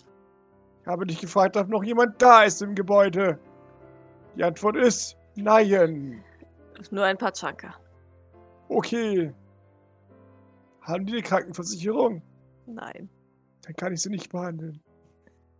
Ich 0.82 0.86
habe 0.86 1.06
dich 1.06 1.20
gefragt, 1.20 1.56
ob 1.56 1.68
noch 1.68 1.82
jemand 1.82 2.20
da 2.22 2.44
ist 2.44 2.62
im 2.62 2.74
Gebäude. 2.74 3.38
Die 4.36 4.44
Antwort 4.44 4.76
ist 4.76 5.16
nein. 5.34 6.22
Nur 6.90 7.04
ein 7.04 7.16
paar 7.16 7.32
Chunker. 7.32 7.74
Okay. 8.68 9.32
Haben 10.82 11.06
die 11.06 11.14
eine 11.14 11.22
Krankenversicherung? 11.22 12.22
Nein. 12.66 13.08
Dann 13.62 13.74
kann 13.74 13.92
ich 13.92 14.02
sie 14.02 14.10
nicht 14.10 14.30
behandeln. 14.30 14.80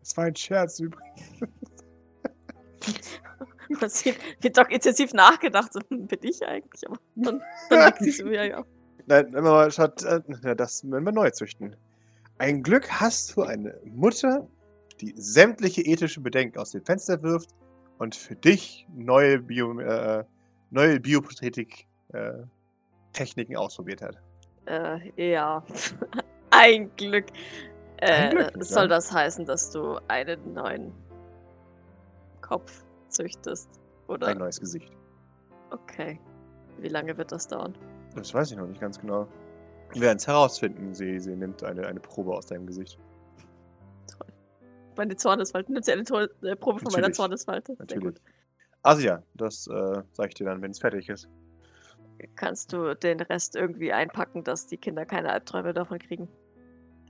Es 0.03 0.17
war 0.17 0.27
ein 0.27 0.37
Scherz 0.37 0.79
übrigens. 0.79 1.41
Man 3.81 3.91
sieht, 3.91 4.19
wie 4.41 4.51
Doc 4.51 4.71
intensiv 4.71 5.13
nachgedacht, 5.13 5.73
so 5.73 5.81
hm, 5.89 6.07
bin 6.07 6.19
ich 6.23 6.45
eigentlich, 6.47 6.87
aber 6.87 6.99
dann, 7.15 7.43
dann 7.71 7.93
sie 8.01 8.11
so, 8.11 8.29
ja, 8.29 8.45
ja. 8.45 8.65
Nein, 9.07 9.27
wenn 9.33 9.45
man 9.45 9.53
mal 9.53 9.71
schaut, 9.71 10.03
äh, 10.03 10.21
das 10.57 10.83
werden 10.85 11.05
wir 11.05 11.13
neu 11.13 11.31
züchten. 11.31 11.77
Ein 12.39 12.63
Glück 12.63 12.91
hast 12.91 13.37
du 13.37 13.43
eine 13.43 13.79
Mutter, 13.85 14.47
die 15.01 15.15
sämtliche 15.17 15.83
ethische 15.83 16.21
Bedenken 16.21 16.59
aus 16.59 16.73
dem 16.73 16.85
Fenster 16.85 17.23
wirft 17.23 17.51
und 17.99 18.15
für 18.15 18.35
dich 18.35 18.87
neue, 18.95 19.39
Bio, 19.39 19.79
äh, 19.81 20.25
neue 20.71 21.01
Biopathetik 21.01 21.87
äh, 22.13 22.33
ausprobiert 23.57 24.03
hat. 24.03 24.17
Äh, 24.67 25.31
ja. 25.31 25.63
ein 26.51 26.91
Glück. 26.97 27.27
Ein 28.01 28.31
Äh, 28.31 28.31
Glück, 28.31 28.65
soll 28.65 28.85
ja. 28.85 28.89
das 28.89 29.13
heißen, 29.13 29.47
dass 29.47 29.71
du 29.71 29.99
einen 30.09 30.53
neuen 30.53 30.93
Kopf 32.43 32.86
züchtest? 33.17 33.69
Oder? 34.09 34.29
Ein 34.29 34.39
neues 34.39 34.61
Gesicht. 34.61 34.93
Okay. 35.71 36.21
Wie 36.79 36.89
lange 36.89 37.17
wird 37.17 37.33
das 37.33 37.49
dauern? 37.49 37.77
Das 38.15 38.33
weiß 38.33 38.51
ich 38.53 38.57
noch 38.57 38.67
nicht 38.67 38.81
ganz 38.81 38.99
genau. 38.99 39.27
Wir 39.93 40.03
werden 40.03 40.19
es 40.19 40.27
herausfinden. 40.27 40.95
Sie, 40.95 41.19
sie 41.19 41.35
nimmt 41.35 41.63
eine, 41.63 41.87
eine 41.87 42.01
Probe 42.01 42.35
aus 42.35 42.47
deinem 42.47 42.67
Gesicht. 42.67 42.99
Meine 44.97 45.17
Zornesfalte. 45.17 45.73
Nimmt 45.73 45.85
sie 45.85 45.93
eine 45.93 46.05
Tor 46.05 46.29
äh, 46.43 46.57
Probe 46.57 46.81
von 46.81 46.93
meiner. 46.93 47.13
Zornesfalte? 47.13 47.77
Natürlich. 47.79 48.17
Also 48.83 49.03
ja, 49.03 49.23
das 49.35 49.67
äh, 49.67 50.03
sage 50.13 50.29
ich 50.29 50.35
dir 50.35 50.45
dann, 50.45 50.63
wenn 50.63 50.71
es 50.71 50.79
fertig 50.79 51.09
ist. 51.09 51.29
Kannst 52.35 52.73
du 52.73 52.95
den 52.95 53.21
Rest 53.21 53.57
irgendwie 53.57 53.93
einpacken, 53.93 54.43
dass 54.45 54.67
die 54.67 54.79
Kinder 54.79 55.05
keine 55.05 55.31
Albträume 55.31 55.75
davon 55.75 55.99
kriegen? 55.99 56.29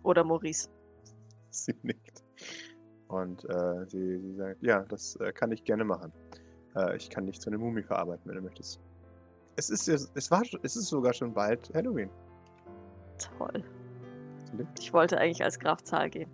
Oder 0.03 0.25
Maurice? 0.25 0.69
Sie 1.51 1.75
nickt. 1.83 2.25
Und 3.09 3.45
äh, 3.49 3.87
sie, 3.87 4.19
sie 4.19 4.35
sagt, 4.35 4.63
ja, 4.63 4.85
das 4.89 5.17
äh, 5.17 5.33
kann 5.33 5.53
ich 5.53 5.65
gerne 5.65 5.85
machen. 5.85 6.13
Äh, 6.75 6.97
ich 6.97 7.09
kann 7.09 7.25
nicht 7.25 7.41
zu 7.41 7.51
einer 7.51 7.59
Mumie 7.59 7.83
verarbeiten, 7.83 8.23
wenn 8.27 8.37
du 8.37 8.43
möchtest. 8.43 8.81
Es 9.57 9.71
ist, 9.71 9.89
es 9.89 10.31
war, 10.31 10.43
es 10.63 10.77
ist 10.77 10.89
sogar 10.89 11.13
schon 11.13 11.33
bald 11.33 11.73
Halloween. 11.75 12.11
Toll. 13.39 13.65
Nickt. 14.53 14.79
Ich 14.79 14.93
wollte 14.93 15.19
eigentlich 15.19 15.43
als 15.43 15.59
Graf 15.59 15.83
Zahl 15.83 16.11
gehen. 16.11 16.31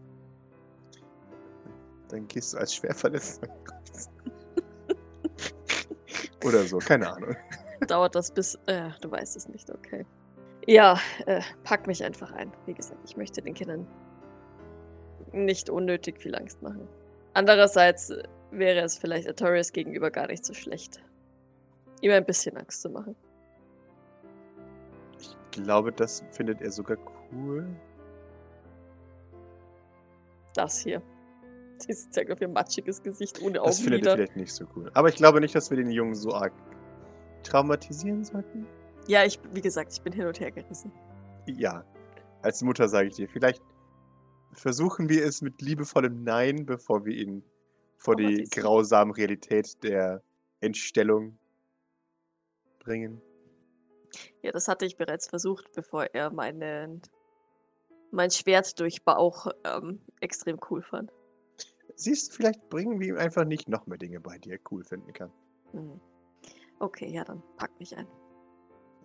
Dann 2.09 2.27
gehst 2.27 2.53
du 2.53 2.59
als 2.59 2.75
Schwerverletzter. 2.75 3.49
Oder 6.45 6.65
so, 6.65 6.79
keine 6.79 7.13
Ahnung. 7.13 7.37
Dauert 7.87 8.15
das 8.15 8.33
bis. 8.33 8.57
Äh, 8.67 8.91
du 9.01 9.11
weißt 9.11 9.37
es 9.37 9.49
nicht, 9.49 9.71
okay. 9.71 10.05
Ja, 10.67 10.99
äh, 11.27 11.41
pack 11.65 11.87
mich 11.87 12.05
einfach 12.05 12.33
ein. 12.33 12.53
Wie 12.67 12.75
gesagt, 12.75 13.01
ich 13.05 13.17
möchte 13.17 13.43
den 13.43 13.55
Kindern 13.55 13.87
nicht 15.33 15.71
unnötig 15.71 16.21
viel 16.21 16.35
Angst 16.35 16.63
machen. 16.63 16.87
Andererseits 17.35 18.13
wäre 18.51 18.81
es 18.81 18.99
vielleicht 18.99 19.27
Artorias 19.29 19.73
gegenüber 19.73 20.11
gar 20.11 20.27
nicht 20.27 20.45
so 20.45 20.53
schlecht, 20.55 21.03
ihm 22.01 22.11
ein 22.13 22.25
bisschen 22.25 22.57
Angst 22.57 22.83
zu 22.83 22.91
machen. 22.91 23.17
Ich 25.19 25.37
glaube, 25.51 25.93
das 25.93 26.25
findet 26.31 26.61
er 26.61 26.71
sogar 26.71 26.99
cool. 27.33 27.67
Das 30.55 30.81
hier. 30.81 31.01
Sie 31.79 31.95
zeigt 32.11 32.31
auf 32.31 32.41
ihr 32.41 32.49
matschiges 32.49 33.03
Gesicht 33.03 33.41
ohne 33.43 33.55
Das 33.59 33.81
findet 33.81 34.07
er 34.07 34.13
Augenlider. 34.13 34.17
vielleicht 34.17 34.37
nicht 34.37 34.53
so 34.53 34.67
cool. 34.77 34.91
Aber 34.95 35.09
ich 35.09 35.17
glaube 35.17 35.41
nicht, 35.41 35.55
dass 35.55 35.71
wir 35.71 35.77
den 35.77 35.91
Jungen 35.91 36.15
so 36.15 36.33
arg 36.35 36.53
traumatisieren 37.43 38.25
sollten. 38.25 38.67
Ja, 39.09 39.25
ich, 39.25 39.41
wie 39.53 39.61
gesagt, 39.61 39.93
ich 39.93 40.01
bin 40.03 40.13
hin 40.13 40.27
und 40.27 40.39
her 40.39 40.51
gerissen. 40.53 40.93
Ja. 41.47 41.85
Als 42.43 42.63
Mutter 42.63 42.89
sage 42.89 43.09
ich 43.09 43.17
dir, 43.17 43.29
vielleicht 43.29 43.63
versuchen 44.53 45.09
wir 45.09 45.25
es 45.25 45.43
mit 45.43 45.61
liebevollem 45.61 46.23
Nein, 46.25 46.67
bevor 46.67 47.05
wir 47.05 47.15
ihn 47.15 47.43
vor 47.97 48.17
die 48.17 48.25
Traumatisieren. 48.25 48.63
grausame 48.63 49.17
Realität 49.17 49.83
der 49.83 50.23
Entstellung 50.61 51.39
bringen. 52.81 53.21
Ja, 54.43 54.53
das 54.53 54.69
hatte 54.69 54.85
ich 54.85 54.97
bereits 54.97 55.29
versucht, 55.29 55.73
bevor 55.73 56.05
er 56.13 56.31
meinen, 56.31 57.01
mein 58.11 58.31
Schwert 58.31 58.79
durch 58.81 59.05
Bauch 59.05 59.47
ähm, 59.65 60.01
extrem 60.21 60.59
cool 60.71 60.83
fand. 60.83 61.11
Siehst 61.95 62.33
du, 62.33 62.37
vielleicht 62.37 62.69
bringen 62.69 63.01
wir 63.01 63.09
ihm 63.09 63.17
einfach 63.17 63.45
nicht 63.45 63.69
noch 63.69 63.87
mehr 63.87 63.99
Dinge 63.99 64.21
bei, 64.21 64.39
die 64.39 64.51
er 64.51 64.59
cool 64.71 64.85
finden 64.85 65.13
kann. 65.13 65.31
Hm. 65.73 66.01
Okay, 66.81 67.11
ja, 67.11 67.25
dann 67.25 67.43
pack 67.57 67.71
mich 67.79 67.97
ein. 67.97 68.09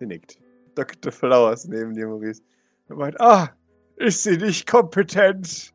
Er 0.00 0.06
nickt. 0.06 0.38
Dr. 0.74 1.12
Flowers 1.12 1.66
neben 1.66 1.94
dir, 1.94 2.06
Maurice. 2.06 2.42
Er 2.88 2.96
meint, 2.96 3.20
ah, 3.20 3.56
ist 3.98 4.22
sie 4.22 4.36
nicht 4.36 4.66
kompetent? 4.66 5.72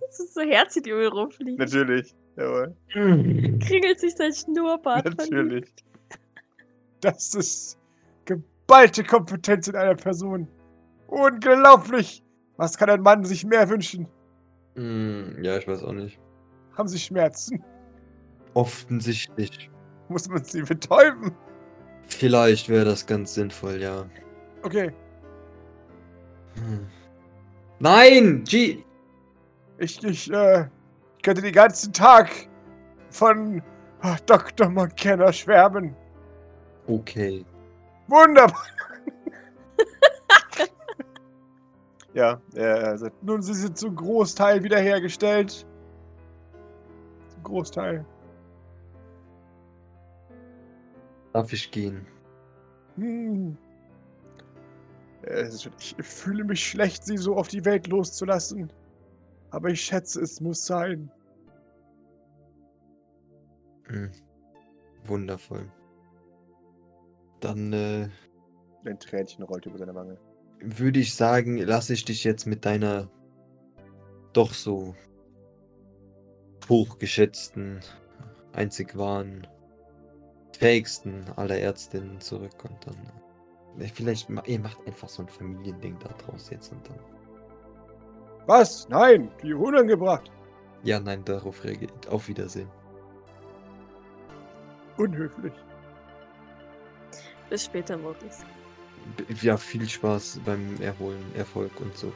Das 0.00 0.20
ist 0.20 0.34
so 0.34 0.40
herzig, 0.42 0.84
die 0.84 0.90
Öl 0.90 1.08
rumfliegt. 1.08 1.58
Natürlich. 1.58 2.14
Jawohl. 2.36 2.74
Kringelt 2.92 3.98
sich 4.00 4.14
sein 4.14 4.32
Schnurrbart. 4.32 5.04
Natürlich. 5.04 5.72
Das 7.00 7.34
ist 7.34 7.78
geballte 8.24 9.02
Kompetenz 9.04 9.68
in 9.68 9.76
einer 9.76 9.94
Person. 9.94 10.48
Unglaublich! 11.08 12.22
Was 12.56 12.76
kann 12.76 12.90
ein 12.90 13.02
Mann 13.02 13.24
sich 13.24 13.44
mehr 13.44 13.68
wünschen? 13.68 14.08
Hm, 14.74 15.38
ja, 15.42 15.56
ich 15.58 15.66
weiß 15.66 15.82
auch 15.84 15.92
nicht. 15.92 16.18
Haben 16.76 16.88
sie 16.88 16.98
Schmerzen? 16.98 17.62
Offensichtlich. 18.54 19.70
Muss 20.08 20.28
man 20.28 20.44
sie 20.44 20.62
betäuben? 20.62 21.32
Vielleicht 22.06 22.68
wäre 22.68 22.84
das 22.84 23.06
ganz 23.06 23.34
sinnvoll, 23.34 23.80
ja. 23.80 24.06
Okay, 24.62 24.92
Hm. 26.58 26.86
Nein! 27.80 28.44
G! 28.44 28.84
ich, 29.78 30.02
ich, 30.04 30.30
äh, 30.32 30.66
könnte 31.22 31.42
den 31.42 31.52
ganzen 31.52 31.92
Tag 31.92 32.30
von 33.10 33.62
ah, 34.00 34.16
Dr. 34.26 34.68
McKenna 34.68 35.32
schwärmen. 35.32 35.94
Okay. 36.86 37.44
Wunderbar! 38.08 38.64
ja, 42.14 42.40
er 42.54 42.98
sagt, 42.98 43.22
nun, 43.22 43.42
sie 43.42 43.54
sind 43.54 43.78
zum 43.78 43.94
Großteil 43.94 44.62
wiederhergestellt. 44.62 45.66
Zum 47.28 47.42
Großteil. 47.42 48.04
Darf 51.32 51.52
ich 51.52 51.70
gehen? 51.70 52.06
Hm. 52.96 53.56
Ich 55.28 55.96
fühle 56.00 56.44
mich 56.44 56.64
schlecht, 56.64 57.04
sie 57.04 57.18
so 57.18 57.36
auf 57.36 57.48
die 57.48 57.64
Welt 57.64 57.86
loszulassen. 57.86 58.72
Aber 59.50 59.68
ich 59.68 59.80
schätze, 59.80 60.20
es 60.20 60.40
muss 60.40 60.64
sein. 60.64 61.10
Hm. 63.84 64.10
Wundervoll. 65.04 65.70
Dann 67.40 67.72
äh, 67.72 68.08
Ein 68.84 68.98
Tränchen 68.98 69.44
rollt 69.44 69.66
über 69.66 69.78
seine 69.78 69.94
Wange. 69.94 70.18
würde 70.60 71.00
ich 71.00 71.14
sagen, 71.14 71.58
lasse 71.58 71.92
ich 71.92 72.04
dich 72.04 72.24
jetzt 72.24 72.46
mit 72.46 72.64
deiner 72.64 73.10
doch 74.32 74.52
so 74.52 74.94
hochgeschätzten, 76.68 77.80
einzig 78.52 78.96
wahren, 78.96 79.46
fähigsten 80.56 81.24
aller 81.36 81.58
Ärztinnen 81.58 82.20
zurück 82.20 82.64
und 82.64 82.86
dann. 82.86 83.27
Vielleicht, 83.86 84.28
ihr 84.46 84.58
macht 84.60 84.84
einfach 84.86 85.08
so 85.08 85.22
ein 85.22 85.28
Familiending 85.28 85.96
da 86.00 86.08
draus 86.08 86.50
jetzt 86.50 86.72
und 86.72 86.88
dann. 86.88 86.98
Was? 88.46 88.88
Nein, 88.88 89.30
wie 89.42 89.52
unangebracht. 89.54 90.30
Ja, 90.82 90.98
nein, 90.98 91.24
darauf 91.24 91.62
reagiert. 91.64 92.08
Auf 92.08 92.28
Wiedersehen. 92.28 92.68
Unhöflich. 94.96 95.52
Bis 97.50 97.64
später. 97.64 97.96
B- 97.98 99.24
Ja, 99.42 99.56
viel 99.56 99.88
Spaß 99.88 100.40
beim 100.44 100.80
Erholen, 100.80 101.24
Erfolg 101.34 101.70
und 101.80 101.96
so. 101.96 102.12